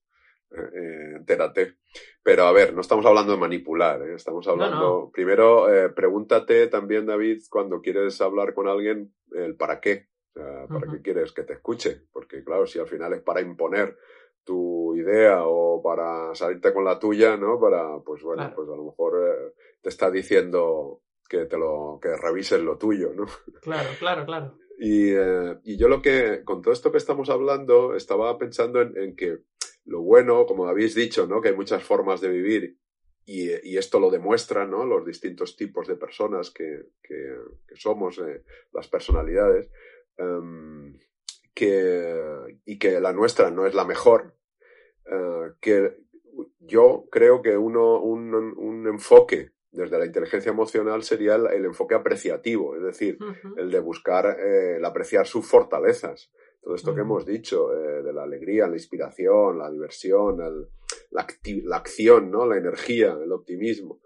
Eh, 0.51 1.13
entérate. 1.15 1.77
Pero 2.21 2.43
a 2.43 2.51
ver, 2.51 2.73
no 2.73 2.81
estamos 2.81 3.05
hablando 3.05 3.33
de 3.33 3.39
manipular, 3.39 4.01
¿eh? 4.01 4.15
estamos 4.15 4.47
hablando. 4.47 5.09
Primero, 5.11 5.67
pregúntate 5.95 6.67
también, 6.67 7.05
David, 7.05 7.43
cuando 7.49 7.81
quieres 7.81 8.19
hablar 8.21 8.53
con 8.53 8.67
alguien, 8.67 9.13
el 9.31 9.55
para 9.55 9.79
qué. 9.79 10.09
¿para 10.33 10.91
qué 10.91 11.01
quieres 11.01 11.31
que 11.31 11.43
te 11.43 11.53
escuche? 11.53 12.07
Porque, 12.11 12.43
claro, 12.43 12.65
si 12.65 12.79
al 12.79 12.87
final 12.87 13.13
es 13.13 13.21
para 13.21 13.41
imponer 13.41 13.95
tu 14.43 14.95
idea 14.95 15.45
o 15.45 15.81
para 15.81 16.33
salirte 16.35 16.73
con 16.73 16.85
la 16.85 16.99
tuya, 16.99 17.37
¿no? 17.37 17.59
Para, 17.59 17.99
pues 17.99 18.21
bueno, 18.23 18.51
pues 18.55 18.67
a 18.69 18.75
lo 18.75 18.85
mejor 18.85 19.21
eh, 19.27 19.53
te 19.81 19.89
está 19.89 20.11
diciendo 20.11 21.01
que 21.27 21.45
te 21.45 21.57
lo, 21.57 21.99
que 22.01 22.15
revises 22.15 22.61
lo 22.61 22.77
tuyo, 22.77 23.13
¿no? 23.13 23.25
Claro, 23.61 23.89
claro, 23.99 24.25
claro. 24.25 24.57
Y, 24.77 25.11
eh, 25.11 25.57
y 25.63 25.77
yo 25.77 25.87
lo 25.87 26.01
que, 26.01 26.43
con 26.43 26.61
todo 26.61 26.73
esto 26.73 26.91
que 26.91 26.97
estamos 26.97 27.29
hablando, 27.29 27.95
estaba 27.95 28.37
pensando 28.37 28.81
en, 28.81 29.15
que 29.15 29.39
lo 29.85 30.01
bueno, 30.01 30.45
como 30.45 30.67
habéis 30.67 30.95
dicho, 30.95 31.27
¿no? 31.27 31.41
Que 31.41 31.49
hay 31.49 31.55
muchas 31.55 31.83
formas 31.83 32.21
de 32.21 32.29
vivir 32.29 32.77
y, 33.25 33.49
y 33.69 33.77
esto 33.77 33.99
lo 33.99 34.09
demuestra, 34.09 34.65
¿no? 34.65 34.85
Los 34.85 35.05
distintos 35.05 35.55
tipos 35.55 35.87
de 35.87 35.95
personas 35.95 36.51
que, 36.51 36.87
que, 37.01 37.35
que 37.67 37.75
somos, 37.75 38.17
eh, 38.19 38.43
las 38.73 38.87
personalidades. 38.87 39.69
Um, 40.17 40.93
que, 41.53 42.59
y 42.65 42.79
que 42.79 42.99
la 42.99 43.13
nuestra 43.13 43.51
no 43.51 43.65
es 43.65 43.73
la 43.73 43.85
mejor, 43.85 44.35
eh, 45.05 45.51
que 45.61 45.97
yo 46.59 47.05
creo 47.11 47.41
que 47.41 47.57
uno, 47.57 47.99
un, 47.99 48.33
un, 48.33 48.87
enfoque 48.87 49.51
desde 49.71 49.99
la 49.99 50.05
inteligencia 50.05 50.51
emocional 50.51 51.03
sería 51.03 51.35
el, 51.35 51.65
enfoque 51.65 51.95
apreciativo, 51.95 52.75
es 52.75 52.83
decir, 52.83 53.17
el 53.57 53.71
de 53.71 53.79
buscar, 53.79 54.37
eh, 54.39 54.77
el 54.77 54.85
apreciar 54.85 55.27
sus 55.27 55.45
fortalezas. 55.45 56.31
Todo 56.61 56.75
esto 56.75 56.95
que 56.95 57.01
hemos 57.01 57.25
dicho, 57.25 57.73
eh, 57.73 58.03
de 58.03 58.13
la 58.13 58.23
alegría, 58.23 58.67
la 58.67 58.75
inspiración, 58.75 59.59
la 59.59 59.69
diversión, 59.69 60.41
el, 60.41 60.67
la, 61.11 61.27
la, 61.65 61.75
acción, 61.75 62.31
¿no? 62.31 62.45
la 62.45 62.57
energía, 62.57 63.17
el 63.21 63.31
optimismo. 63.31 63.99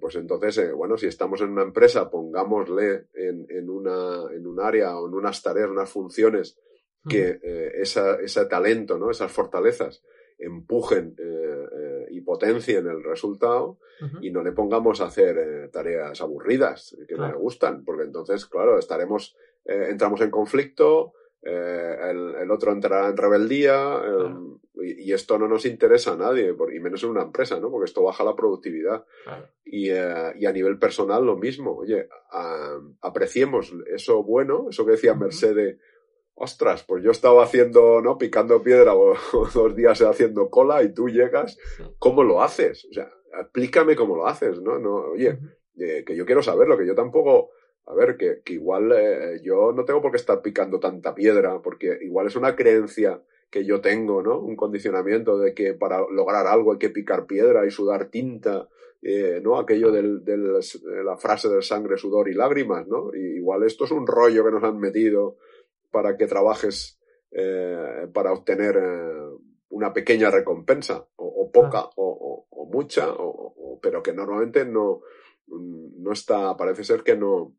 Pues 0.00 0.16
entonces, 0.16 0.72
bueno, 0.72 0.96
si 0.96 1.06
estamos 1.06 1.40
en 1.40 1.50
una 1.50 1.62
empresa, 1.62 2.08
pongámosle 2.08 3.08
en, 3.14 3.46
en, 3.48 3.68
una, 3.68 4.24
en 4.32 4.46
un 4.46 4.60
área 4.60 4.98
o 4.98 5.08
en 5.08 5.14
unas 5.14 5.42
tareas, 5.42 5.68
unas 5.68 5.90
funciones 5.90 6.56
que 7.08 7.40
eh, 7.42 7.72
esa, 7.76 8.16
ese 8.16 8.46
talento, 8.46 8.98
¿no? 8.98 9.10
esas 9.10 9.30
fortalezas 9.30 10.02
empujen 10.38 11.14
eh, 11.18 11.66
eh, 11.72 12.06
y 12.10 12.20
potencien 12.20 12.86
el 12.86 13.02
resultado 13.02 13.78
y 14.20 14.30
no 14.30 14.42
le 14.42 14.52
pongamos 14.52 15.00
a 15.00 15.06
hacer 15.06 15.70
tareas 15.70 16.20
aburridas 16.20 16.94
que 17.08 17.14
no 17.14 17.26
le 17.28 17.36
gustan, 17.36 17.82
porque 17.82 18.02
entonces, 18.02 18.44
claro, 18.44 18.78
estaremos, 18.78 19.34
entramos 19.64 20.20
en 20.20 20.30
conflicto, 20.30 21.14
el, 21.42 22.34
el, 22.34 22.50
otro 22.50 22.72
entrará 22.72 23.08
en 23.08 23.16
rebeldía 23.16 24.00
y, 24.74 25.12
esto 25.12 25.38
no 25.38 25.48
nos 25.48 25.64
interesa 25.64 26.12
a 26.12 26.16
nadie, 26.16 26.54
y 26.74 26.80
menos 26.80 27.02
en 27.04 27.10
una 27.10 27.22
empresa, 27.22 27.60
¿no? 27.60 27.70
Porque 27.70 27.86
esto 27.86 28.02
baja 28.02 28.24
la 28.24 28.34
productividad. 28.34 29.04
Y, 29.64 29.90
y, 29.90 30.46
a 30.46 30.52
nivel 30.52 30.78
personal 30.78 31.24
lo 31.24 31.36
mismo, 31.36 31.76
oye, 31.76 32.08
apreciemos 33.00 33.72
eso 33.86 34.22
bueno, 34.22 34.66
eso 34.70 34.84
que 34.84 34.92
decía 34.92 35.14
Mercedes 35.14 35.78
ostras, 36.36 36.84
pues 36.84 37.02
yo 37.02 37.10
estaba 37.10 37.42
haciendo, 37.42 38.00
¿no? 38.02 38.18
Picando 38.18 38.62
piedra 38.62 38.94
o, 38.94 39.16
dos 39.54 39.74
días 39.74 40.00
haciendo 40.02 40.50
cola 40.50 40.82
y 40.82 40.92
tú 40.92 41.08
llegas, 41.08 41.58
¿cómo 41.98 42.22
lo 42.22 42.42
haces? 42.42 42.86
O 42.90 42.92
sea, 42.92 43.10
explícame 43.40 43.96
cómo 43.96 44.16
lo 44.16 44.26
haces, 44.26 44.60
¿no? 44.60 44.78
no 44.78 44.96
oye, 45.12 45.38
eh, 45.78 46.04
que 46.06 46.14
yo 46.14 46.24
quiero 46.24 46.42
saberlo, 46.42 46.76
que 46.76 46.86
yo 46.86 46.94
tampoco, 46.94 47.50
a 47.86 47.94
ver, 47.94 48.16
que, 48.16 48.42
que 48.44 48.54
igual 48.54 48.92
eh, 48.92 49.40
yo 49.42 49.72
no 49.72 49.84
tengo 49.84 50.02
por 50.02 50.10
qué 50.10 50.16
estar 50.16 50.42
picando 50.42 50.80
tanta 50.80 51.14
piedra, 51.14 51.62
porque 51.62 51.98
igual 52.02 52.26
es 52.26 52.36
una 52.36 52.56
creencia 52.56 53.22
que 53.50 53.64
yo 53.64 53.80
tengo, 53.80 54.22
¿no? 54.22 54.40
Un 54.40 54.56
condicionamiento 54.56 55.38
de 55.38 55.54
que 55.54 55.74
para 55.74 56.00
lograr 56.10 56.46
algo 56.46 56.72
hay 56.72 56.78
que 56.78 56.90
picar 56.90 57.26
piedra 57.26 57.64
y 57.64 57.70
sudar 57.70 58.06
tinta, 58.06 58.68
eh, 59.02 59.40
¿no? 59.42 59.58
Aquello 59.58 59.92
del, 59.92 60.24
del, 60.24 60.54
de 60.54 61.04
la 61.04 61.16
frase 61.16 61.48
del 61.48 61.62
sangre, 61.62 61.96
sudor 61.96 62.28
y 62.28 62.34
lágrimas, 62.34 62.88
¿no? 62.88 63.14
Y 63.14 63.36
igual 63.36 63.62
esto 63.62 63.84
es 63.84 63.92
un 63.92 64.06
rollo 64.06 64.44
que 64.44 64.50
nos 64.50 64.64
han 64.64 64.78
metido 64.78 65.36
para 65.92 66.16
que 66.16 66.26
trabajes 66.26 66.98
eh, 67.30 68.08
para 68.12 68.32
obtener 68.32 68.76
eh, 68.76 69.36
una 69.68 69.92
pequeña 69.92 70.30
recompensa, 70.30 71.06
o, 71.16 71.50
poca, 71.52 71.88
o, 71.96 72.46
mucha, 72.72 73.08
pero 73.80 74.02
que 74.02 74.12
normalmente 74.12 74.64
no, 74.64 75.02
no 75.46 76.12
está, 76.12 76.56
parece 76.56 76.82
ser 76.82 77.02
que 77.02 77.16
no, 77.16 77.54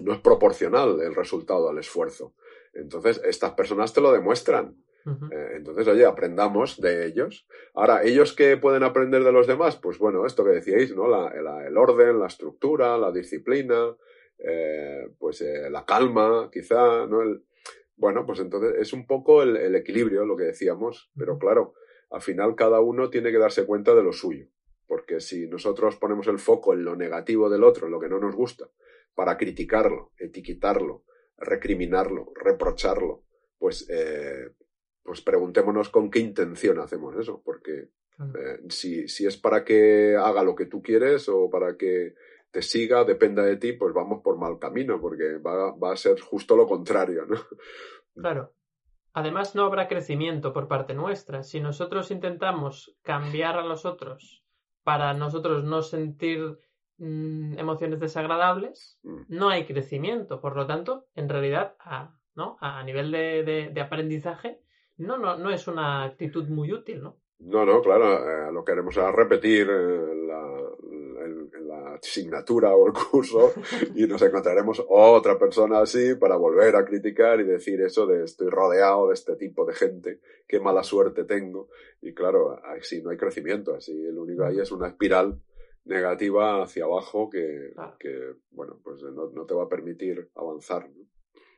no 0.00 0.12
es 0.12 0.20
proporcional 0.20 1.00
el 1.00 1.14
resultado 1.14 1.68
al 1.68 1.78
esfuerzo. 1.78 2.34
Entonces, 2.72 3.20
estas 3.24 3.52
personas 3.52 3.92
te 3.92 4.00
lo 4.00 4.12
demuestran. 4.12 4.76
Eh, 5.06 5.56
entonces, 5.56 5.86
oye, 5.86 6.06
aprendamos 6.06 6.80
de 6.80 7.06
ellos. 7.06 7.46
Ahora, 7.74 8.02
¿ellos 8.04 8.32
qué 8.32 8.56
pueden 8.56 8.82
aprender 8.82 9.22
de 9.22 9.32
los 9.32 9.46
demás? 9.46 9.76
Pues 9.76 9.98
bueno, 9.98 10.24
esto 10.24 10.44
que 10.44 10.50
decíais, 10.50 10.94
¿no? 10.96 11.06
el 11.30 11.76
orden, 11.76 12.18
la 12.18 12.26
estructura, 12.26 12.96
la 12.96 13.12
disciplina, 13.12 13.94
eh, 14.38 15.10
pues 15.18 15.42
eh, 15.42 15.68
la 15.70 15.84
calma, 15.84 16.48
quizá, 16.50 17.06
¿no? 17.06 17.22
El, 17.22 17.44
bueno, 17.96 18.26
pues 18.26 18.40
entonces 18.40 18.74
es 18.80 18.92
un 18.92 19.06
poco 19.06 19.42
el, 19.42 19.74
equilibrio, 19.74 20.24
lo 20.24 20.36
que 20.36 20.44
decíamos, 20.44 21.10
pero 21.16 21.38
claro, 21.38 21.74
al 22.10 22.20
final 22.20 22.54
cada 22.56 22.80
uno 22.80 23.10
tiene 23.10 23.30
que 23.30 23.38
darse 23.38 23.64
cuenta 23.66 23.94
de 23.94 24.02
lo 24.02 24.12
suyo, 24.12 24.46
porque 24.86 25.20
si 25.20 25.46
nosotros 25.46 25.96
ponemos 25.96 26.26
el 26.26 26.38
foco 26.38 26.74
en 26.74 26.84
lo 26.84 26.96
negativo 26.96 27.48
del 27.48 27.62
otro, 27.62 27.86
en 27.86 27.92
lo 27.92 28.00
que 28.00 28.08
no 28.08 28.18
nos 28.18 28.34
gusta, 28.34 28.68
para 29.14 29.36
criticarlo, 29.36 30.12
etiquetarlo, 30.18 31.04
recriminarlo, 31.36 32.32
reprocharlo, 32.34 33.24
pues, 33.58 33.88
eh, 33.90 34.50
pues 35.02 35.20
preguntémonos 35.20 35.88
con 35.88 36.10
qué 36.10 36.20
intención 36.20 36.78
hacemos 36.78 37.16
eso, 37.16 37.42
porque 37.44 37.90
eh, 38.18 38.60
si, 38.68 39.08
si 39.08 39.26
es 39.26 39.36
para 39.36 39.64
que 39.64 40.16
haga 40.16 40.42
lo 40.42 40.54
que 40.54 40.66
tú 40.66 40.82
quieres 40.82 41.28
o 41.28 41.50
para 41.50 41.76
que 41.76 42.14
te 42.50 42.62
siga, 42.62 43.04
dependa 43.04 43.42
de 43.42 43.56
ti, 43.56 43.72
pues 43.72 43.92
vamos 43.92 44.22
por 44.22 44.38
mal 44.38 44.58
camino, 44.58 45.00
porque 45.00 45.38
va, 45.38 45.74
va 45.76 45.92
a 45.92 45.96
ser 45.96 46.20
justo 46.20 46.56
lo 46.56 46.66
contrario, 46.66 47.26
¿no? 47.26 47.36
Claro. 48.14 48.54
Además, 49.12 49.54
no 49.54 49.64
habrá 49.64 49.88
crecimiento 49.88 50.52
por 50.52 50.68
parte 50.68 50.94
nuestra. 50.94 51.42
Si 51.42 51.60
nosotros 51.60 52.10
intentamos 52.10 52.96
cambiar 53.02 53.56
a 53.56 53.64
los 53.64 53.84
otros 53.84 54.44
para 54.84 55.14
nosotros 55.14 55.64
no 55.64 55.82
sentir 55.82 56.58
mm, 56.98 57.58
emociones 57.58 58.00
desagradables, 58.00 58.98
mm. 59.02 59.22
no 59.28 59.48
hay 59.48 59.66
crecimiento. 59.66 60.40
Por 60.40 60.56
lo 60.56 60.66
tanto, 60.66 61.06
en 61.14 61.28
realidad, 61.28 61.74
a, 61.80 62.16
¿no? 62.34 62.56
a 62.60 62.82
nivel 62.82 63.10
de, 63.10 63.70
de, 63.72 63.80
aprendizaje, 63.80 64.60
no, 64.96 65.18
no, 65.18 65.36
no 65.36 65.50
es 65.50 65.66
una 65.66 66.04
actitud 66.04 66.48
muy 66.48 66.72
útil, 66.72 67.02
¿no? 67.02 67.18
No, 67.40 67.66
no, 67.66 67.82
claro, 67.82 68.48
eh, 68.48 68.52
lo 68.52 68.64
que 68.64 68.72
haremos 68.72 68.96
es 68.96 69.12
repetir 69.12 69.68
eh, 69.68 70.14
la, 70.26 70.64
la 71.60 71.94
asignatura 71.94 72.74
o 72.74 72.86
el 72.86 72.92
curso 72.92 73.52
y 73.94 74.06
nos 74.06 74.22
encontraremos 74.22 74.82
otra 74.88 75.38
persona 75.38 75.80
así 75.80 76.14
para 76.14 76.36
volver 76.36 76.76
a 76.76 76.84
criticar 76.84 77.40
y 77.40 77.44
decir 77.44 77.80
eso 77.80 78.06
de 78.06 78.24
estoy 78.24 78.48
rodeado 78.48 79.08
de 79.08 79.14
este 79.14 79.36
tipo 79.36 79.64
de 79.66 79.74
gente, 79.74 80.20
qué 80.46 80.60
mala 80.60 80.82
suerte 80.82 81.24
tengo. 81.24 81.68
Y 82.00 82.14
claro, 82.14 82.60
así 82.64 83.02
no 83.02 83.10
hay 83.10 83.16
crecimiento, 83.16 83.74
así 83.74 83.92
el 83.92 84.18
único 84.18 84.44
ahí 84.44 84.60
es 84.60 84.70
una 84.72 84.88
espiral 84.88 85.40
negativa 85.84 86.62
hacia 86.62 86.84
abajo 86.84 87.28
que, 87.28 87.72
que 87.98 88.34
bueno, 88.50 88.78
pues 88.82 89.02
no, 89.02 89.46
te 89.46 89.54
va 89.54 89.64
a 89.64 89.68
permitir 89.68 90.30
avanzar. 90.34 90.88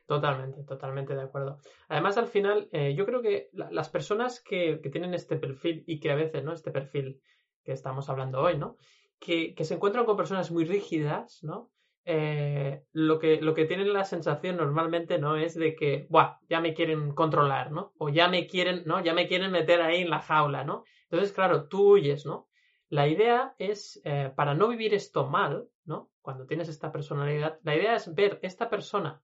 Totalmente, 0.05 0.63
totalmente 0.63 1.15
de 1.15 1.21
acuerdo. 1.21 1.57
Además, 1.89 2.17
al 2.17 2.27
final, 2.27 2.69
eh, 2.71 2.95
yo 2.95 3.05
creo 3.05 3.21
que 3.21 3.49
las 3.53 3.89
personas 3.89 4.41
que, 4.41 4.79
que, 4.81 4.89
tienen 4.89 5.13
este 5.13 5.35
perfil 5.35 5.83
y 5.85 5.99
que 5.99 6.11
a 6.11 6.15
veces, 6.15 6.43
¿no? 6.43 6.53
Este 6.53 6.71
perfil 6.71 7.21
que 7.63 7.73
estamos 7.73 8.09
hablando 8.09 8.41
hoy, 8.41 8.57
¿no? 8.57 8.77
que, 9.19 9.55
se 9.63 9.73
encuentran 9.73 10.05
con 10.05 10.17
personas 10.17 10.51
muy 10.51 10.65
rígidas, 10.65 11.43
¿no? 11.43 11.71
Eh, 12.05 12.83
lo, 12.93 13.19
que, 13.19 13.41
lo 13.41 13.53
que 13.53 13.65
tienen 13.65 13.91
la 13.91 14.05
sensación 14.05 14.55
normalmente 14.55 15.19
no 15.19 15.35
es 15.35 15.55
de 15.55 15.75
que, 15.75 16.07
Buah, 16.09 16.37
ya 16.49 16.61
me 16.61 16.73
quieren 16.73 17.13
controlar, 17.13 17.71
¿no? 17.71 17.93
O 17.97 18.09
ya 18.09 18.29
me 18.29 18.47
quieren, 18.47 18.83
¿no? 18.85 19.03
Ya 19.03 19.13
me 19.13 19.27
quieren 19.27 19.51
meter 19.51 19.81
ahí 19.81 20.01
en 20.01 20.09
la 20.09 20.21
jaula, 20.21 20.63
¿no? 20.63 20.83
Entonces, 21.09 21.33
claro, 21.33 21.67
tú 21.67 21.93
huyes, 21.93 22.25
¿no? 22.25 22.47
La 22.89 23.07
idea 23.07 23.53
es, 23.57 23.99
eh, 24.05 24.31
para 24.35 24.53
no 24.53 24.69
vivir 24.69 24.93
esto 24.93 25.27
mal, 25.27 25.69
¿no? 25.85 26.09
Cuando 26.21 26.45
tienes 26.45 26.69
esta 26.69 26.91
personalidad, 26.91 27.59
la 27.63 27.75
idea 27.75 27.95
es 27.95 28.13
ver 28.13 28.39
esta 28.41 28.69
persona 28.69 29.21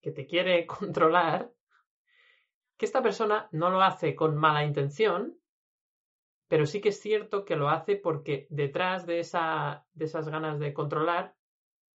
que 0.00 0.12
te 0.12 0.26
quiere 0.26 0.66
controlar, 0.66 1.52
que 2.76 2.86
esta 2.86 3.02
persona 3.02 3.48
no 3.52 3.70
lo 3.70 3.82
hace 3.82 4.14
con 4.14 4.36
mala 4.36 4.64
intención, 4.64 5.38
pero 6.48 6.64
sí 6.64 6.80
que 6.80 6.90
es 6.90 7.00
cierto 7.00 7.44
que 7.44 7.56
lo 7.56 7.68
hace 7.68 7.96
porque 7.96 8.46
detrás 8.50 9.06
de, 9.06 9.18
esa, 9.18 9.86
de 9.92 10.04
esas 10.04 10.28
ganas 10.28 10.58
de 10.58 10.72
controlar 10.72 11.34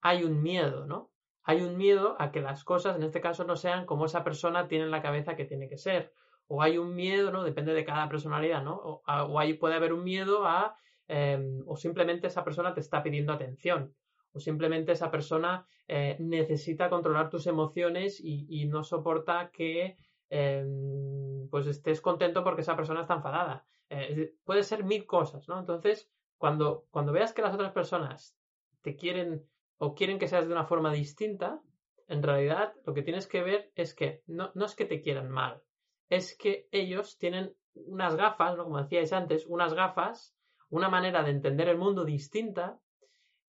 hay 0.01 0.25
un 0.25 0.43
miedo, 0.43 0.87
¿no? 0.87 1.11
Hay 1.43 1.63
un 1.63 1.77
miedo 1.77 2.17
a 2.19 2.31
que 2.31 2.41
las 2.41 2.65
cosas, 2.65 2.97
en 2.97 3.03
este 3.03 3.21
caso, 3.21 3.45
no 3.45 3.57
sean 3.57 3.87
como 3.87 4.05
esa 4.05 4.25
persona 4.25 4.69
tiene 4.69 4.85
en 4.85 4.91
la 4.91 5.03
cabeza 5.03 5.37
que 5.37 5.45
tiene 5.45 5.69
que 5.69 5.79
ser. 5.79 6.13
O 6.47 6.63
hay 6.63 6.79
un 6.79 6.95
miedo, 6.95 7.31
¿no? 7.31 7.45
Depende 7.45 7.73
de 7.73 7.85
cada 7.85 8.09
personalidad, 8.09 8.63
¿no? 8.63 8.75
O, 8.77 9.03
o 9.07 9.59
puede 9.59 9.75
haber 9.75 9.93
un 9.93 10.05
miedo 10.05 10.47
a, 10.47 10.77
em, 11.11 11.63
o 11.67 11.75
simplemente 11.77 12.29
esa 12.29 12.45
persona 12.45 12.73
te 12.73 12.81
está 12.81 13.03
pidiendo 13.03 13.33
atención. 13.33 13.93
O 14.33 14.39
simplemente 14.39 14.93
esa 14.93 15.11
persona 15.11 15.67
eh, 15.89 16.17
necesita 16.21 16.89
controlar 16.89 17.31
tus 17.31 17.49
emociones 17.49 18.21
y, 18.23 18.65
no 18.67 18.85
soporta 18.85 19.51
que 19.51 19.97
em, 20.29 21.49
pues 21.51 21.67
estés 21.67 22.01
contento 22.01 22.45
porque 22.45 22.61
esa 22.61 22.77
persona 22.77 23.01
está 23.01 23.15
enfadada. 23.15 23.65
Eh, 23.89 24.35
puede 24.45 24.63
ser 24.63 24.85
mil 24.85 25.05
cosas, 25.05 25.49
¿no? 25.49 25.59
Entonces, 25.59 26.09
cuando, 26.39 26.87
cuando 26.93 27.11
veas 27.13 27.33
que 27.33 27.43
las 27.43 27.55
otras 27.55 27.73
personas 27.73 28.37
te 28.83 28.95
quieren 28.95 29.45
o 29.79 29.95
quieren 29.97 30.21
que 30.21 30.29
seas 30.29 30.47
de 30.47 30.53
una 30.53 30.65
forma 30.65 30.93
distinta, 30.93 31.61
en 32.07 32.23
realidad 32.23 32.73
lo 32.87 32.95
que 32.95 33.03
tienes 33.03 33.27
que 33.27 33.43
ver 33.43 33.73
es 33.75 33.95
que 33.95 34.23
no, 34.27 34.53
no 34.55 34.65
es 34.65 34.77
que 34.77 34.85
te 34.85 35.01
quieran 35.01 35.29
mal, 35.29 35.61
es 36.09 36.37
que 36.37 36.69
ellos 36.71 37.19
tienen 37.19 37.57
unas 37.75 38.15
gafas, 38.15 38.57
¿no? 38.57 38.65
como 38.65 38.81
decíais 38.83 39.13
antes, 39.13 39.47
unas 39.47 39.75
gafas, 39.75 40.37
una 40.71 40.89
manera 40.89 41.23
de 41.23 41.31
entender 41.31 41.69
el 41.69 41.79
mundo 41.79 42.05
distinta 42.05 42.81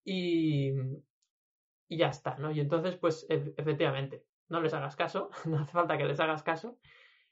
y, 0.04 0.72
y 1.88 1.98
ya 1.98 2.08
está, 2.08 2.38
¿no? 2.38 2.52
Y 2.52 2.60
entonces, 2.60 2.98
pues 2.98 3.26
e, 3.30 3.54
efectivamente, 3.58 4.26
no 4.50 4.62
les 4.62 4.74
hagas 4.74 4.96
caso, 4.96 5.30
no 5.46 5.60
hace 5.60 5.72
falta 5.72 5.98
que 5.98 6.06
les 6.06 6.20
hagas 6.20 6.44
caso, 6.44 6.78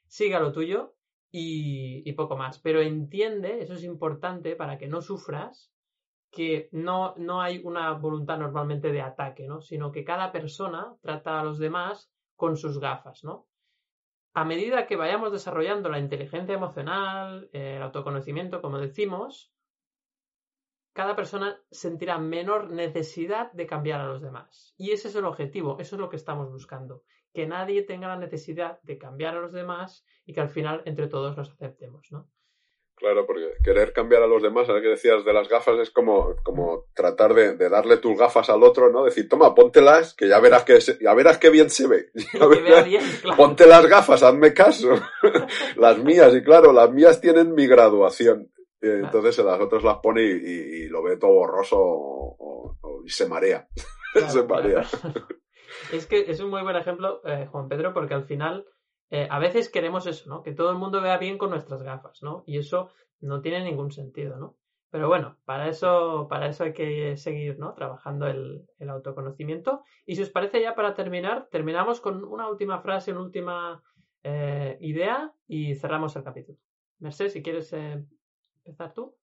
siga 0.06 0.40
lo 0.40 0.52
tuyo 0.52 0.94
y, 1.30 2.12
poco 2.12 2.36
más. 2.36 2.58
Pero 2.58 2.80
entiende, 2.80 3.62
eso 3.62 3.74
es 3.74 3.84
importante 3.84 4.56
para 4.56 4.78
que 4.78 4.88
no 4.88 5.00
sufras, 5.00 5.72
que 6.30 6.68
no, 6.72 7.14
no 7.16 7.40
hay 7.40 7.60
una 7.64 7.92
voluntad 7.92 8.38
normalmente 8.38 8.92
de 8.92 9.02
ataque, 9.02 9.46
¿no? 9.46 9.60
Sino 9.60 9.92
que 9.92 10.04
cada 10.04 10.32
persona 10.32 10.94
trata 11.00 11.40
a 11.40 11.44
los 11.44 11.58
demás 11.58 12.10
con 12.36 12.56
sus 12.56 12.78
gafas, 12.78 13.24
¿no? 13.24 13.46
A 14.32 14.44
medida 14.44 14.86
que 14.86 14.96
vayamos 14.96 15.32
desarrollando 15.32 15.88
la 15.88 15.98
inteligencia 15.98 16.54
emocional, 16.54 17.48
el 17.52 17.82
autoconocimiento, 17.82 18.62
como 18.62 18.78
decimos, 18.78 19.52
cada 20.92 21.16
persona 21.16 21.60
sentirá 21.70 22.18
menor 22.18 22.70
necesidad 22.70 23.52
de 23.52 23.66
cambiar 23.66 24.00
a 24.00 24.06
los 24.06 24.22
demás. 24.22 24.74
Y 24.76 24.90
ese 24.90 25.08
es 25.08 25.14
el 25.14 25.24
objetivo, 25.24 25.78
eso 25.78 25.96
es 25.96 26.00
lo 26.00 26.10
que 26.10 26.16
estamos 26.16 26.50
buscando 26.50 27.02
que 27.32 27.46
nadie 27.46 27.82
tenga 27.82 28.08
la 28.08 28.16
necesidad 28.16 28.80
de 28.82 28.98
cambiar 28.98 29.36
a 29.36 29.40
los 29.40 29.52
demás 29.52 30.04
y 30.26 30.32
que 30.32 30.40
al 30.40 30.48
final 30.48 30.82
entre 30.84 31.08
todos 31.08 31.36
nos 31.36 31.50
aceptemos, 31.50 32.06
¿no? 32.10 32.28
Claro, 32.96 33.24
porque 33.26 33.54
querer 33.64 33.94
cambiar 33.94 34.22
a 34.22 34.26
los 34.26 34.42
demás, 34.42 34.68
ahora 34.68 34.82
que 34.82 34.88
decías 34.88 35.24
de 35.24 35.32
las 35.32 35.48
gafas, 35.48 35.78
es 35.78 35.90
como, 35.90 36.36
como 36.42 36.84
tratar 36.92 37.32
de, 37.32 37.56
darle 37.56 37.96
tus 37.96 38.18
gafas 38.18 38.50
al 38.50 38.62
otro, 38.62 38.92
¿no? 38.92 39.04
Decir, 39.04 39.26
toma, 39.26 39.54
póntelas, 39.54 40.12
que 40.12 40.28
ya 40.28 40.38
verás 40.38 40.64
que, 40.64 40.78
ya 41.00 41.14
verás 41.14 41.38
qué 41.38 41.48
bien 41.48 41.70
se 41.70 41.86
ve. 41.86 42.10
Ponte 43.38 43.66
las 43.66 43.86
gafas, 43.86 44.22
hazme 44.22 44.52
caso. 44.52 44.90
las 45.76 45.96
mías, 45.96 46.34
y 46.34 46.42
claro, 46.42 46.74
las 46.74 46.90
mías 46.90 47.22
tienen 47.22 47.54
mi 47.54 47.66
graduación. 47.66 48.52
Entonces 48.80 49.38
las 49.44 49.60
otras 49.60 49.82
las 49.82 49.98
pone 49.98 50.22
y, 50.22 50.88
lo 50.88 51.02
ve 51.02 51.16
todo 51.16 51.32
borroso 51.32 52.36
y 53.04 53.08
se 53.08 53.28
marea. 53.28 53.68
se 54.28 54.42
marea. 54.44 54.84
Es 55.92 56.06
que 56.06 56.30
es 56.30 56.40
un 56.40 56.50
muy 56.50 56.62
buen 56.62 56.76
ejemplo, 56.76 57.20
eh, 57.24 57.46
Juan 57.50 57.68
Pedro, 57.68 57.92
porque 57.92 58.14
al 58.14 58.24
final 58.24 58.66
eh, 59.10 59.26
a 59.30 59.38
veces 59.38 59.68
queremos 59.68 60.06
eso, 60.06 60.28
¿no? 60.28 60.42
Que 60.42 60.52
todo 60.52 60.70
el 60.70 60.78
mundo 60.78 61.00
vea 61.00 61.18
bien 61.18 61.38
con 61.38 61.50
nuestras 61.50 61.82
gafas, 61.82 62.22
¿no? 62.22 62.44
Y 62.46 62.58
eso 62.58 62.90
no 63.20 63.40
tiene 63.40 63.64
ningún 63.64 63.90
sentido, 63.90 64.36
¿no? 64.36 64.56
Pero 64.90 65.08
bueno, 65.08 65.38
para 65.44 65.68
eso, 65.68 66.26
para 66.28 66.48
eso 66.48 66.64
hay 66.64 66.72
que 66.72 67.16
seguir, 67.16 67.58
¿no? 67.58 67.74
Trabajando 67.74 68.26
el, 68.26 68.66
autoconocimiento. 68.88 69.82
Y 70.06 70.16
si 70.16 70.22
os 70.22 70.30
parece 70.30 70.60
ya 70.60 70.74
para 70.74 70.94
terminar, 70.94 71.48
terminamos 71.50 72.00
con 72.00 72.24
una 72.24 72.48
última 72.48 72.80
frase, 72.80 73.12
una 73.12 73.22
última 73.22 73.82
eh, 74.24 74.76
idea 74.80 75.32
y 75.46 75.76
cerramos 75.76 76.16
el 76.16 76.24
capítulo. 76.24 76.58
Mercedes, 76.98 77.32
si 77.32 77.42
quieres 77.42 77.72
empezar 78.70 78.92
tú. 78.94 79.14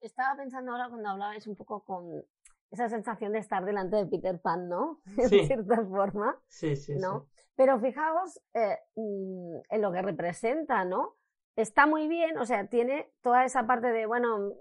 Estaba 0.00 0.36
pensando 0.36 0.72
ahora 0.72 0.88
cuando 0.88 1.08
hablabais 1.08 1.46
un 1.46 1.56
poco 1.56 1.84
con 1.84 2.22
esa 2.70 2.88
sensación 2.88 3.32
de 3.32 3.38
estar 3.38 3.64
delante 3.64 3.96
de 3.96 4.06
Peter 4.06 4.40
Pan, 4.40 4.68
¿no? 4.68 5.00
Sí. 5.28 5.40
De 5.40 5.46
cierta 5.46 5.84
forma. 5.84 6.38
Sí, 6.48 6.76
sí, 6.76 6.94
¿no? 6.96 7.26
Pero 7.56 7.78
fijaos 7.80 8.40
eh, 8.54 8.78
mm, 8.96 9.56
en 9.68 9.82
lo 9.82 9.92
que 9.92 10.02
representa, 10.02 10.84
¿no? 10.84 11.16
Está 11.56 11.86
muy 11.86 12.08
bien, 12.08 12.38
o 12.38 12.46
sea, 12.46 12.66
tiene 12.68 13.12
toda 13.20 13.44
esa 13.44 13.66
parte 13.66 13.88
de, 13.88 14.06
bueno, 14.06 14.52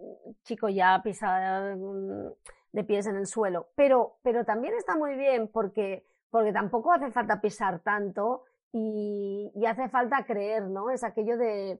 chico 0.44 0.70
ya 0.70 1.02
pisada 1.04 1.76
mm, 1.76 2.34
de 2.74 2.84
pies 2.84 3.08
en 3.08 3.16
el 3.16 3.28
suelo, 3.28 3.70
pero, 3.76 4.18
pero 4.22 4.44
también 4.44 4.74
está 4.76 4.96
muy 4.96 5.16
bien 5.16 5.48
porque, 5.48 6.06
porque 6.30 6.52
tampoco 6.52 6.92
hace 6.92 7.12
falta 7.12 7.42
pisar 7.42 7.80
tanto 7.80 8.44
y, 8.72 9.52
y 9.56 9.66
hace 9.66 9.88
falta 9.88 10.26
creer, 10.26 10.64
¿no? 10.64 10.90
Es 10.90 11.04
aquello 11.04 11.38
de, 11.38 11.80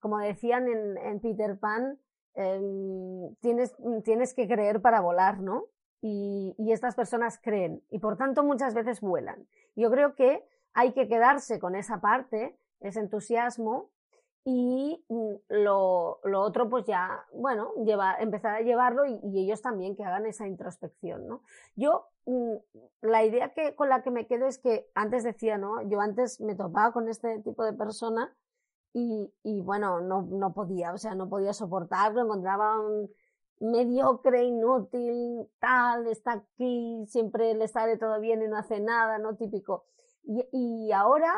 como 0.00 0.18
decían 0.18 0.68
en, 0.68 1.20
Peter 1.20 1.58
Pan, 1.58 1.98
Em, 2.40 3.34
tienes, 3.40 3.74
tienes 4.04 4.32
que 4.32 4.46
creer 4.46 4.80
para 4.80 5.00
volar, 5.00 5.40
¿no? 5.40 5.64
Y, 6.00 6.54
y, 6.56 6.70
estas 6.70 6.94
personas 6.94 7.40
creen 7.42 7.82
y 7.90 7.98
por 7.98 8.16
tanto 8.16 8.44
muchas 8.44 8.74
veces 8.74 9.00
vuelan. 9.00 9.48
Yo 9.74 9.90
creo 9.90 10.14
que 10.14 10.44
hay 10.72 10.92
que 10.92 11.08
quedarse 11.08 11.58
con 11.58 11.74
esa 11.74 12.00
parte, 12.00 12.56
ese 12.78 13.00
entusiasmo, 13.00 13.90
y 14.44 15.04
mm, 15.08 15.34
lo, 15.48 16.20
lo, 16.22 16.40
otro 16.42 16.68
pues 16.68 16.86
ya, 16.86 17.26
bueno, 17.32 17.72
lleva, 17.84 18.14
empezar 18.20 18.54
a 18.54 18.60
llevarlo 18.60 19.04
y, 19.04 19.18
ellos 19.34 19.60
también 19.60 19.96
que 19.96 20.04
hagan 20.04 20.24
esa 20.24 20.46
introspección, 20.46 21.26
¿no? 21.26 21.42
Yo, 21.74 22.06
mm, 22.26 22.54
la 23.00 23.24
idea 23.24 23.52
que, 23.52 23.74
con 23.74 23.88
la 23.88 24.04
que 24.04 24.12
me 24.12 24.28
quedo 24.28 24.46
es 24.46 24.58
que 24.58 24.88
antes 24.94 25.24
decía, 25.24 25.58
¿no? 25.58 25.82
Yo 25.90 26.00
antes 26.00 26.40
me 26.40 26.54
topaba 26.54 26.92
con 26.92 27.08
este 27.08 27.40
tipo 27.40 27.64
de 27.64 27.72
persona 27.72 28.32
y, 28.92 29.32
y 29.42 29.60
bueno, 29.62 30.00
no, 30.00 30.22
no 30.22 30.52
podía, 30.54 30.92
o 30.92 30.98
sea, 30.98 31.14
no 31.14 31.28
podía 31.28 31.52
soportarlo, 31.52 32.22
encontraba 32.22 32.80
un 32.80 33.10
mediocre, 33.60 34.44
inútil, 34.44 35.48
tal, 35.58 36.06
está 36.06 36.32
aquí, 36.32 37.04
siempre 37.06 37.54
le 37.54 37.68
sale 37.68 37.96
todo 37.98 38.20
bien 38.20 38.42
y 38.42 38.48
no 38.48 38.56
hace 38.56 38.80
nada, 38.80 39.18
¿no? 39.18 39.36
Típico. 39.36 39.84
Y, 40.24 40.46
y 40.52 40.92
ahora 40.92 41.32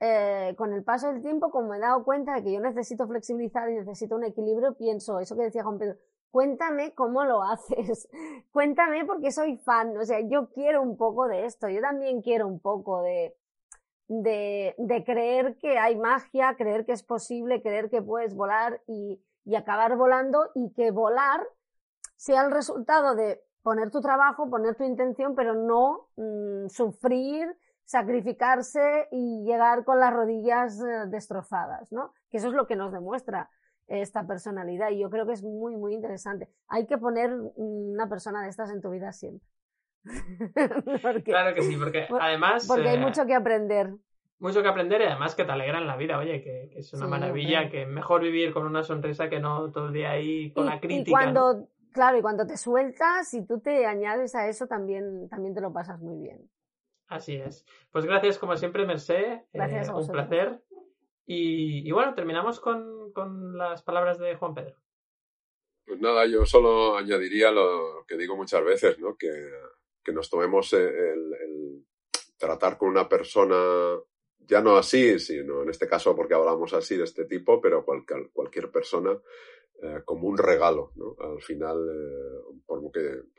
eh, 0.00 0.54
con 0.58 0.74
el 0.74 0.84
paso 0.84 1.08
del 1.08 1.22
tiempo, 1.22 1.50
como 1.50 1.68
me 1.70 1.78
he 1.78 1.80
dado 1.80 2.04
cuenta 2.04 2.34
de 2.34 2.42
que 2.42 2.52
yo 2.52 2.60
necesito 2.60 3.06
flexibilizar 3.08 3.70
y 3.70 3.76
necesito 3.76 4.16
un 4.16 4.24
equilibrio, 4.24 4.74
pienso 4.74 5.18
eso 5.20 5.36
que 5.36 5.44
decía 5.44 5.64
Juan 5.64 5.78
Pedro, 5.78 5.96
cuéntame 6.30 6.92
cómo 6.94 7.24
lo 7.24 7.42
haces, 7.42 8.08
cuéntame 8.52 9.06
porque 9.06 9.32
soy 9.32 9.56
fan, 9.56 9.96
o 9.96 10.04
sea, 10.04 10.20
yo 10.20 10.50
quiero 10.50 10.82
un 10.82 10.98
poco 10.98 11.28
de 11.28 11.46
esto, 11.46 11.68
yo 11.70 11.80
también 11.80 12.20
quiero 12.20 12.46
un 12.46 12.60
poco 12.60 13.00
de, 13.02 13.34
de, 14.08 14.74
de 14.78 15.04
creer 15.04 15.56
que 15.58 15.78
hay 15.78 15.96
magia, 15.96 16.54
creer 16.56 16.84
que 16.84 16.92
es 16.92 17.02
posible, 17.02 17.62
creer 17.62 17.90
que 17.90 18.02
puedes 18.02 18.34
volar 18.34 18.82
y, 18.86 19.20
y 19.44 19.54
acabar 19.54 19.96
volando 19.96 20.50
y 20.54 20.72
que 20.72 20.90
volar 20.90 21.46
sea 22.16 22.44
el 22.44 22.50
resultado 22.50 23.14
de 23.14 23.42
poner 23.62 23.90
tu 23.90 24.00
trabajo, 24.00 24.48
poner 24.48 24.76
tu 24.76 24.84
intención, 24.84 25.34
pero 25.34 25.54
no 25.54 26.08
mm, 26.16 26.68
sufrir, 26.68 27.56
sacrificarse 27.84 29.08
y 29.10 29.44
llegar 29.44 29.84
con 29.84 29.98
las 29.98 30.12
rodillas 30.12 30.80
eh, 30.80 31.06
destrozadas, 31.08 31.90
¿no? 31.92 32.12
Que 32.30 32.38
eso 32.38 32.48
es 32.48 32.54
lo 32.54 32.66
que 32.66 32.76
nos 32.76 32.92
demuestra 32.92 33.50
esta 33.86 34.26
personalidad 34.26 34.90
y 34.90 34.98
yo 34.98 35.10
creo 35.10 35.26
que 35.26 35.32
es 35.32 35.42
muy, 35.42 35.76
muy 35.76 35.94
interesante. 35.94 36.48
Hay 36.68 36.86
que 36.86 36.98
poner 36.98 37.32
una 37.54 38.08
persona 38.08 38.42
de 38.42 38.48
estas 38.48 38.70
en 38.70 38.80
tu 38.80 38.90
vida 38.90 39.12
siempre. 39.12 39.46
claro 41.24 41.54
que 41.54 41.62
sí, 41.62 41.76
porque 41.76 42.06
además... 42.20 42.66
Porque 42.66 42.88
hay 42.88 42.96
eh, 42.96 43.00
mucho 43.00 43.26
que 43.26 43.34
aprender. 43.34 43.94
Mucho 44.38 44.62
que 44.62 44.68
aprender 44.68 45.00
y 45.00 45.04
además 45.04 45.34
que 45.34 45.44
te 45.44 45.52
alegran 45.52 45.86
la 45.86 45.96
vida, 45.96 46.18
oye, 46.18 46.42
que, 46.42 46.70
es 46.76 46.92
una 46.92 47.06
maravilla, 47.06 47.70
que 47.70 47.86
mejor 47.86 48.22
vivir 48.22 48.52
con 48.52 48.66
una 48.66 48.82
sonrisa 48.82 49.30
que 49.30 49.40
no 49.40 49.72
todo 49.72 49.86
el 49.86 49.94
día 49.94 50.10
ahí 50.10 50.52
con 50.52 50.66
la 50.66 50.78
crítica. 50.78 51.08
Y 51.08 51.12
cuando, 51.12 51.68
claro, 51.92 52.18
y 52.18 52.22
cuando 52.22 52.46
te 52.46 52.56
sueltas 52.58 53.32
y 53.32 53.46
tú 53.46 53.60
te 53.60 53.86
añades 53.86 54.34
a 54.34 54.48
eso, 54.48 54.66
también, 54.66 55.28
también 55.30 55.54
te 55.54 55.62
lo 55.62 55.72
pasas 55.72 56.00
muy 56.00 56.18
bien. 56.18 56.50
Así 57.08 57.36
es. 57.36 57.64
Pues 57.90 58.04
gracias 58.04 58.38
como 58.38 58.56
siempre, 58.56 58.84
Mercé. 58.84 59.46
Gracias 59.52 59.88
eh, 59.88 59.92
un 59.92 60.06
placer. 60.06 60.60
Y, 61.28 61.90
bueno, 61.90 62.14
terminamos 62.14 62.60
con, 62.60 63.12
con, 63.12 63.58
las 63.58 63.82
palabras 63.82 64.18
de 64.18 64.36
Juan 64.36 64.54
Pedro. 64.54 64.76
Pues 65.84 66.00
nada, 66.00 66.24
yo 66.26 66.46
solo 66.46 66.96
añadiría 66.96 67.50
lo 67.50 68.04
que 68.06 68.16
digo 68.16 68.36
muchas 68.36 68.64
veces, 68.64 68.98
¿no? 69.00 69.16
Que, 69.16 69.28
que 70.06 70.12
nos 70.12 70.30
tomemos 70.30 70.72
el, 70.72 71.84
tratar 72.38 72.78
con 72.78 72.90
una 72.90 73.08
persona, 73.08 73.56
ya 74.38 74.62
no 74.62 74.76
así, 74.76 75.18
sino 75.18 75.64
en 75.64 75.70
este 75.70 75.88
caso 75.88 76.14
porque 76.14 76.34
hablamos 76.34 76.72
así 76.74 76.96
de 76.96 77.02
este 77.02 77.24
tipo, 77.24 77.60
pero 77.60 77.84
cualquier, 77.84 78.30
cualquier 78.32 78.70
persona, 78.70 79.18
eh, 79.82 80.02
como 80.04 80.28
un 80.28 80.38
regalo, 80.38 80.92
¿no? 80.94 81.16
Al 81.18 81.42
final, 81.42 81.76
eh, 81.90 82.60
por, 82.64 82.80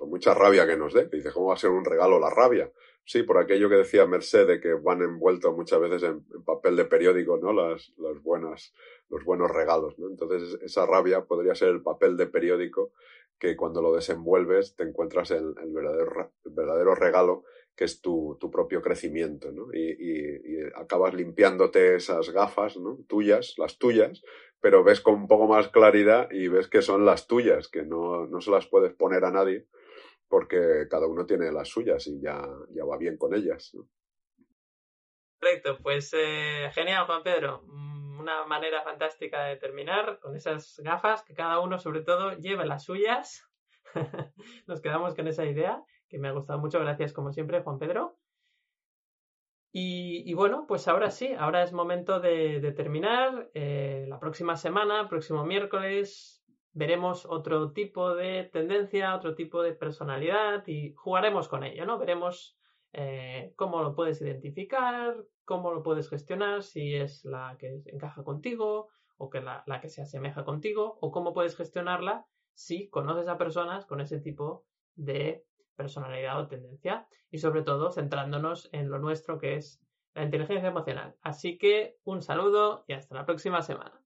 mucha 0.08 0.34
rabia 0.34 0.68
que 0.68 0.76
nos 0.76 0.94
dé, 0.94 1.08
dice, 1.08 1.32
¿cómo 1.32 1.48
va 1.48 1.54
a 1.54 1.58
ser 1.58 1.70
un 1.70 1.86
regalo 1.86 2.20
la 2.20 2.30
rabia? 2.30 2.70
Sí, 3.06 3.24
por 3.24 3.38
aquello 3.38 3.70
que 3.70 3.76
decía 3.76 4.06
Mercedes, 4.06 4.60
que 4.60 4.74
van 4.74 5.02
envueltos 5.02 5.56
muchas 5.56 5.80
veces 5.80 6.04
en, 6.04 6.26
papel 6.44 6.76
de 6.76 6.86
periódico, 6.86 7.38
¿no? 7.38 7.54
Las, 7.54 7.94
las 7.98 8.22
buenas, 8.22 8.74
los 9.10 9.24
buenos 9.24 9.50
regalos, 9.50 9.98
¿no? 9.98 10.10
Entonces, 10.10 10.60
esa 10.62 10.86
rabia 10.86 11.24
podría 11.24 11.56
ser 11.56 11.70
el 11.70 11.82
papel 11.82 12.18
de 12.18 12.28
periódico 12.28 12.92
que 13.40 13.56
cuando 13.56 13.82
lo 13.82 13.94
desenvuelves 13.94 14.76
te 14.76 14.84
encuentras 14.84 15.32
el, 15.32 15.54
el 15.62 15.72
verdadero, 15.74 16.34
verdadero 16.46 16.96
regalo 16.96 17.44
que 17.76 17.86
es 17.86 18.02
tu, 18.02 18.38
tu 18.40 18.50
propio 18.50 18.82
crecimiento, 18.82 19.52
¿no? 19.52 19.68
Y, 19.72 19.92
y, 20.00 20.60
acabas 20.76 21.14
limpiándote 21.14 21.96
esas 21.96 22.32
gafas, 22.32 22.76
¿no? 22.78 22.98
Tuyas, 23.08 23.54
las 23.58 23.78
tuyas, 23.78 24.24
pero 24.60 24.84
ves 24.84 25.00
con 25.00 25.14
un 25.14 25.28
poco 25.28 25.48
más 25.48 25.68
claridad 25.68 26.28
y 26.32 26.48
ves 26.48 26.68
que 26.68 26.82
son 26.82 27.06
las 27.06 27.28
tuyas, 27.28 27.68
que 27.68 27.84
no, 27.84 28.26
no 28.26 28.42
se 28.42 28.50
las 28.50 28.66
puedes 28.66 28.94
poner 28.94 29.24
a 29.26 29.32
nadie 29.32 29.68
porque 30.28 30.88
cada 30.90 31.08
uno 31.08 31.26
tiene 31.26 31.52
las 31.52 31.70
suyas 31.70 32.08
y 32.08 32.20
ya, 32.20 32.42
ya 32.72 32.86
va 32.86 32.98
bien 32.98 33.18
con 33.18 33.34
ellas. 33.34 33.76
Perfecto, 35.40 35.78
pues 35.82 36.12
eh, 36.14 36.70
genial 36.74 37.06
Juan 37.06 37.24
Pedro. 37.24 37.64
Una 38.28 38.46
manera 38.46 38.82
fantástica 38.82 39.46
de 39.46 39.56
terminar 39.56 40.20
con 40.20 40.36
esas 40.36 40.82
gafas, 40.84 41.24
que 41.24 41.34
cada 41.34 41.62
uno 41.62 41.80
sobre 41.80 42.02
todo 42.02 42.34
lleve 42.34 42.66
las 42.66 42.84
suyas. 42.84 43.50
Nos 44.68 44.82
quedamos 44.82 45.16
con 45.16 45.30
esa 45.30 45.46
idea, 45.46 45.82
que 46.10 46.20
me 46.20 46.28
ha 46.28 46.34
gustado 46.34 46.60
mucho. 46.60 46.78
Gracias 46.78 47.14
como 47.14 47.32
siempre, 47.32 47.62
Juan 47.62 47.80
Pedro. 47.80 48.18
Y, 49.72 50.34
bueno, 50.34 50.66
pues 50.68 50.90
ahora 50.90 51.10
sí, 51.10 51.32
ahora 51.40 51.64
es 51.64 51.72
momento 51.72 52.20
de, 52.20 52.74
terminar. 52.76 53.50
Eh, 53.54 54.06
la 54.10 54.20
próxima 54.20 54.58
semana, 54.58 55.08
próximo 55.08 55.46
miércoles, 55.46 56.44
veremos 56.74 57.26
otro 57.26 57.72
tipo 57.72 58.14
de 58.14 58.44
tendencia, 58.52 59.16
otro 59.16 59.36
tipo 59.36 59.62
de 59.62 59.72
personalidad 59.72 60.68
y 60.68 60.94
jugaremos 60.96 61.48
con 61.48 61.64
ello, 61.64 61.86
¿no? 61.86 61.98
Veremos 61.98 62.58
eh, 62.92 63.54
cómo 63.56 63.82
lo 63.82 63.96
puedes 63.96 64.22
identificar, 64.22 65.16
cómo 65.48 65.72
lo 65.72 65.82
puedes 65.82 66.10
gestionar, 66.10 66.62
si 66.62 66.94
es 66.94 67.24
la 67.24 67.56
que 67.58 67.82
encaja 67.86 68.22
contigo 68.26 68.90
o 69.16 69.30
que 69.30 69.40
la, 69.40 69.64
la 69.66 69.80
que 69.80 69.88
se 69.88 70.02
asemeja 70.02 70.44
contigo, 70.44 70.98
o 71.00 71.10
cómo 71.10 71.34
puedes 71.34 71.56
gestionarla 71.56 72.28
si 72.54 72.90
conoces 72.90 73.30
a 73.30 73.38
personas 73.38 73.86
con 73.86 74.02
ese 74.02 74.20
tipo 74.20 74.66
de 74.96 75.46
personalidad 75.78 76.38
o 76.42 76.48
tendencia 76.48 77.08
y 77.32 77.38
sobre 77.38 77.62
todo 77.64 77.92
centrándonos 77.92 78.68
en 78.74 78.90
lo 78.90 79.00
nuestro 79.00 79.40
que 79.40 79.56
es 79.56 79.82
la 80.14 80.24
inteligencia 80.24 80.68
emocional. 80.68 81.16
Así 81.22 81.58
que 81.58 81.98
un 82.04 82.22
saludo 82.22 82.84
y 82.86 82.94
hasta 82.94 83.16
la 83.16 83.26
próxima 83.26 83.62
semana. 83.62 84.02